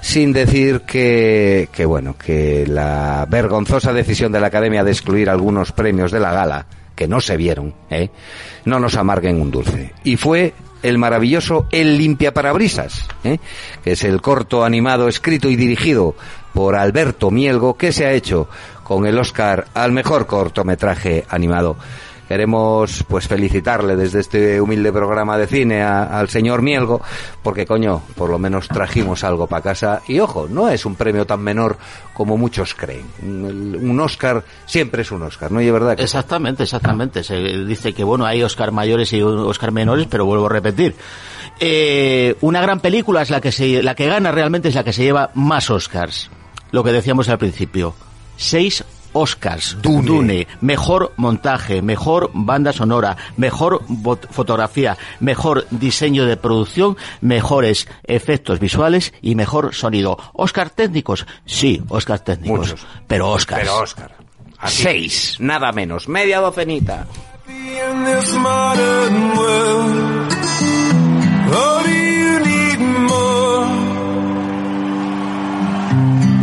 sin 0.00 0.32
decir 0.32 0.80
que, 0.80 1.68
que, 1.70 1.84
bueno, 1.84 2.16
que 2.16 2.66
la 2.66 3.26
vergonzosa 3.28 3.92
decisión 3.92 4.32
de 4.32 4.40
la 4.40 4.46
Academia 4.46 4.82
de 4.82 4.92
excluir 4.92 5.28
algunos 5.28 5.72
premios 5.72 6.10
de 6.10 6.20
la 6.20 6.32
gala, 6.32 6.64
que 6.94 7.06
no 7.06 7.20
se 7.20 7.36
vieron, 7.36 7.74
¿eh? 7.90 8.08
no 8.64 8.80
nos 8.80 8.96
amarguen 8.96 9.42
un 9.42 9.50
dulce. 9.50 9.92
Y 10.02 10.16
fue 10.16 10.54
el 10.82 10.96
maravilloso 10.96 11.66
El 11.70 11.98
Limpia 11.98 12.32
Parabrisas, 12.32 13.08
¿eh? 13.24 13.40
que 13.84 13.92
es 13.92 14.04
el 14.04 14.22
corto 14.22 14.64
animado 14.64 15.06
escrito 15.06 15.50
y 15.50 15.56
dirigido 15.56 16.14
por 16.54 16.76
Alberto 16.76 17.30
Mielgo, 17.30 17.76
que 17.76 17.92
se 17.92 18.06
ha 18.06 18.12
hecho 18.12 18.48
con 18.84 19.06
el 19.06 19.18
Oscar 19.18 19.66
al 19.74 19.92
mejor 19.92 20.26
cortometraje 20.26 21.26
animado. 21.28 21.76
Queremos 22.28 23.04
pues 23.08 23.26
felicitarle 23.26 23.96
desde 23.96 24.20
este 24.20 24.60
humilde 24.60 24.92
programa 24.92 25.38
de 25.38 25.46
cine 25.46 25.82
a- 25.82 26.04
al 26.18 26.28
señor 26.28 26.60
Mielgo, 26.62 27.00
porque 27.42 27.64
coño, 27.64 28.02
por 28.16 28.28
lo 28.28 28.38
menos 28.38 28.68
trajimos 28.68 29.24
algo 29.24 29.46
para 29.46 29.62
casa. 29.62 30.02
Y 30.06 30.20
ojo, 30.20 30.46
no 30.50 30.68
es 30.68 30.84
un 30.84 30.94
premio 30.94 31.24
tan 31.24 31.40
menor 31.40 31.78
como 32.12 32.36
muchos 32.36 32.74
creen. 32.74 33.06
Un, 33.22 33.98
Oscar 34.00 34.44
siempre 34.66 35.02
es 35.02 35.10
un 35.10 35.22
Oscar, 35.22 35.50
¿no? 35.50 35.60
Y 35.62 35.66
es 35.66 35.72
verdad 35.72 35.96
que 35.96 36.02
Exactamente, 36.02 36.62
exactamente. 36.64 37.24
Se 37.24 37.36
dice 37.36 37.94
que 37.94 38.04
bueno, 38.04 38.26
hay 38.26 38.42
Oscar 38.42 38.72
mayores 38.72 39.12
y 39.12 39.22
Oscar 39.22 39.72
menores, 39.72 40.06
pero 40.10 40.24
vuelvo 40.26 40.46
a 40.46 40.50
repetir. 40.50 40.94
Eh, 41.60 42.36
una 42.42 42.60
gran 42.60 42.80
película 42.80 43.22
es 43.22 43.30
la 43.30 43.40
que 43.40 43.50
se, 43.52 43.82
la 43.82 43.94
que 43.94 44.06
gana 44.06 44.30
realmente 44.30 44.68
es 44.68 44.74
la 44.74 44.84
que 44.84 44.92
se 44.92 45.02
lleva 45.02 45.30
más 45.34 45.70
Oscars. 45.70 46.30
Lo 46.70 46.84
que 46.84 46.92
decíamos 46.92 47.28
al 47.30 47.38
principio. 47.38 47.94
Seis 48.36 48.84
Oscars. 49.18 49.76
Dune. 49.82 50.46
Mejor 50.60 51.12
montaje, 51.16 51.82
mejor 51.82 52.30
banda 52.32 52.72
sonora, 52.72 53.16
mejor 53.36 53.82
fotografía, 54.30 54.96
mejor 55.20 55.66
diseño 55.70 56.24
de 56.24 56.36
producción, 56.36 56.96
mejores 57.20 57.88
efectos 58.04 58.60
visuales 58.60 59.12
y 59.20 59.34
mejor 59.34 59.74
sonido. 59.74 60.18
Oscar 60.32 60.70
técnicos, 60.70 61.26
sí, 61.44 61.82
Oscar 61.88 62.20
técnicos. 62.20 62.58
Muchos. 62.58 62.86
Pero 63.06 63.30
Oscars. 63.30 63.62
Pero 63.62 63.78
Oscar. 63.78 64.12
Así, 64.58 64.82
Seis. 64.82 65.36
Nada 65.38 65.72
menos, 65.72 66.08
media 66.08 66.40
docenita. 66.40 67.06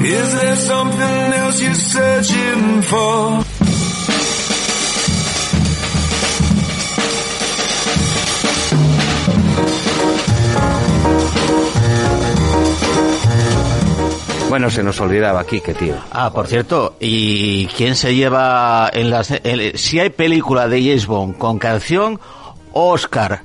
Is 0.08 0.34
there 0.40 0.56
something 0.56 1.34
else 1.42 1.62
you're 1.62 1.74
searching 1.74 2.82
for? 2.84 3.44
Bueno, 14.50 14.70
se 14.70 14.84
nos 14.84 15.00
olvidaba 15.02 15.42
aquí, 15.42 15.60
que 15.60 15.74
tío. 15.74 15.96
Ah, 16.12 16.32
por 16.32 16.48
cierto, 16.48 16.96
¿y 17.00 17.66
quién 17.68 17.96
se 17.96 18.16
lleva 18.16 18.90
en 18.94 19.10
las... 19.10 19.32
en- 19.32 19.78
si 19.78 20.00
hay 20.00 20.10
película 20.12 20.68
de 20.68 20.82
James 20.82 21.08
Bond 21.08 21.38
con 21.38 21.58
canción, 21.60 22.20
Oscar 22.72 23.42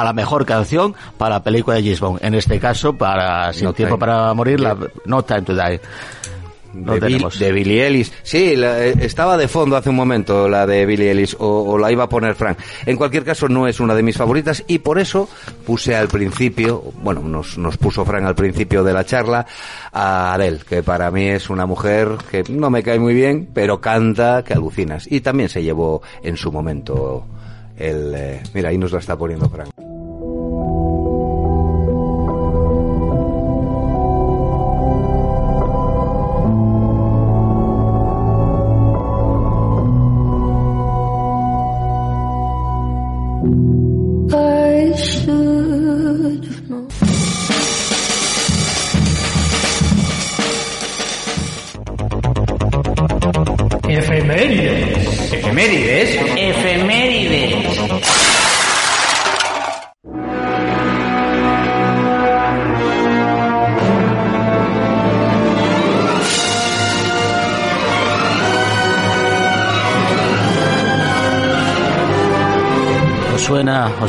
a 0.00 0.04
la 0.04 0.12
mejor 0.12 0.44
canción 0.46 0.94
para 1.16 1.36
la 1.36 1.42
película 1.42 1.76
de 1.76 1.82
James 1.82 2.00
Bond. 2.00 2.18
En 2.24 2.34
este 2.34 2.58
caso, 2.58 2.96
para 2.96 3.52
Sin 3.52 3.64
No 3.64 3.72
Tiempo 3.72 3.96
Time. 3.96 4.06
para 4.06 4.34
Morir, 4.34 4.60
la, 4.60 4.76
No 5.06 5.22
Time 5.24 5.42
to 5.42 5.54
Die. 5.54 5.80
No 6.74 6.92
de, 6.98 7.00
Bill- 7.08 7.38
de 7.38 7.50
Billy 7.50 7.80
Ellis. 7.80 8.12
Sí, 8.22 8.54
la- 8.54 8.84
eh, 8.84 8.94
estaba 9.00 9.38
de 9.38 9.48
fondo 9.48 9.74
hace 9.74 9.88
un 9.88 9.96
momento 9.96 10.50
la 10.50 10.66
de 10.66 10.84
Billy 10.84 11.08
Ellis, 11.08 11.34
o, 11.40 11.62
o 11.62 11.78
la 11.78 11.90
iba 11.90 12.04
a 12.04 12.08
poner 12.10 12.34
Frank. 12.34 12.58
En 12.84 12.96
cualquier 12.98 13.24
caso, 13.24 13.48
no 13.48 13.66
es 13.66 13.80
una 13.80 13.94
de 13.94 14.02
mis 14.02 14.18
favoritas 14.18 14.62
y 14.66 14.78
por 14.78 14.98
eso 14.98 15.28
puse 15.66 15.96
al 15.96 16.08
principio, 16.08 16.84
bueno, 17.02 17.22
nos, 17.22 17.56
nos 17.56 17.78
puso 17.78 18.04
Frank 18.04 18.24
al 18.26 18.34
principio 18.34 18.84
de 18.84 18.92
la 18.92 19.04
charla, 19.04 19.46
a 19.92 20.34
Adele, 20.34 20.58
que 20.68 20.82
para 20.82 21.10
mí 21.10 21.24
es 21.28 21.48
una 21.48 21.64
mujer 21.64 22.10
que 22.30 22.44
no 22.50 22.68
me 22.68 22.82
cae 22.82 22.98
muy 23.00 23.14
bien, 23.14 23.48
pero 23.54 23.80
canta 23.80 24.44
que 24.44 24.52
alucinas. 24.52 25.10
Y 25.10 25.22
también 25.22 25.48
se 25.48 25.62
llevó 25.62 26.02
en 26.22 26.36
su 26.36 26.52
momento 26.52 27.24
el... 27.78 28.14
eh, 28.14 28.42
mira, 28.54 28.68
ahí 28.70 28.78
nos 28.78 28.92
la 28.92 28.98
está 28.98 29.16
poniendo 29.16 29.48
Frank. 29.48 29.70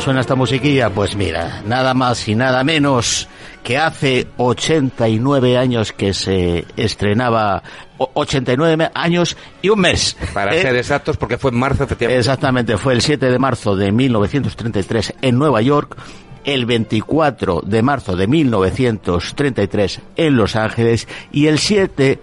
¿Os 0.00 0.04
suena 0.04 0.20
esta 0.20 0.34
musiquilla? 0.34 0.90
Pues 0.90 1.14
mira, 1.16 1.62
nada 1.66 1.94
más 1.94 2.26
y 2.28 2.34
nada 2.34 2.64
menos 2.64 3.28
que 3.62 3.76
hace 3.78 4.26
89 4.38 5.58
años 5.58 5.92
que 5.92 6.14
se 6.14 6.64
estrenaba, 6.76 7.62
o- 7.98 8.10
89 8.14 8.90
años 8.94 9.36
y 9.62 9.68
un 9.68 9.80
mes. 9.80 10.16
Para 10.32 10.56
¿eh? 10.56 10.62
ser 10.62 10.76
exactos, 10.76 11.16
porque 11.16 11.36
fue 11.38 11.50
en 11.50 11.58
marzo, 11.58 11.84
efectivamente. 11.84 12.18
Exactamente, 12.18 12.76
fue 12.78 12.94
el 12.94 13.02
7 13.02 13.30
de 13.30 13.38
marzo 13.38 13.76
de 13.76 13.92
1933 13.92 15.14
en 15.22 15.38
Nueva 15.38 15.60
York, 15.60 15.96
el 16.44 16.64
24 16.64 17.62
de 17.66 17.82
marzo 17.82 18.16
de 18.16 18.26
1933 18.26 20.00
en 20.16 20.36
Los 20.36 20.56
Ángeles 20.56 21.06
y 21.32 21.46
el 21.48 21.58
7 21.58 22.18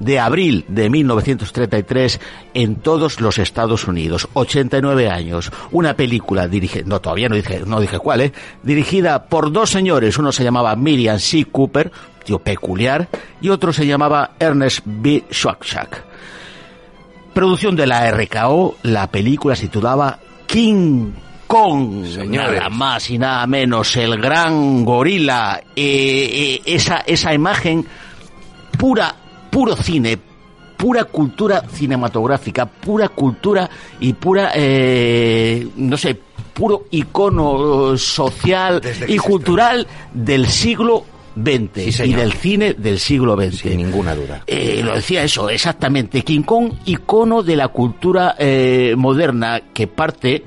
de 0.00 0.18
abril 0.18 0.64
de 0.68 0.90
1933 0.90 2.20
en 2.54 2.76
todos 2.76 3.20
los 3.20 3.38
Estados 3.38 3.86
Unidos. 3.86 4.28
89 4.32 5.08
años. 5.08 5.52
Una 5.70 5.94
película 5.94 6.48
dirigida, 6.48 6.82
no 6.86 7.00
todavía 7.00 7.28
no 7.28 7.36
dije, 7.36 7.62
no 7.64 7.80
dije 7.80 7.98
cuál, 7.98 8.22
¿eh? 8.22 8.32
dirigida 8.62 9.26
por 9.26 9.52
dos 9.52 9.70
señores. 9.70 10.18
Uno 10.18 10.32
se 10.32 10.42
llamaba 10.42 10.74
Miriam 10.74 11.18
C. 11.20 11.44
Cooper, 11.44 11.92
tío 12.24 12.38
peculiar, 12.40 13.08
y 13.40 13.50
otro 13.50 13.72
se 13.72 13.86
llamaba 13.86 14.32
Ernest 14.40 14.80
B. 14.84 15.24
Schwarzschild. 15.30 16.10
Producción 17.34 17.76
de 17.76 17.86
la 17.86 18.10
RKO, 18.10 18.76
la 18.82 19.06
película 19.06 19.54
se 19.54 19.62
titulaba 19.68 20.18
King 20.46 21.12
Kong. 21.46 22.04
Señores. 22.06 22.58
Nada 22.58 22.68
más 22.68 23.08
y 23.10 23.18
nada 23.18 23.46
menos, 23.46 23.96
el 23.96 24.20
gran 24.20 24.84
gorila. 24.84 25.60
eh, 25.76 26.56
eh, 26.56 26.62
esa, 26.64 26.98
esa 27.06 27.32
imagen 27.32 27.86
pura, 28.78 29.14
puro 29.50 29.76
cine, 29.76 30.18
pura 30.76 31.04
cultura 31.04 31.62
cinematográfica, 31.68 32.66
pura 32.66 33.08
cultura 33.08 33.68
y 34.00 34.12
pura, 34.14 34.52
eh, 34.54 35.68
no 35.76 35.96
sé, 35.96 36.18
puro 36.54 36.86
icono 36.90 37.96
social 37.96 38.80
Desde 38.80 39.06
que 39.06 39.12
y 39.12 39.18
cultural 39.18 39.86
del 40.12 40.46
siglo 40.46 41.04
XX 41.34 41.94
Sí, 41.94 42.02
y 42.04 42.12
del 42.12 42.32
cine 42.32 42.74
del 42.74 42.98
siglo 42.98 43.36
XX. 43.36 43.58
Sin 43.58 43.76
ninguna 43.76 44.14
duda. 44.14 44.42
Eh, 44.46 44.80
lo 44.82 44.94
decía 44.94 45.22
eso, 45.22 45.48
exactamente. 45.48 46.22
King 46.22 46.42
Kong, 46.42 46.72
icono 46.86 47.42
de 47.42 47.56
la 47.56 47.68
cultura 47.68 48.34
eh, 48.38 48.94
moderna 48.96 49.60
que 49.72 49.86
parte 49.86 50.44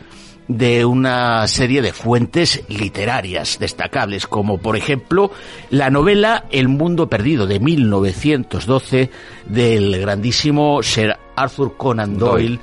de 0.47 0.83
una 0.85 1.47
serie 1.47 1.81
de 1.81 1.93
fuentes 1.93 2.63
literarias 2.67 3.57
destacables, 3.59 4.27
como 4.27 4.57
por 4.57 4.75
ejemplo 4.75 5.31
la 5.69 5.89
novela 5.89 6.45
El 6.51 6.67
Mundo 6.67 7.07
Perdido 7.09 7.47
de 7.47 7.59
1912 7.59 9.09
del 9.47 9.99
grandísimo 10.01 10.83
Sir 10.83 11.15
Arthur 11.35 11.77
Conan 11.77 12.17
Doyle, 12.17 12.47
Doyle. 12.57 12.59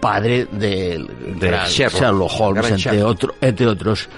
padre 0.00 0.46
del 0.52 1.06
De 1.38 1.46
gran 1.48 1.68
Sherlock. 1.68 2.30
Holmes, 2.38 2.70
entre, 2.70 3.02
otro- 3.04 3.34
entre 3.40 3.66
otros 3.66 4.08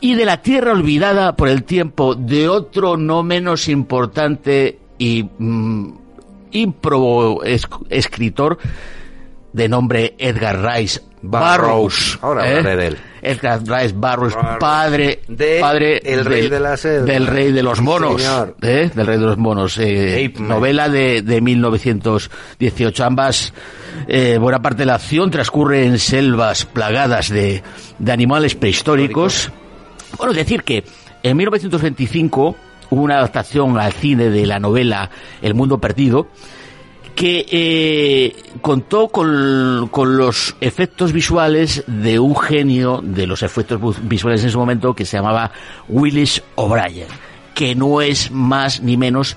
y 0.00 0.14
de 0.14 0.24
la 0.26 0.42
tierra 0.42 0.72
olvidada 0.72 1.34
por 1.36 1.48
el 1.48 1.64
tiempo 1.64 2.14
de 2.14 2.48
otro 2.48 2.96
no 2.96 3.22
menos 3.22 3.66
importante 3.68 4.78
y 4.98 5.24
mm, 5.38 5.92
ímprobo 6.52 7.42
es- 7.44 7.66
escritor 7.88 8.58
de 9.52 9.68
nombre 9.68 10.14
Edgar 10.18 10.62
Rice 10.62 11.00
Barrows. 11.26 12.18
Ahora 12.22 12.50
¿eh? 12.50 12.58
hablaré 12.58 12.76
de 12.76 12.86
él. 12.88 12.96
Edgar 13.22 13.60
Rice 13.60 13.94
Barrows, 13.96 14.34
Barrows. 14.34 14.58
padre, 14.60 15.20
De 15.26 15.58
padre 15.60 15.98
El 16.04 16.24
Rey 16.24 16.42
del, 16.42 16.50
de 16.50 16.60
la 16.60 16.76
Selva. 16.76 17.06
del 17.06 17.26
rey 17.26 17.50
de 17.50 17.62
los 17.62 17.80
monos, 17.80 18.22
señor. 18.22 18.56
¿eh? 18.62 18.90
del 18.94 19.06
rey 19.06 19.18
de 19.18 19.24
los 19.26 19.36
monos, 19.36 19.78
eh, 19.78 20.32
novela 20.38 20.88
de, 20.88 21.22
de 21.22 21.40
1918. 21.40 23.04
Ambas, 23.04 23.52
eh, 24.06 24.38
buena 24.40 24.60
parte 24.62 24.82
de 24.82 24.86
la 24.86 24.94
acción 24.94 25.30
transcurre 25.30 25.84
en 25.86 25.98
selvas 25.98 26.66
plagadas 26.66 27.28
de, 27.28 27.62
de 27.98 28.12
animales 28.12 28.54
prehistóricos. 28.54 29.50
Bueno, 30.18 30.32
decir 30.32 30.62
que 30.62 30.84
en 31.22 31.36
1925 31.36 32.56
hubo 32.90 33.02
una 33.02 33.16
adaptación 33.18 33.76
al 33.78 33.92
cine 33.92 34.30
de 34.30 34.46
la 34.46 34.60
novela 34.60 35.10
El 35.42 35.54
Mundo 35.54 35.78
Perdido 35.80 36.28
que 37.16 37.46
eh, 37.50 38.36
contó 38.60 39.08
con, 39.08 39.88
con 39.90 40.18
los 40.18 40.54
efectos 40.60 41.12
visuales 41.12 41.82
de 41.86 42.18
un 42.18 42.36
genio 42.36 43.00
de 43.02 43.26
los 43.26 43.42
efectos 43.42 43.80
visuales 44.06 44.44
en 44.44 44.50
su 44.50 44.58
momento 44.58 44.94
que 44.94 45.06
se 45.06 45.16
llamaba 45.16 45.50
Willis 45.88 46.42
O'Brien, 46.56 47.08
que 47.54 47.74
no 47.74 48.02
es 48.02 48.30
más 48.30 48.82
ni 48.82 48.98
menos 48.98 49.34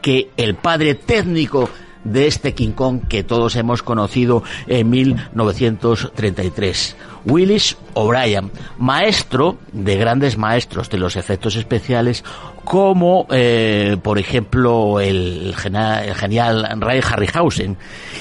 que 0.00 0.30
el 0.36 0.54
padre 0.54 0.94
técnico 0.94 1.68
de 2.12 2.26
este 2.26 2.54
King 2.54 2.72
Kong 2.72 3.02
que 3.08 3.22
todos 3.22 3.56
hemos 3.56 3.82
conocido 3.82 4.42
en 4.66 4.90
1933. 4.90 6.96
Willis 7.24 7.76
O'Brien, 7.94 8.50
maestro 8.78 9.58
de 9.72 9.96
grandes 9.96 10.38
maestros 10.38 10.88
de 10.88 10.98
los 10.98 11.16
efectos 11.16 11.56
especiales, 11.56 12.24
como 12.64 13.26
eh, 13.30 13.96
por 14.02 14.18
ejemplo 14.18 15.00
el, 15.00 15.54
el 15.64 16.14
genial 16.14 16.68
Ray 16.80 17.00
Harryhausen, 17.00 17.76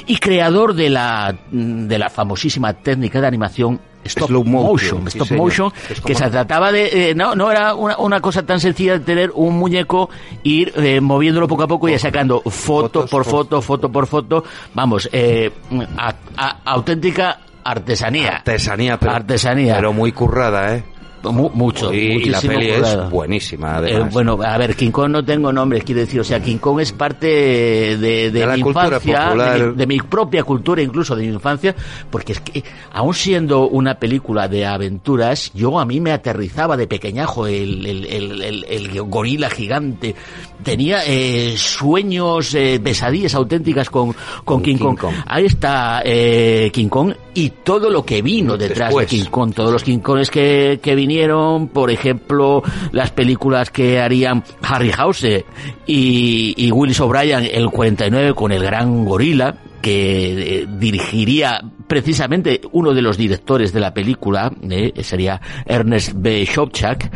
y 0.05 0.17
creador 0.17 0.73
de 0.73 0.89
la, 0.89 1.37
de 1.51 1.97
la 1.97 2.09
famosísima 2.09 2.73
técnica 2.73 3.21
de 3.21 3.27
animación 3.27 3.79
Stop 4.07 4.27
Slow 4.27 4.43
motion, 4.43 5.07
stop 5.07 5.31
motion, 5.31 5.71
que 6.05 6.15
se 6.15 6.29
trataba 6.29 6.71
de, 6.71 7.09
eh, 7.11 7.15
no, 7.15 7.35
no 7.35 7.51
era 7.51 7.73
una, 7.75 7.97
una 7.97 8.19
cosa 8.21 8.45
tan 8.45 8.59
sencilla 8.59 8.93
de 8.93 8.99
tener 9.05 9.31
un 9.33 9.57
muñeco, 9.57 10.09
ir 10.43 10.73
eh, 10.77 10.99
moviéndolo 11.01 11.47
poco 11.47 11.63
a 11.63 11.67
poco 11.67 11.87
y 11.89 11.97
sacando 11.99 12.41
foto 12.41 12.87
Fotos 12.87 13.09
por 13.09 13.23
por- 13.23 13.31
foto, 13.31 13.61
foto 13.61 13.91
por 13.91 14.07
foto, 14.07 14.43
vamos, 14.73 15.09
eh, 15.11 15.51
a- 15.97 16.15
a- 16.37 16.57
auténtica 16.65 17.39
artesanía. 17.63 18.37
Artesanía, 18.37 18.97
pero, 18.97 19.11
Artesanía. 19.13 19.75
pero 19.75 19.91
muy 19.93 20.11
currada, 20.11 20.75
¿eh? 20.75 20.83
Mu- 21.23 21.49
mucho. 21.49 21.93
y, 21.93 21.97
y 21.97 22.25
la 22.25 22.37
muchísimo 22.37 22.53
peli 22.53 22.69
es 22.69 23.09
buenísima, 23.09 23.81
Eh, 23.85 24.09
bueno, 24.11 24.37
a 24.41 24.57
ver, 24.57 24.75
King 24.75 24.91
Kong 24.91 25.09
no 25.11 25.25
tengo 25.25 25.51
nombre, 25.51 25.81
quiero 25.81 26.01
decir, 26.01 26.19
o 26.21 26.23
sea, 26.23 26.39
King 26.41 26.57
Kong 26.57 26.79
es 26.79 26.91
parte 26.93 27.27
de, 27.27 27.97
de, 27.97 28.31
De 28.31 28.45
la 28.45 28.53
mi 28.53 28.59
infancia, 28.61 29.19
de 29.29 29.65
mi, 29.71 29.75
de 29.75 29.87
mi 29.87 29.97
propia 29.99 30.43
cultura, 30.43 30.81
incluso 30.81 31.15
de 31.15 31.23
mi 31.27 31.33
infancia, 31.33 31.75
porque 32.09 32.33
es 32.33 32.39
que, 32.41 32.63
aún 32.91 33.13
siendo 33.13 33.67
una 33.67 33.95
película 33.95 34.47
de 34.47 34.65
aventuras, 34.65 35.51
yo 35.53 35.79
a 35.79 35.85
mí 35.85 35.99
me 35.99 36.11
aterrizaba 36.11 36.77
de 36.77 36.87
pequeñajo 36.87 37.47
el, 37.47 37.85
el, 37.85 38.05
el, 38.05 38.41
el- 38.41 38.65
el 38.69 39.01
gorila 39.03 39.49
gigante, 39.49 40.15
tenía 40.63 40.99
eh, 41.05 41.55
sueños, 41.57 42.53
eh, 42.55 42.79
pesadillas 42.83 43.35
auténticas 43.35 43.89
con, 43.89 44.15
con 44.43 44.61
King, 44.61 44.75
King 44.77 44.83
Kong. 44.83 44.97
Kong. 44.97 45.13
Ahí 45.27 45.45
está 45.45 46.01
eh, 46.03 46.69
King 46.73 46.87
Kong 46.89 47.13
y 47.33 47.49
todo 47.63 47.89
lo 47.89 48.03
que 48.03 48.21
vino 48.21 48.57
detrás 48.57 48.89
Después. 48.89 49.09
de 49.09 49.17
King 49.17 49.29
Kong, 49.29 49.53
todos 49.53 49.71
los 49.71 49.83
King 49.83 49.99
Kongs 49.99 50.29
que, 50.31 50.79
que 50.81 50.95
vinieron, 50.95 51.67
por 51.69 51.91
ejemplo, 51.91 52.63
las 52.91 53.11
películas 53.11 53.69
que 53.69 53.99
harían 53.99 54.43
Harryhausen 54.61 55.43
y, 55.85 56.53
y 56.57 56.71
Willis 56.71 56.99
O'Brien 56.99 57.47
el 57.51 57.69
49 57.69 58.33
con 58.33 58.51
el 58.51 58.63
gran 58.63 59.05
gorila, 59.05 59.55
que 59.81 60.61
eh, 60.61 60.67
dirigiría 60.79 61.61
precisamente 61.87 62.59
uno 62.73 62.93
de 62.93 63.01
los 63.01 63.15
directores 63.17 63.71
de 63.71 63.79
la 63.79 63.93
película, 63.93 64.51
eh, 64.69 64.91
sería 65.03 65.39
Ernest 65.65 66.11
B. 66.15 66.43
Shopchak, 66.45 67.09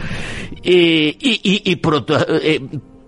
y, 0.63 0.73
y, 0.73 1.39
y- 1.43 1.71
y 1.71 1.75
proto- 1.77 2.25
eh, 2.41 2.61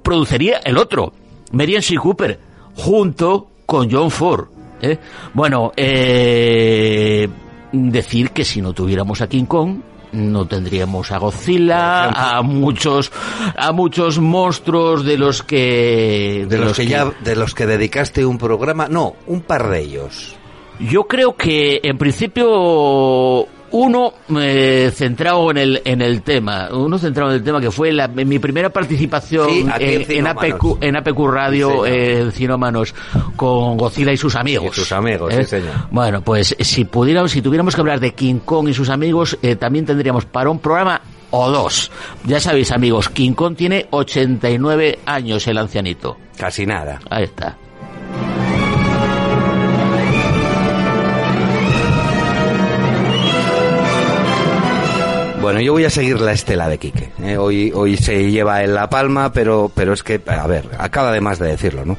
produciría 0.04 0.58
el 0.64 0.78
otro, 0.78 1.14
Marian 1.52 1.82
C. 1.82 1.96
Cooper, 1.96 2.40
junto 2.76 3.48
con 3.66 3.90
John 3.92 4.12
Ford. 4.12 4.48
¿eh? 4.82 4.98
Bueno, 5.34 5.72
eh, 5.76 7.28
decir 7.72 8.32
que 8.32 8.46
si 8.46 8.62
no 8.62 8.74
tuviéramos 8.74 9.22
a 9.22 9.28
King 9.28 9.46
Kong, 9.46 9.78
no 10.12 10.46
tendríamos 10.46 11.12
a 11.12 11.18
Godzilla, 11.18 12.10
a 12.10 12.42
muchos, 12.44 13.12
a 13.58 13.72
muchos 13.72 14.20
monstruos 14.20 15.04
de 15.04 15.18
los 15.18 15.42
que, 15.42 16.46
de 16.48 16.58
los 16.60 16.78
que 16.78 16.86
ya, 16.86 17.12
de 17.24 17.36
los 17.36 17.56
que 17.56 17.66
dedicaste 17.66 18.26
un 18.26 18.38
programa, 18.38 18.88
no, 18.88 19.16
un 19.26 19.42
par 19.42 19.70
de 19.70 19.82
ellos. 19.82 20.36
Yo 20.80 21.06
creo 21.06 21.36
que 21.36 21.80
en 21.84 21.98
principio 21.98 23.48
uno 23.74 24.14
eh, 24.40 24.92
centrado 24.94 25.52
en 25.52 25.58
el 25.58 25.82
en 25.84 26.02
el 26.02 26.22
tema, 26.22 26.70
uno 26.72 26.98
centrado 26.98 27.32
en 27.32 27.38
el 27.38 27.44
tema 27.44 27.60
que 27.60 27.70
fue 27.72 27.92
la- 27.92 28.08
mi 28.08 28.40
primera 28.40 28.70
participación 28.70 29.50
Sí, 29.50 29.66
en 29.80 30.12
en. 30.12 30.28
APQ, 30.28 30.78
en 30.82 30.96
APQ 30.96 31.20
Radio 31.28 31.84
Sí, 31.86 31.92
eh, 31.92 32.30
Cinómanos 32.32 32.96
con 33.36 33.76
Godzilla 33.78 34.12
y 34.12 34.18
sus 34.18 34.36
amigos. 34.36 34.78
Y 34.78 34.80
sus 34.82 34.92
amigos, 34.92 35.34
sí, 35.34 35.44
señor. 35.44 35.72
Bueno, 35.92 36.22
pues 36.22 36.56
si 36.60 36.86
pudiéramos, 36.86 37.32
si 37.32 37.42
tuviéramos 37.42 37.76
que 37.76 37.82
hablar 37.82 38.00
de 38.00 38.14
King 38.14 38.40
Kong 38.46 38.70
y 38.70 38.74
sus 38.74 38.90
amigos, 38.90 39.38
eh, 39.42 39.56
también 39.56 39.86
tendríamos 39.86 40.26
para 40.26 40.50
un 40.50 40.60
programa 40.60 41.02
o 41.32 41.50
dos. 41.50 41.92
Ya 42.26 42.40
sabéis, 42.40 42.72
amigos, 42.72 43.10
King 43.10 43.34
Kong 43.34 43.56
tiene 43.56 43.88
89 43.90 45.00
años 45.06 45.48
el 45.48 45.58
ancianito. 45.58 46.16
Casi 46.38 46.66
nada. 46.66 47.00
Ahí 47.10 47.24
está. 47.24 47.58
Bueno, 55.54 55.68
yo 55.68 55.74
voy 55.74 55.86
a 55.86 55.92
seguir 55.92 56.20
la 56.20 56.32
estela 56.32 56.68
de 56.68 56.80
Quique. 56.80 57.12
¿eh? 57.22 57.38
Hoy, 57.38 57.72
hoy 57.76 57.96
se 57.96 58.32
lleva 58.32 58.64
en 58.64 58.74
la 58.74 58.90
palma, 58.90 59.32
pero, 59.32 59.72
pero 59.76 59.94
es 59.94 60.02
que, 60.02 60.20
a 60.26 60.48
ver, 60.48 60.68
acaba 60.80 61.10
además 61.10 61.38
de 61.38 61.50
decirlo, 61.50 61.86
¿no? 61.86 61.96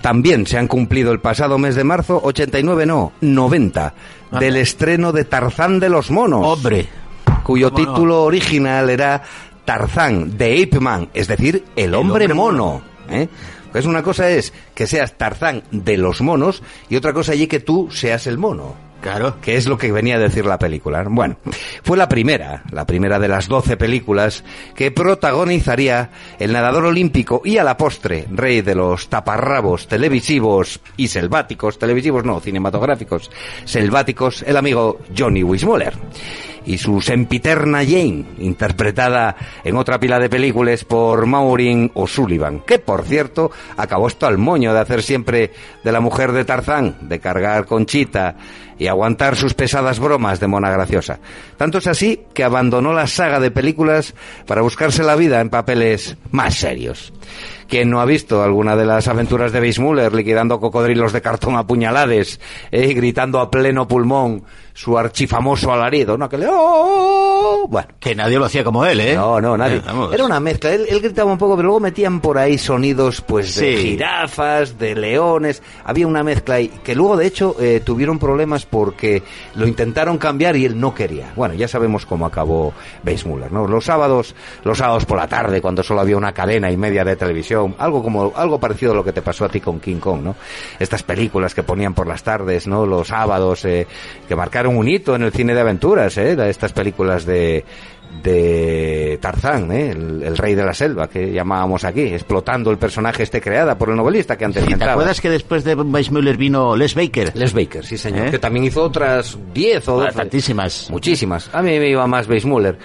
También 0.00 0.46
se 0.46 0.56
han 0.56 0.66
cumplido 0.66 1.12
el 1.12 1.20
pasado 1.20 1.58
mes 1.58 1.74
de 1.74 1.84
marzo, 1.84 2.18
89 2.24 2.86
no, 2.86 3.12
90, 3.20 3.92
del 4.40 4.56
estreno 4.56 5.12
de 5.12 5.26
Tarzán 5.26 5.78
de 5.78 5.90
los 5.90 6.10
Monos. 6.10 6.46
Hombre, 6.46 6.88
cuyo 7.42 7.70
título 7.70 8.22
original 8.22 8.88
era 8.88 9.22
Tarzán 9.66 10.38
de 10.38 10.62
Ape 10.62 10.80
Man, 10.80 11.10
es 11.12 11.28
decir, 11.28 11.66
el 11.76 11.94
hombre, 11.94 12.24
hombre 12.24 12.34
mono. 12.34 12.80
¿eh? 13.10 13.28
Pues 13.72 13.84
una 13.84 14.02
cosa 14.02 14.30
es 14.30 14.54
que 14.74 14.86
seas 14.86 15.18
Tarzán 15.18 15.64
de 15.70 15.98
los 15.98 16.22
monos 16.22 16.62
y 16.88 16.96
otra 16.96 17.12
cosa 17.12 17.32
allí 17.32 17.46
que 17.46 17.60
tú 17.60 17.90
seas 17.90 18.26
el 18.26 18.38
mono. 18.38 18.85
Claro. 19.06 19.40
Que 19.40 19.56
es 19.56 19.66
lo 19.66 19.78
que 19.78 19.92
venía 19.92 20.16
a 20.16 20.18
decir 20.18 20.44
la 20.46 20.58
película. 20.58 21.04
Bueno, 21.08 21.36
fue 21.82 21.96
la 21.96 22.08
primera, 22.08 22.64
la 22.72 22.84
primera 22.86 23.18
de 23.18 23.28
las 23.28 23.46
12 23.46 23.76
películas 23.76 24.42
que 24.74 24.90
protagonizaría 24.90 26.10
el 26.38 26.52
nadador 26.52 26.86
olímpico 26.86 27.40
y 27.44 27.58
a 27.58 27.64
la 27.64 27.76
postre 27.76 28.26
rey 28.30 28.62
de 28.62 28.74
los 28.74 29.08
taparrabos 29.08 29.86
televisivos 29.86 30.80
y 30.96 31.08
selváticos, 31.08 31.78
televisivos 31.78 32.24
no, 32.24 32.40
cinematográficos, 32.40 33.30
selváticos, 33.64 34.42
el 34.42 34.56
amigo 34.56 35.00
Johnny 35.16 35.42
Weissmuller. 35.42 35.94
Y 36.64 36.78
su 36.78 37.00
sempiterna 37.00 37.84
Jane, 37.84 38.24
interpretada 38.38 39.36
en 39.62 39.76
otra 39.76 40.00
pila 40.00 40.18
de 40.18 40.28
películas 40.28 40.84
por 40.84 41.24
Maureen 41.24 41.92
O'Sullivan, 41.94 42.58
que 42.66 42.80
por 42.80 43.04
cierto 43.04 43.52
acabó 43.76 44.08
esto 44.08 44.26
al 44.26 44.36
moño 44.36 44.74
de 44.74 44.80
hacer 44.80 45.04
siempre 45.04 45.52
de 45.84 45.92
la 45.92 46.00
mujer 46.00 46.32
de 46.32 46.44
Tarzán, 46.44 46.96
de 47.02 47.20
cargar 47.20 47.66
conchita 47.66 48.34
y 48.78 48.88
aguantar 48.88 49.36
sus 49.36 49.54
pesadas 49.54 49.98
bromas 49.98 50.40
de 50.40 50.46
mona 50.46 50.70
graciosa. 50.70 51.18
Tanto 51.56 51.78
es 51.78 51.86
así 51.86 52.20
que 52.34 52.44
abandonó 52.44 52.92
la 52.92 53.06
saga 53.06 53.40
de 53.40 53.50
películas 53.50 54.14
para 54.46 54.62
buscarse 54.62 55.02
la 55.02 55.16
vida 55.16 55.40
en 55.40 55.50
papeles 55.50 56.16
más 56.30 56.54
serios. 56.54 57.12
¿Quién 57.68 57.90
no 57.90 58.00
ha 58.00 58.04
visto 58.04 58.42
alguna 58.42 58.76
de 58.76 58.86
las 58.86 59.08
aventuras 59.08 59.52
de 59.52 59.60
Weissmuller 59.60 60.14
liquidando 60.14 60.60
cocodrilos 60.60 61.12
de 61.12 61.20
cartón 61.20 61.56
a 61.56 61.66
puñalades 61.66 62.40
eh, 62.70 62.86
y 62.90 62.94
gritando 62.94 63.40
a 63.40 63.50
pleno 63.50 63.88
pulmón 63.88 64.44
su 64.76 64.98
archifamoso 64.98 65.72
alarido? 65.72 66.18
¿no? 66.18 66.28
Que 66.28 66.36
le... 66.36 66.46
¡Oh! 66.50 67.66
Bueno, 67.66 67.88
Que 67.98 68.14
nadie 68.14 68.38
lo 68.38 68.44
hacía 68.44 68.62
como 68.62 68.84
él, 68.84 69.00
¿eh? 69.00 69.14
no, 69.14 69.40
no, 69.40 69.56
nadie. 69.56 69.76
Eh. 69.78 70.08
Era 70.12 70.24
una 70.24 70.38
mezcla. 70.38 70.70
Él, 70.70 70.84
él 70.88 71.00
gritaba 71.00 71.32
un 71.32 71.38
poco, 71.38 71.56
pero 71.56 71.66
luego 71.68 71.80
metían 71.80 72.20
por 72.20 72.36
ahí 72.36 72.58
sonidos, 72.58 73.22
pues, 73.22 73.56
de 73.56 73.76
jirafas, 73.78 74.78
de 74.78 74.94
leones. 74.94 75.62
Había 75.82 76.06
una 76.06 76.22
mezcla 76.22 76.60
y 76.60 76.68
que 76.68 76.94
luego, 76.94 77.16
de 77.16 77.26
hecho, 77.26 77.56
eh, 77.58 77.80
tuvieron 77.82 78.18
problemas 78.18 78.66
porque 78.66 79.22
lo 79.54 79.66
intentaron 79.66 80.18
cambiar 80.18 80.56
y 80.56 80.66
él 80.66 80.78
no 80.78 80.94
quería. 80.94 81.32
Bueno, 81.34 81.54
ya 81.54 81.68
sabemos 81.68 82.04
cómo 82.04 82.26
acabó 82.26 82.74
Weissmuller, 83.04 83.50
¿no? 83.50 83.66
Los 83.66 83.86
sábados, 83.86 84.34
los 84.62 84.76
sábados 84.76 85.06
por 85.06 85.16
la 85.16 85.26
tarde, 85.26 85.62
cuando 85.62 85.82
solo 85.82 86.02
había 86.02 86.18
una 86.18 86.32
cadena 86.32 86.70
y 86.70 86.76
media 86.76 87.02
de 87.02 87.16
televisión, 87.16 87.74
algo 87.78 88.02
como, 88.02 88.32
algo 88.36 88.60
parecido 88.60 88.92
a 88.92 88.94
lo 88.94 89.04
que 89.04 89.12
te 89.12 89.22
pasó 89.22 89.46
a 89.46 89.48
ti 89.48 89.60
con 89.60 89.80
King 89.80 90.00
Kong, 90.00 90.22
¿no? 90.22 90.36
Estas 90.78 91.02
películas 91.02 91.54
que 91.54 91.62
ponían 91.62 91.94
por 91.94 92.06
las 92.06 92.22
tardes, 92.22 92.66
¿no? 92.66 92.84
Los 92.84 93.08
sábados, 93.08 93.64
eh, 93.64 93.86
que 94.28 94.36
marcaron 94.36 94.65
un 94.74 94.88
hito 94.88 95.14
en 95.14 95.22
el 95.22 95.32
cine 95.32 95.54
de 95.54 95.60
aventuras, 95.60 96.16
¿eh? 96.18 96.36
Estas 96.48 96.72
películas 96.72 97.24
de, 97.24 97.64
de 98.22 99.18
Tarzán, 99.20 99.70
¿eh? 99.72 99.90
el, 99.90 100.22
el 100.22 100.36
rey 100.36 100.54
de 100.54 100.64
la 100.64 100.72
selva 100.74 101.08
que 101.08 101.32
llamábamos 101.32 101.84
aquí, 101.84 102.02
explotando 102.02 102.70
el 102.70 102.78
personaje 102.78 103.22
este 103.22 103.40
creada 103.40 103.76
por 103.76 103.90
el 103.90 103.96
novelista 103.96 104.36
que 104.36 104.44
antes 104.44 104.64
¿Y 104.68 104.74
¿Te 104.74 104.84
acuerdas 104.84 105.20
que 105.20 105.30
después 105.30 105.64
de 105.64 105.74
Weissmuller 105.74 106.36
vino 106.36 106.76
Les 106.76 106.94
Baker? 106.94 107.32
Les 107.36 107.52
Baker, 107.52 107.84
sí 107.84 107.98
señor, 107.98 108.28
¿Eh? 108.28 108.30
que 108.30 108.38
también 108.38 108.64
hizo 108.64 108.82
otras 108.82 109.38
10 109.54 109.88
o 109.88 110.00
Ah, 110.00 110.04
12. 110.06 110.16
tantísimas. 110.18 110.90
Muchísimas. 110.90 111.50
A 111.52 111.62
mí 111.62 111.78
me 111.78 111.88
iba 111.90 112.06
más 112.06 112.28
Weissmuller. 112.28 112.78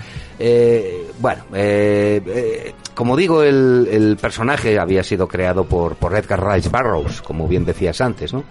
Eh, 0.44 1.12
bueno, 1.20 1.44
eh, 1.54 2.20
eh, 2.26 2.74
como 2.96 3.16
digo, 3.16 3.44
el, 3.44 3.88
el 3.92 4.18
personaje 4.18 4.80
había 4.80 5.04
sido 5.04 5.28
creado 5.28 5.66
por, 5.66 5.96
por 5.98 6.16
Edgar 6.16 6.44
Rice 6.44 6.68
Burroughs, 6.68 7.22
como 7.22 7.48
bien 7.48 7.64
decías 7.64 8.02
antes, 8.02 8.34
¿no? 8.34 8.44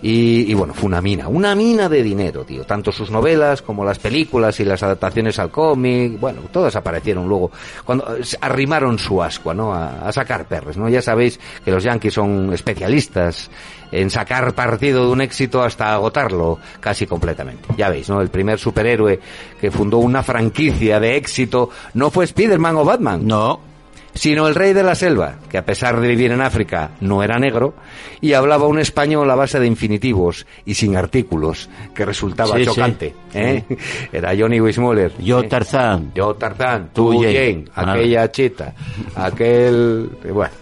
Y, 0.00 0.50
y 0.50 0.54
bueno, 0.54 0.72
fue 0.72 0.86
una 0.86 1.02
mina, 1.02 1.28
una 1.28 1.54
mina 1.54 1.90
de 1.90 2.02
dinero, 2.02 2.44
tío. 2.44 2.64
Tanto 2.64 2.90
sus 2.90 3.10
novelas 3.10 3.60
como 3.60 3.84
las 3.84 3.98
películas 3.98 4.58
y 4.60 4.64
las 4.64 4.82
adaptaciones 4.82 5.38
al 5.38 5.50
cómic, 5.50 6.18
bueno, 6.18 6.40
todas 6.50 6.74
aparecieron 6.74 7.28
luego. 7.28 7.50
Cuando 7.84 8.16
eh, 8.16 8.22
arrimaron 8.40 8.98
su 8.98 9.22
ascua, 9.22 9.52
¿no? 9.52 9.74
A, 9.74 10.08
a 10.08 10.12
sacar 10.12 10.46
perres, 10.48 10.78
¿no? 10.78 10.88
Ya 10.88 11.02
sabéis 11.02 11.38
que 11.62 11.70
los 11.70 11.84
yankees 11.84 12.14
son 12.14 12.54
especialistas 12.54 13.50
en 13.92 14.10
sacar 14.10 14.54
partido 14.54 15.06
de 15.06 15.12
un 15.12 15.20
éxito 15.20 15.62
hasta 15.62 15.92
agotarlo 15.92 16.58
casi 16.80 17.06
completamente. 17.06 17.68
Ya 17.76 17.88
veis, 17.88 18.08
¿no? 18.08 18.20
El 18.20 18.28
primer 18.28 18.58
superhéroe 18.58 19.20
que 19.60 19.70
fundó 19.70 19.98
una 19.98 20.22
franquicia 20.22 21.00
de 21.00 21.16
éxito 21.16 21.70
no 21.94 22.10
fue 22.10 22.24
Spider-Man 22.24 22.76
o 22.76 22.84
Batman, 22.84 23.26
No. 23.26 23.75
Sino 24.16 24.48
el 24.48 24.54
rey 24.54 24.72
de 24.72 24.82
la 24.82 24.94
selva, 24.94 25.36
que 25.48 25.58
a 25.58 25.64
pesar 25.64 26.00
de 26.00 26.08
vivir 26.08 26.32
en 26.32 26.40
África 26.40 26.90
no 27.00 27.22
era 27.22 27.38
negro 27.38 27.74
y 28.20 28.32
hablaba 28.32 28.66
un 28.66 28.78
español 28.78 29.30
a 29.30 29.34
base 29.34 29.60
de 29.60 29.66
infinitivos 29.66 30.46
y 30.64 30.74
sin 30.74 30.96
artículos, 30.96 31.68
que 31.94 32.04
resultaba 32.04 32.56
Sí, 32.56 32.60
sí. 32.60 32.64
chocante. 32.64 33.14
¿eh? 33.34 33.62
Era 34.12 34.32
Johnny 34.36 34.60
Weissmuller. 34.60 35.12
Yo, 35.18 35.40
¿eh? 35.40 35.48
Tarzán. 35.48 36.12
Yo 36.14 36.34
Tarzán, 36.34 36.90
Tú, 36.92 37.12
tú 37.12 37.22
Jane. 37.22 37.34
Jane, 37.34 37.64
Nada. 37.76 37.92
aquella 37.92 38.30
chita, 38.32 38.74
aquel... 39.14 40.10
Bueno, 40.32 40.52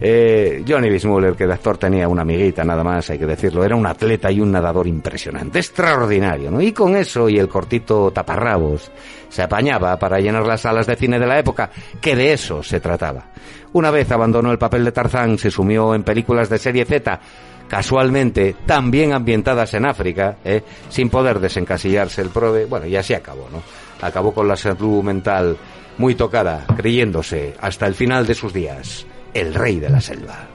eh, 0.00 0.64
Johnny 0.66 0.88
Weissmuller, 0.90 1.34
que 1.34 1.46
de 1.46 1.52
actor 1.52 1.76
tenía 1.78 2.08
una 2.08 2.22
amiguita 2.22 2.64
nada 2.64 2.82
más, 2.82 3.10
hay 3.10 3.18
que 3.18 3.26
decirlo, 3.26 3.64
era 3.64 3.76
un 3.76 3.86
atleta 3.86 4.30
y 4.32 4.40
un 4.40 4.50
nadador 4.50 4.86
impresionante, 4.86 5.58
extraordinario, 5.58 6.50
¿no? 6.50 6.60
Y 6.60 6.72
con 6.72 6.96
eso 6.96 7.28
y 7.28 7.38
el 7.38 7.48
cortito 7.48 8.10
taparrabos 8.10 8.90
se 9.28 9.42
apañaba 9.42 9.98
para 9.98 10.18
llenar 10.18 10.46
las 10.46 10.62
salas 10.62 10.86
de 10.86 10.96
cine 10.96 11.18
de 11.18 11.26
la 11.26 11.38
época, 11.38 11.70
que 12.00 12.16
de 12.16 12.32
eso 12.32 12.62
se 12.62 12.80
trataba. 12.80 13.26
Una 13.72 13.90
vez 13.90 14.10
abandonó 14.10 14.50
el 14.50 14.58
papel 14.58 14.84
de 14.84 14.92
Tarzán, 14.92 15.38
se 15.38 15.50
sumió 15.50 15.94
en 15.94 16.02
películas 16.02 16.48
de 16.48 16.58
serie 16.58 16.84
Z, 16.84 17.20
casualmente 17.68 18.56
también 18.66 19.12
ambientadas 19.12 19.74
en 19.74 19.86
África, 19.86 20.38
¿eh? 20.44 20.62
sin 20.88 21.10
poder 21.10 21.38
desencasillarse 21.38 22.22
el 22.22 22.30
prove. 22.30 22.64
Bueno, 22.64 22.86
y 22.86 22.96
así 22.96 23.14
acabó, 23.14 23.48
¿no? 23.52 23.62
Acabó 24.00 24.32
con 24.32 24.48
la 24.48 24.56
salud 24.56 25.02
mental 25.02 25.56
muy 25.98 26.14
tocada, 26.14 26.64
creyéndose 26.76 27.54
hasta 27.60 27.86
el 27.86 27.94
final 27.94 28.26
de 28.26 28.34
sus 28.34 28.52
días 28.52 29.06
el 29.34 29.54
rey 29.54 29.78
de 29.78 29.90
la 29.90 30.00
selva. 30.00 30.48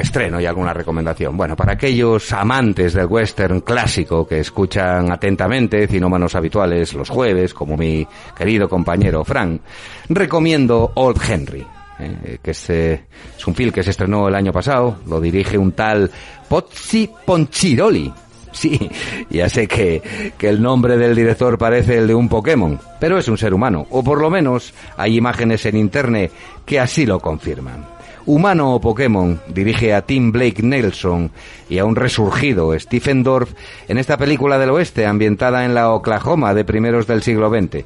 Estreno 0.00 0.40
y 0.40 0.46
alguna 0.46 0.72
recomendación. 0.72 1.36
Bueno, 1.36 1.56
para 1.56 1.72
aquellos 1.72 2.32
amantes 2.32 2.94
del 2.94 3.06
western 3.06 3.60
clásico 3.60 4.26
que 4.26 4.40
escuchan 4.40 5.10
atentamente 5.10 5.86
cinómanos 5.86 6.34
habituales 6.34 6.94
los 6.94 7.08
jueves, 7.08 7.54
como 7.54 7.76
mi 7.76 8.06
querido 8.36 8.68
compañero 8.68 9.24
Frank, 9.24 9.60
recomiendo 10.08 10.92
Old 10.94 11.20
Henry. 11.28 11.66
eh, 11.98 12.38
que 12.42 12.50
es, 12.52 13.46
un 13.46 13.54
film 13.54 13.72
que 13.72 13.82
se 13.82 13.90
estrenó 13.90 14.28
el 14.28 14.34
año 14.34 14.52
pasado, 14.52 14.96
lo 15.06 15.20
dirige 15.20 15.58
un 15.58 15.72
tal 15.72 16.10
Pozzi 16.48 17.10
Ponchiroli. 17.24 18.12
Sí, 18.52 18.90
ya 19.30 19.48
sé 19.48 19.68
que, 19.68 20.32
que 20.36 20.48
el 20.48 20.60
nombre 20.60 20.96
del 20.96 21.14
director 21.14 21.56
parece 21.56 21.98
el 21.98 22.08
de 22.08 22.16
un 22.16 22.28
Pokémon, 22.28 22.80
pero 22.98 23.16
es 23.16 23.28
un 23.28 23.38
ser 23.38 23.54
humano, 23.54 23.86
o 23.90 24.02
por 24.02 24.20
lo 24.20 24.28
menos 24.28 24.74
hay 24.96 25.16
imágenes 25.16 25.66
en 25.66 25.76
internet 25.76 26.32
que 26.66 26.80
así 26.80 27.06
lo 27.06 27.20
confirman. 27.20 27.99
Humano 28.26 28.74
o 28.74 28.80
Pokémon 28.80 29.40
dirige 29.48 29.94
a 29.94 30.02
Tim 30.02 30.32
Blake 30.32 30.62
Nelson 30.62 31.30
y 31.68 31.78
a 31.78 31.84
un 31.84 31.96
resurgido 31.96 32.78
Stephen 32.78 33.22
Dorff 33.22 33.52
en 33.88 33.98
esta 33.98 34.16
película 34.16 34.58
del 34.58 34.70
oeste 34.70 35.06
ambientada 35.06 35.64
en 35.64 35.74
la 35.74 35.90
Oklahoma 35.90 36.54
de 36.54 36.64
primeros 36.64 37.06
del 37.06 37.22
siglo 37.22 37.50
XX. 37.50 37.84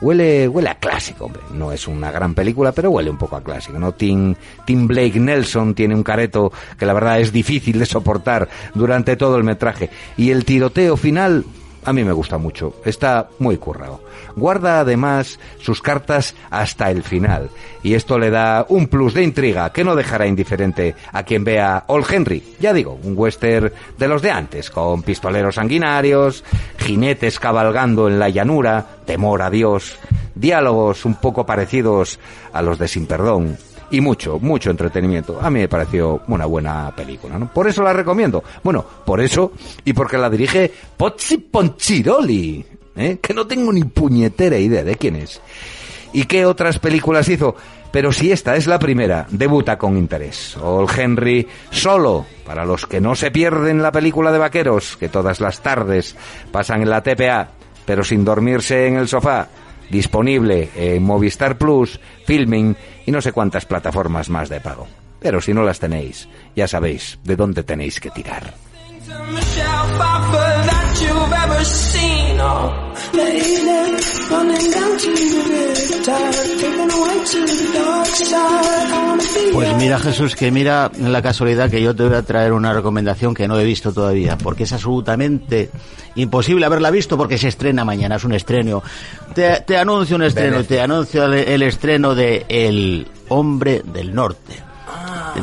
Huele, 0.00 0.48
huele 0.48 0.70
a 0.70 0.76
clásico, 0.76 1.26
hombre. 1.26 1.42
No 1.52 1.72
es 1.72 1.86
una 1.86 2.10
gran 2.10 2.34
película, 2.34 2.72
pero 2.72 2.90
huele 2.90 3.10
un 3.10 3.18
poco 3.18 3.36
a 3.36 3.42
clásico, 3.42 3.78
¿no? 3.78 3.92
Tim, 3.92 4.34
Tim 4.64 4.86
Blake 4.86 5.20
Nelson 5.20 5.74
tiene 5.74 5.94
un 5.94 6.02
careto 6.02 6.52
que 6.78 6.86
la 6.86 6.94
verdad 6.94 7.20
es 7.20 7.32
difícil 7.32 7.78
de 7.78 7.84
soportar 7.84 8.48
durante 8.74 9.16
todo 9.16 9.36
el 9.36 9.44
metraje. 9.44 9.90
Y 10.16 10.30
el 10.30 10.46
tiroteo 10.46 10.96
final, 10.96 11.44
a 11.84 11.92
mí 11.92 12.04
me 12.04 12.12
gusta 12.12 12.38
mucho. 12.38 12.74
Está 12.84 13.28
muy 13.38 13.56
currado. 13.56 14.00
Guarda 14.36 14.80
además 14.80 15.38
sus 15.58 15.80
cartas 15.80 16.34
hasta 16.50 16.90
el 16.90 17.02
final. 17.02 17.50
Y 17.82 17.94
esto 17.94 18.18
le 18.18 18.30
da 18.30 18.66
un 18.68 18.88
plus 18.88 19.14
de 19.14 19.22
intriga 19.22 19.72
que 19.72 19.84
no 19.84 19.96
dejará 19.96 20.26
indiferente 20.26 20.94
a 21.12 21.22
quien 21.22 21.44
vea 21.44 21.84
Old 21.86 22.06
Henry. 22.10 22.42
Ya 22.60 22.72
digo, 22.72 22.98
un 23.02 23.14
western 23.16 23.72
de 23.98 24.08
los 24.08 24.22
de 24.22 24.30
antes, 24.30 24.70
con 24.70 25.02
pistoleros 25.02 25.54
sanguinarios, 25.54 26.44
jinetes 26.78 27.38
cabalgando 27.40 28.08
en 28.08 28.18
la 28.18 28.28
llanura, 28.28 28.86
temor 29.06 29.42
a 29.42 29.50
Dios, 29.50 29.98
diálogos 30.34 31.04
un 31.04 31.14
poco 31.14 31.46
parecidos 31.46 32.18
a 32.52 32.62
los 32.62 32.78
de 32.78 32.88
Sin 32.88 33.06
Perdón, 33.06 33.56
y 33.90 34.00
mucho, 34.00 34.38
mucho 34.38 34.70
entretenimiento. 34.70 35.38
A 35.40 35.50
mí 35.50 35.60
me 35.60 35.68
pareció 35.68 36.22
una 36.28 36.46
buena 36.46 36.94
película, 36.94 37.38
¿no? 37.38 37.52
Por 37.52 37.68
eso 37.68 37.82
la 37.82 37.92
recomiendo. 37.92 38.42
Bueno, 38.62 38.84
por 39.04 39.20
eso 39.20 39.52
y 39.84 39.92
porque 39.92 40.18
la 40.18 40.30
dirige 40.30 40.72
Pozzi 40.96 41.38
Ponchiroli, 41.38 42.64
¿eh? 42.96 43.18
que 43.20 43.34
no 43.34 43.46
tengo 43.46 43.72
ni 43.72 43.84
puñetera 43.84 44.58
idea 44.58 44.84
de 44.84 44.96
quién 44.96 45.16
es. 45.16 45.40
¿Y 46.12 46.24
qué 46.24 46.44
otras 46.44 46.78
películas 46.78 47.28
hizo? 47.28 47.54
Pero 47.92 48.12
si 48.12 48.30
esta 48.30 48.56
es 48.56 48.66
la 48.66 48.78
primera, 48.78 49.26
debuta 49.30 49.76
con 49.76 49.96
interés. 49.96 50.56
Old 50.56 50.90
Henry 50.96 51.46
solo, 51.70 52.24
para 52.46 52.64
los 52.64 52.86
que 52.86 53.00
no 53.00 53.16
se 53.16 53.30
pierden 53.30 53.82
la 53.82 53.90
película 53.90 54.30
de 54.30 54.38
vaqueros, 54.38 54.96
que 54.96 55.08
todas 55.08 55.40
las 55.40 55.60
tardes 55.60 56.14
pasan 56.52 56.82
en 56.82 56.90
la 56.90 57.02
TPA, 57.02 57.50
pero 57.84 58.04
sin 58.04 58.24
dormirse 58.24 58.86
en 58.86 58.96
el 58.96 59.08
sofá. 59.08 59.48
Disponible 59.90 60.70
en 60.76 61.02
Movistar 61.02 61.58
Plus, 61.58 61.98
Filming 62.24 62.76
y 63.10 63.12
no 63.12 63.20
sé 63.20 63.32
cuántas 63.32 63.66
plataformas 63.66 64.30
más 64.30 64.48
de 64.48 64.60
pago. 64.60 64.86
Pero 65.18 65.40
si 65.40 65.52
no 65.52 65.64
las 65.64 65.80
tenéis, 65.80 66.28
ya 66.54 66.68
sabéis 66.68 67.18
de 67.24 67.34
dónde 67.34 67.64
tenéis 67.64 67.98
que 67.98 68.08
tirar. 68.10 68.54
Pues 79.52 79.76
mira 79.76 79.98
Jesús, 79.98 80.34
que 80.34 80.50
mira 80.50 80.90
la 80.98 81.22
casualidad 81.22 81.70
que 81.70 81.82
yo 81.82 81.94
te 81.94 82.04
voy 82.04 82.14
a 82.14 82.22
traer 82.22 82.52
una 82.52 82.72
recomendación 82.72 83.34
que 83.34 83.46
no 83.46 83.58
he 83.58 83.64
visto 83.64 83.92
todavía, 83.92 84.38
porque 84.38 84.64
es 84.64 84.72
absolutamente 84.72 85.70
imposible 86.14 86.66
haberla 86.66 86.90
visto 86.90 87.16
porque 87.16 87.38
se 87.38 87.48
estrena 87.48 87.84
mañana, 87.84 88.16
es 88.16 88.24
un 88.24 88.32
estreno. 88.32 88.82
Te, 89.34 89.60
te 89.60 89.76
anuncio 89.76 90.16
un 90.16 90.22
estreno, 90.22 90.64
te 90.64 90.80
anuncio 90.80 91.24
el, 91.24 91.34
el 91.34 91.62
estreno 91.62 92.14
de 92.14 92.46
El 92.48 93.06
Hombre 93.28 93.82
del 93.84 94.14
Norte. 94.14 94.70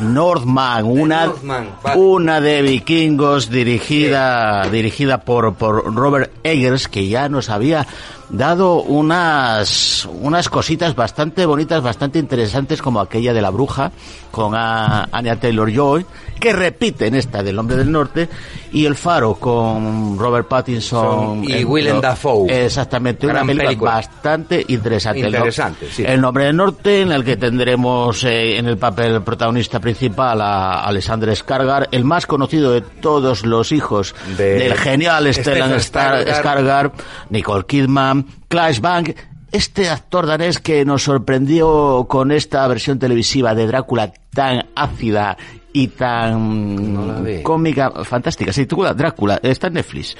Northman, 0.00 0.84
una, 0.84 1.26
Northman, 1.26 1.70
vale. 1.82 2.00
una 2.00 2.40
de 2.40 2.62
vikingos 2.62 3.50
dirigida, 3.50 4.68
dirigida 4.68 5.22
por, 5.22 5.54
por 5.54 5.94
Robert 5.94 6.30
Eggers, 6.42 6.88
que 6.88 7.08
ya 7.08 7.28
nos 7.28 7.48
había 7.48 7.86
dado 8.30 8.82
unas, 8.82 10.06
unas 10.20 10.48
cositas 10.48 10.94
bastante 10.94 11.46
bonitas, 11.46 11.82
bastante 11.82 12.18
interesantes, 12.18 12.82
como 12.82 13.00
aquella 13.00 13.32
de 13.32 13.42
la 13.42 13.50
bruja, 13.50 13.90
con 14.30 14.54
a- 14.54 15.08
Anya 15.12 15.36
Taylor 15.36 15.70
Joy, 15.72 16.04
que 16.38 16.52
repite 16.52 17.06
en 17.06 17.14
esta 17.14 17.42
del 17.42 17.58
Hombre 17.58 17.76
del 17.76 17.90
Norte, 17.90 18.28
y 18.70 18.84
El 18.84 18.94
Faro 18.96 19.34
con 19.36 20.18
Robert 20.18 20.46
Pattinson 20.46 21.42
Son- 21.42 21.44
y 21.50 21.64
Willem 21.64 22.00
Dafoe. 22.00 22.66
Exactamente, 22.66 23.26
una 23.26 23.40
película, 23.40 23.64
película. 23.64 23.90
bastante 23.92 24.64
interesante. 24.68 25.20
El 25.20 25.26
Interesante, 25.34 25.88
sí. 25.90 26.04
El 26.06 26.20
Nombre 26.20 26.44
del 26.44 26.56
Norte, 26.56 27.00
en 27.00 27.12
el 27.12 27.24
que 27.24 27.36
tendremos 27.38 28.22
eh, 28.24 28.58
en 28.58 28.66
el 28.66 28.76
papel 28.76 29.22
protagonista 29.22 29.80
principal 29.80 30.40
a 30.42 30.84
Alexander 30.84 31.30
Skarsgård, 31.30 31.88
el 31.90 32.04
más 32.04 32.26
conocido 32.26 32.72
de 32.72 32.82
todos 32.82 33.44
los 33.46 33.72
hijos 33.72 34.14
De 34.36 34.54
del 34.58 34.74
genial 34.74 35.32
Stellan. 35.32 35.72
Skarsgård, 35.80 36.92
Nicole 37.30 37.64
Kidman, 37.64 38.17
Clash 38.48 38.80
Bank, 38.80 39.10
este 39.52 39.88
actor 39.88 40.26
danés 40.26 40.58
que 40.58 40.84
nos 40.84 41.02
sorprendió 41.04 42.06
con 42.08 42.32
esta 42.32 42.66
versión 42.66 42.98
televisiva 42.98 43.54
de 43.54 43.66
Drácula 43.66 44.12
tan 44.32 44.66
ácida 44.74 45.36
y 45.72 45.88
tan 45.88 46.92
No 46.94 47.24
cómica, 47.42 47.90
fantástica. 48.04 48.52
Se 48.52 48.62
titula 48.62 48.94
Drácula, 48.94 49.38
está 49.42 49.68
en 49.68 49.74
Netflix. 49.74 50.16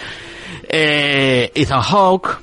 Eh, 0.69 1.51
Ethan 1.55 1.81
Hawke, 1.81 2.39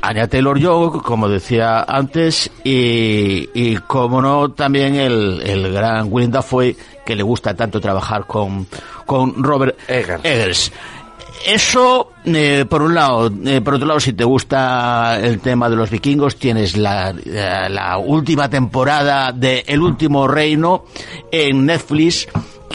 Anya 0.00 0.28
Taylor 0.28 0.58
Joy, 0.58 1.00
como 1.00 1.28
decía 1.28 1.82
antes, 1.82 2.50
y, 2.64 3.48
y 3.54 3.76
como 3.86 4.22
no, 4.22 4.52
también 4.52 4.94
el, 4.94 5.42
el 5.42 5.72
gran 5.72 6.08
Willem 6.10 6.30
Dafoe, 6.30 6.76
que 7.04 7.14
le 7.14 7.22
gusta 7.22 7.54
tanto 7.54 7.80
trabajar 7.80 8.26
con, 8.26 8.66
con 9.04 9.42
Robert 9.42 9.78
Eggers. 9.88 10.24
Eggers. 10.24 10.72
Eso, 11.44 12.10
eh, 12.24 12.64
por 12.68 12.82
un 12.82 12.94
lado. 12.94 13.30
Eh, 13.44 13.60
por 13.60 13.74
otro 13.74 13.86
lado, 13.86 14.00
si 14.00 14.12
te 14.12 14.24
gusta 14.24 15.18
el 15.20 15.40
tema 15.40 15.68
de 15.68 15.76
los 15.76 15.90
vikingos, 15.90 16.36
tienes 16.36 16.76
la, 16.76 17.12
la 17.12 17.98
última 17.98 18.48
temporada 18.48 19.32
de 19.32 19.64
El 19.66 19.80
Último 19.80 20.26
Reino 20.26 20.84
en 21.30 21.66
Netflix. 21.66 22.26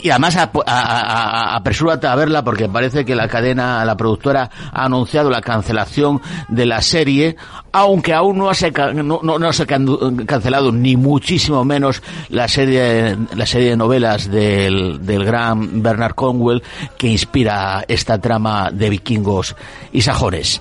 Y 0.02 0.10
además 0.10 0.36
a- 0.36 1.54
apresúrate 1.54 2.06
a 2.08 2.14
verla 2.16 2.42
porque 2.42 2.68
parece 2.68 3.04
que 3.04 3.14
la 3.14 3.28
cadena, 3.28 3.84
la 3.84 3.96
productora 3.96 4.50
ha 4.72 4.84
anunciado 4.84 5.30
la 5.30 5.40
cancelación 5.40 6.20
de 6.48 6.66
la 6.66 6.82
serie, 6.82 7.36
aunque 7.72 8.12
aún 8.12 8.38
no 8.38 8.52
se, 8.52 8.72
se 8.72 9.62
ha 9.62 9.66
can- 9.66 10.26
cancelado 10.26 10.72
ni 10.72 10.96
muchísimo 10.96 11.64
menos 11.64 12.02
la 12.30 12.48
serie, 12.48 13.16
la 13.36 13.46
serie 13.46 13.70
de 13.70 13.76
novelas 13.76 14.28
del, 14.30 15.04
del 15.06 15.24
gran 15.24 15.82
Bernard 15.82 16.14
Conwell 16.14 16.62
que 16.98 17.06
inspira 17.08 17.84
esta 17.86 18.18
trama 18.18 18.70
de 18.72 18.90
vikingos 18.90 19.54
y 19.92 20.02
sajones. 20.02 20.60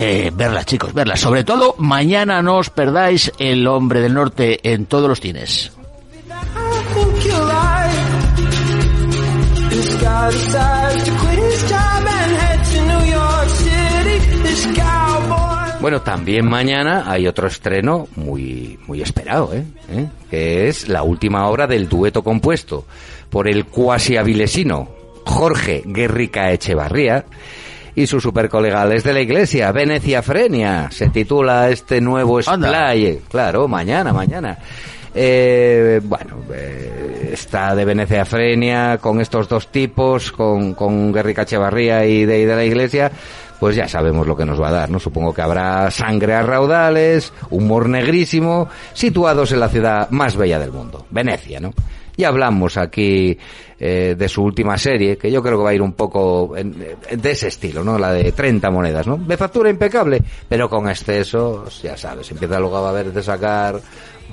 Eh, 0.00 0.30
verla 0.32 0.64
chicos, 0.64 0.94
verla. 0.94 1.16
Sobre 1.16 1.44
todo, 1.44 1.74
mañana 1.78 2.40
no 2.40 2.56
os 2.58 2.70
perdáis 2.70 3.32
El 3.38 3.66
Hombre 3.66 4.00
del 4.00 4.14
Norte 4.14 4.60
en 4.72 4.86
todos 4.86 5.08
los 5.08 5.20
cines. 5.20 5.72
Guy 10.00 10.30
decides 10.30 11.04
to 11.04 11.10
quit 11.12 11.38
his 11.38 11.62
job 11.68 12.06
and 12.06 12.32
head 12.36 12.64
to 12.64 12.78
New 12.86 13.04
York 13.10 13.48
City. 13.48 14.42
This 14.42 14.66
cowboy. 14.76 15.80
Bueno, 15.80 16.02
también 16.02 16.48
mañana 16.48 17.04
hay 17.06 17.26
otro 17.26 17.46
estreno 17.46 18.08
muy, 18.16 18.78
muy 18.86 19.00
esperado, 19.00 19.52
¿eh? 19.52 19.64
¿Eh? 19.90 20.06
Que 20.30 20.68
es 20.68 20.88
la 20.88 21.02
última 21.02 21.46
obra 21.48 21.66
del 21.66 21.88
dueto 21.88 22.22
compuesto 22.22 22.84
por 23.30 23.48
el 23.48 23.66
cuasi 23.66 24.16
avilesino 24.16 24.88
Jorge 25.24 25.82
Guerrica 25.86 26.50
Echevarría 26.50 27.26
y 27.94 28.06
sus 28.06 28.22
supercolegales 28.22 29.04
de 29.04 29.12
la 29.12 29.20
iglesia, 29.20 29.70
Venecia 29.72 30.22
Frenia. 30.22 30.88
Se 30.90 31.10
titula 31.10 31.68
este 31.70 32.00
nuevo 32.00 32.40
splay. 32.42 33.20
Claro, 33.28 33.68
mañana, 33.68 34.12
mañana. 34.12 34.58
Eh, 35.14 36.00
bueno, 36.04 36.36
eh, 36.54 37.30
está 37.32 37.74
de 37.74 37.84
Venecia 37.84 38.24
Frenia 38.24 38.98
con 38.98 39.20
estos 39.20 39.48
dos 39.48 39.68
tipos, 39.68 40.32
con, 40.32 40.74
con 40.74 41.12
Guerrica 41.12 41.42
Echevarría 41.42 42.04
y 42.06 42.24
de, 42.24 42.46
de 42.46 42.56
la 42.56 42.64
iglesia, 42.64 43.10
pues 43.58 43.74
ya 43.76 43.88
sabemos 43.88 44.26
lo 44.26 44.36
que 44.36 44.44
nos 44.44 44.60
va 44.60 44.68
a 44.68 44.72
dar, 44.72 44.90
¿no? 44.90 44.98
Supongo 45.00 45.34
que 45.34 45.42
habrá 45.42 45.90
sangre 45.90 46.34
a 46.34 46.42
raudales, 46.42 47.32
humor 47.50 47.88
negrísimo, 47.88 48.68
situados 48.92 49.52
en 49.52 49.60
la 49.60 49.68
ciudad 49.68 50.10
más 50.10 50.36
bella 50.36 50.58
del 50.58 50.72
mundo, 50.72 51.06
Venecia, 51.10 51.58
¿no? 51.60 51.72
Y 52.16 52.24
hablamos 52.24 52.76
aquí 52.76 53.38
eh, 53.78 54.16
de 54.18 54.28
su 54.28 54.42
última 54.42 54.76
serie, 54.76 55.16
que 55.16 55.30
yo 55.30 55.40
creo 55.40 55.56
que 55.58 55.62
va 55.64 55.70
a 55.70 55.74
ir 55.74 55.82
un 55.82 55.92
poco 55.92 56.56
en- 56.56 56.74
de 57.12 57.30
ese 57.30 57.46
estilo, 57.46 57.84
¿no? 57.84 57.96
La 57.96 58.12
de 58.12 58.32
30 58.32 58.70
monedas, 58.72 59.06
¿no? 59.06 59.16
De 59.16 59.36
factura 59.36 59.70
impecable, 59.70 60.20
pero 60.48 60.68
con 60.68 60.88
excesos, 60.88 61.80
ya 61.82 61.96
sabes, 61.96 62.28
empieza 62.32 62.58
luego 62.58 62.76
a 62.78 62.92
ver 62.92 63.12
de 63.12 63.22
sacar 63.22 63.80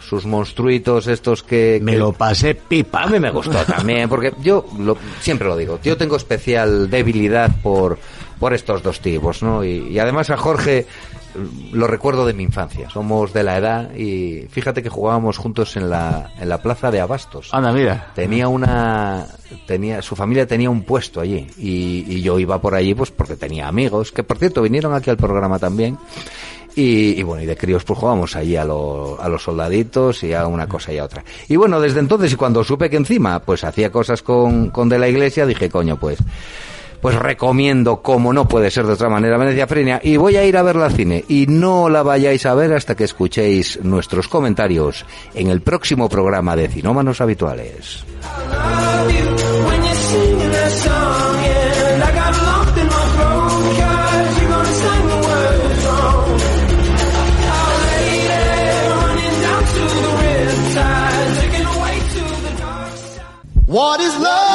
sus 0.07 0.25
monstruitos 0.25 1.07
estos 1.07 1.43
que... 1.43 1.79
Me 1.81 1.93
que- 1.93 1.97
lo 1.97 2.13
pasé 2.13 2.55
pipa. 2.55 3.03
a 3.03 3.07
mí 3.07 3.19
me 3.19 3.31
gustó 3.31 3.63
también, 3.65 4.07
porque 4.09 4.33
yo 4.41 4.65
lo- 4.79 4.97
siempre 5.19 5.47
lo 5.47 5.57
digo, 5.57 5.79
yo 5.83 5.97
tengo 5.97 6.15
especial 6.15 6.89
debilidad 6.89 7.51
por, 7.61 7.97
por 8.39 8.53
estos 8.53 8.83
dos 8.83 8.99
tipos, 8.99 9.41
¿no? 9.43 9.63
Y, 9.63 9.87
y 9.89 9.99
además 9.99 10.29
a 10.29 10.37
Jorge 10.37 10.79
eh, 10.79 10.85
lo 11.73 11.87
recuerdo 11.87 12.25
de 12.25 12.33
mi 12.33 12.43
infancia, 12.43 12.89
somos 12.89 13.33
de 13.33 13.43
la 13.43 13.57
edad 13.57 13.93
y 13.95 14.47
fíjate 14.49 14.81
que 14.83 14.89
jugábamos 14.89 15.37
juntos 15.37 15.75
en 15.75 15.89
la, 15.89 16.31
en 16.39 16.47
la 16.49 16.61
plaza 16.61 16.91
de 16.91 17.01
Abastos. 17.01 17.53
Anda, 17.53 17.71
mira. 17.73 18.11
Tenía 18.15 18.47
una, 18.47 19.27
tenía, 19.67 20.01
su 20.01 20.15
familia 20.15 20.47
tenía 20.47 20.69
un 20.69 20.83
puesto 20.83 21.19
allí 21.19 21.47
y, 21.57 22.05
y 22.07 22.21
yo 22.21 22.39
iba 22.39 22.61
por 22.61 22.73
allí 22.75 22.93
pues 22.93 23.11
porque 23.11 23.35
tenía 23.35 23.67
amigos, 23.67 24.11
que 24.11 24.23
por 24.23 24.37
cierto 24.37 24.61
vinieron 24.61 24.93
aquí 24.93 25.09
al 25.09 25.17
programa 25.17 25.59
también. 25.59 25.97
Y, 26.75 27.19
y 27.19 27.23
bueno, 27.23 27.41
y 27.43 27.45
de 27.45 27.55
críos 27.55 27.83
pues 27.85 27.97
jugábamos 27.97 28.35
allí 28.35 28.55
a, 28.57 28.65
lo- 28.65 29.17
a 29.21 29.29
los 29.29 29.43
soldaditos 29.43 30.23
y 30.23 30.33
a 30.33 30.45
una 30.45 30.67
cosa 30.67 30.91
y 30.91 30.97
a 30.97 31.05
otra. 31.05 31.23
Y 31.47 31.55
bueno, 31.55 31.79
desde 31.79 31.99
entonces 32.01 32.33
y 32.33 32.35
cuando 32.35 32.63
supe 32.63 32.89
que 32.89 32.97
encima 32.97 33.39
pues 33.39 33.63
hacía 33.63 33.91
cosas 33.91 34.21
con, 34.21 34.69
con 34.71 34.89
de 34.89 34.99
la 34.99 35.07
iglesia, 35.07 35.45
dije, 35.45 35.69
coño, 35.69 35.97
pues, 35.97 36.17
pues 37.01 37.15
recomiendo, 37.15 38.01
como 38.01 38.33
no 38.33 38.47
puede 38.47 38.71
ser 38.71 38.85
de 38.87 38.93
otra 38.93 39.09
manera, 39.09 39.37
Venecia 39.37 39.67
Frenia, 39.67 40.01
y 40.03 40.17
voy 40.17 40.37
a 40.37 40.43
ir 40.43 40.57
a 40.57 40.63
verla 40.63 40.85
al 40.85 40.93
cine. 40.93 41.23
Y 41.29 41.45
no 41.47 41.87
la 41.87 42.01
vayáis 42.03 42.45
a 42.45 42.55
ver 42.55 42.73
hasta 42.73 42.95
que 42.95 43.03
escuchéis 43.03 43.79
nuestros 43.83 44.27
comentarios 44.27 45.05
en 45.33 45.47
el 45.49 45.61
próximo 45.61 46.09
programa 46.09 46.55
de 46.55 46.67
Cinómanos 46.67 47.21
Habituales. 47.21 48.03
What 63.75 63.99
is 63.99 64.15
love? 64.17 64.54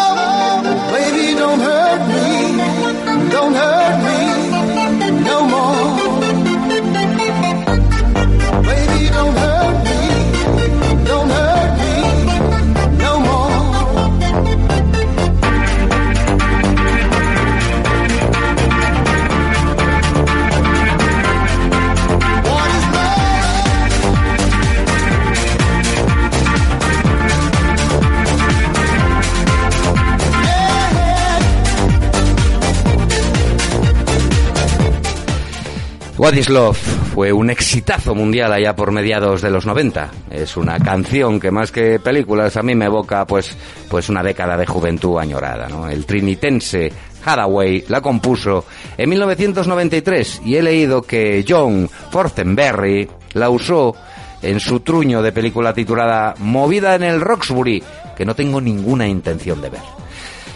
Love 36.30 36.78
fue 37.12 37.32
un 37.32 37.50
exitazo 37.50 38.14
mundial 38.14 38.52
allá 38.52 38.76
por 38.76 38.92
mediados 38.92 39.42
de 39.42 39.50
los 39.50 39.66
90. 39.66 40.10
Es 40.30 40.56
una 40.56 40.78
canción 40.78 41.40
que 41.40 41.50
más 41.50 41.72
que 41.72 41.98
películas 41.98 42.56
a 42.56 42.62
mí 42.62 42.76
me 42.76 42.84
evoca 42.84 43.26
pues, 43.26 43.56
pues 43.88 44.08
una 44.08 44.22
década 44.22 44.56
de 44.56 44.64
juventud 44.64 45.18
añorada. 45.18 45.66
El 45.90 46.06
trinitense 46.06 46.92
Hathaway 47.24 47.84
la 47.88 48.00
compuso 48.00 48.64
en 48.96 49.10
1993 49.10 50.42
y 50.44 50.54
he 50.54 50.62
leído 50.62 51.02
que 51.02 51.44
John 51.46 51.90
Fortenberry 52.10 53.08
la 53.32 53.50
usó 53.50 53.96
en 54.40 54.60
su 54.60 54.80
truño 54.80 55.22
de 55.22 55.32
película 55.32 55.74
titulada 55.74 56.34
Movida 56.38 56.94
en 56.94 57.02
el 57.02 57.20
Roxbury, 57.20 57.82
que 58.16 58.24
no 58.24 58.36
tengo 58.36 58.60
ninguna 58.60 59.08
intención 59.08 59.60
de 59.60 59.70
ver. 59.70 59.82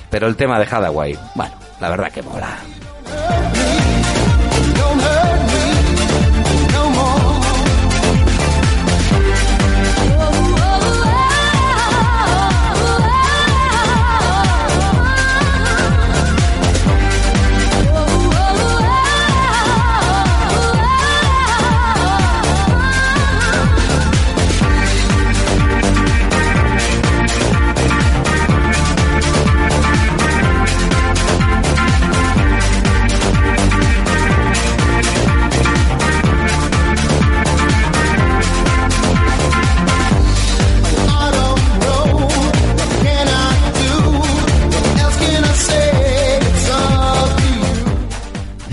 Pero 0.08 0.28
el 0.28 0.36
tema 0.36 0.60
de 0.60 0.66
Hathaway, 0.66 1.18
bueno, 1.34 1.54
la 1.80 1.88
verdad 1.88 2.12
que 2.12 2.22
mola. 2.22 2.58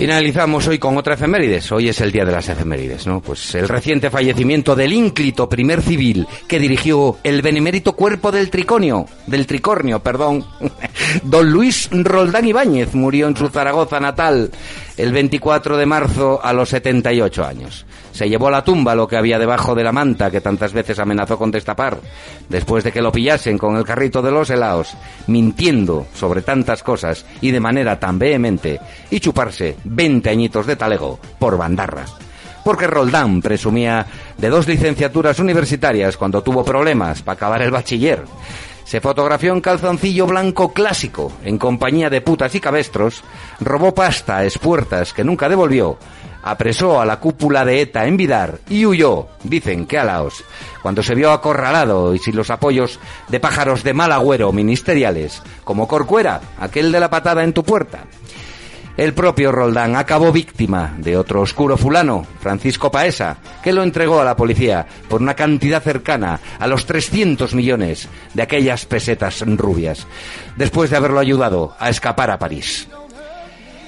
Finalizamos 0.01 0.67
hoy 0.67 0.79
con 0.79 0.97
otra 0.97 1.13
efemérides. 1.13 1.71
Hoy 1.71 1.89
es 1.89 2.01
el 2.01 2.11
día 2.11 2.25
de 2.25 2.31
las 2.31 2.49
efemérides, 2.49 3.05
¿no? 3.05 3.21
Pues 3.21 3.53
el 3.53 3.69
reciente 3.69 4.09
fallecimiento 4.09 4.75
del 4.75 4.93
ínclito 4.93 5.47
primer 5.47 5.83
civil 5.83 6.25
que 6.47 6.57
dirigió 6.57 7.19
el 7.23 7.43
benemérito 7.43 7.95
cuerpo 7.95 8.31
del 8.31 8.49
triconio, 8.49 9.05
del 9.27 9.45
tricornio, 9.45 9.99
perdón. 9.99 10.43
Don 11.23 11.51
Luis 11.51 11.87
Roldán 11.91 12.47
Ibáñez 12.47 12.95
murió 12.95 13.27
en 13.27 13.37
su 13.37 13.49
Zaragoza 13.49 13.99
natal 13.99 14.49
el 14.97 15.11
24 15.11 15.77
de 15.77 15.85
marzo 15.85 16.39
a 16.43 16.53
los 16.53 16.69
78 16.69 17.45
años. 17.45 17.85
Se 18.11 18.29
llevó 18.29 18.47
a 18.49 18.51
la 18.51 18.63
tumba 18.63 18.95
lo 18.95 19.07
que 19.07 19.17
había 19.17 19.39
debajo 19.39 19.73
de 19.75 19.83
la 19.83 19.91
manta 19.91 20.31
que 20.31 20.41
tantas 20.41 20.73
veces 20.73 20.99
amenazó 20.99 21.37
con 21.37 21.51
destapar, 21.51 21.97
después 22.49 22.83
de 22.83 22.91
que 22.91 23.01
lo 23.01 23.11
pillasen 23.11 23.57
con 23.57 23.77
el 23.77 23.83
carrito 23.83 24.21
de 24.21 24.31
los 24.31 24.49
helados, 24.49 24.95
mintiendo 25.27 26.07
sobre 26.13 26.41
tantas 26.41 26.83
cosas 26.83 27.25
y 27.41 27.51
de 27.51 27.59
manera 27.59 27.99
tan 27.99 28.19
vehemente, 28.19 28.79
y 29.09 29.19
chuparse 29.19 29.77
20 29.83 30.29
añitos 30.29 30.65
de 30.67 30.75
talego 30.75 31.19
por 31.39 31.57
bandarra. 31.57 32.05
Porque 32.63 32.87
Roldán 32.87 33.41
presumía 33.41 34.05
de 34.37 34.49
dos 34.49 34.67
licenciaturas 34.67 35.39
universitarias 35.39 36.15
cuando 36.17 36.43
tuvo 36.43 36.63
problemas 36.63 37.21
para 37.21 37.35
acabar 37.35 37.61
el 37.61 37.71
bachiller. 37.71 38.23
Se 38.91 38.99
fotografió 38.99 39.53
en 39.53 39.61
calzoncillo 39.61 40.27
blanco 40.27 40.73
clásico, 40.73 41.31
en 41.45 41.57
compañía 41.57 42.09
de 42.09 42.19
putas 42.19 42.53
y 42.55 42.59
cabestros, 42.59 43.23
robó 43.61 43.95
pasta 43.95 44.35
a 44.35 44.43
espuertas 44.43 45.13
que 45.13 45.23
nunca 45.23 45.47
devolvió, 45.47 45.97
apresó 46.43 46.99
a 46.99 47.05
la 47.05 47.17
cúpula 47.17 47.63
de 47.63 47.79
ETA 47.79 48.05
en 48.05 48.17
Vidar 48.17 48.59
y 48.67 48.85
huyó, 48.85 49.29
dicen 49.43 49.85
que 49.85 49.97
a 49.97 50.03
Laos, 50.03 50.43
cuando 50.81 51.03
se 51.03 51.15
vio 51.15 51.31
acorralado 51.31 52.13
y 52.13 52.19
sin 52.19 52.35
los 52.35 52.49
apoyos 52.49 52.99
de 53.29 53.39
pájaros 53.39 53.81
de 53.85 53.93
mal 53.93 54.11
agüero 54.11 54.51
ministeriales, 54.51 55.41
como 55.63 55.87
Corcuera, 55.87 56.41
aquel 56.59 56.91
de 56.91 56.99
la 56.99 57.09
patada 57.09 57.45
en 57.45 57.53
tu 57.53 57.63
puerta. 57.63 58.03
El 58.97 59.13
propio 59.13 59.51
Roldán 59.51 59.95
acabó 59.95 60.31
víctima 60.31 60.93
de 60.97 61.17
otro 61.17 61.41
oscuro 61.41 61.77
fulano, 61.77 62.25
Francisco 62.39 62.91
Paesa, 62.91 63.37
que 63.63 63.71
lo 63.71 63.83
entregó 63.83 64.19
a 64.19 64.25
la 64.25 64.35
policía 64.35 64.85
por 65.07 65.21
una 65.21 65.33
cantidad 65.33 65.81
cercana 65.81 66.39
a 66.59 66.67
los 66.67 66.85
300 66.85 67.55
millones 67.55 68.09
de 68.33 68.41
aquellas 68.41 68.85
pesetas 68.85 69.41
rubias, 69.41 70.05
después 70.57 70.89
de 70.89 70.97
haberlo 70.97 71.19
ayudado 71.19 71.75
a 71.79 71.89
escapar 71.89 72.29
a 72.31 72.39
París. 72.39 72.87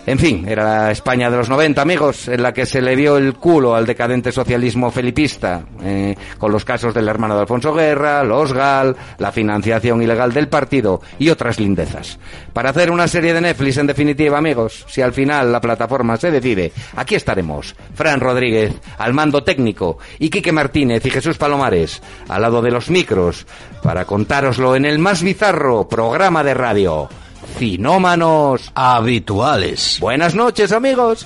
En 0.06 0.20
fin, 0.20 0.46
era 0.50 0.66
la 0.66 0.92
España 0.92 1.32
de 1.32 1.38
los 1.38 1.50
90, 1.50 1.82
amigos, 1.82 2.28
en 2.28 2.44
la 2.44 2.52
que 2.52 2.66
se 2.66 2.82
le 2.82 2.94
vio 2.94 3.16
el 3.16 3.36
culo 3.36 3.74
al 3.74 3.86
decadente 3.86 4.34
socialismo 4.34 4.92
felipista, 4.92 5.64
eh, 5.82 6.14
con 6.38 6.52
los 6.52 6.66
casos 6.66 6.94
del 6.94 7.08
hermano 7.08 7.36
de 7.36 7.42
Alfonso 7.42 7.74
Guerra, 7.74 8.22
los 8.22 8.52
GAL, 8.52 8.98
la 9.18 9.32
financiación 9.32 10.02
ilegal 10.02 10.34
del 10.34 10.50
partido 10.50 11.02
y 11.20 11.30
otras 11.30 11.58
lindezas. 11.58 12.20
Para 12.52 12.72
hacer 12.72 12.92
una 12.92 13.08
serie 13.08 13.34
de 13.34 13.40
Netflix, 13.40 13.78
en 13.78 13.88
definitiva, 13.88 14.38
amigos, 14.38 14.86
si 14.90 15.02
al 15.02 15.14
final 15.14 15.54
la 15.54 15.62
plataforma 15.62 16.18
se 16.18 16.32
decide, 16.32 16.74
aquí 16.98 17.16
estaremos. 17.16 17.74
Fran 17.94 18.20
Rodríguez, 18.20 18.74
al 18.98 19.14
mando 19.14 19.46
técnico, 19.46 20.00
y 20.20 20.30
Quique 20.30 20.52
Martínez 20.52 21.06
y 21.06 21.12
Jesús 21.12 21.38
Palomares, 21.38 22.02
al 22.28 22.42
lado 22.42 22.62
de 22.62 22.72
los 22.72 22.90
micros, 22.90 23.48
para 23.82 24.04
contároslo 24.04 24.76
en 24.76 24.84
el 24.84 25.00
más 25.00 25.24
bizarro 25.24 25.88
programa 25.88 26.44
de 26.44 26.54
radio 26.54 27.08
cinómanos 27.58 28.72
habituales. 28.76 29.98
Buenas 30.00 30.36
noches 30.36 30.72
amigos. 30.72 31.26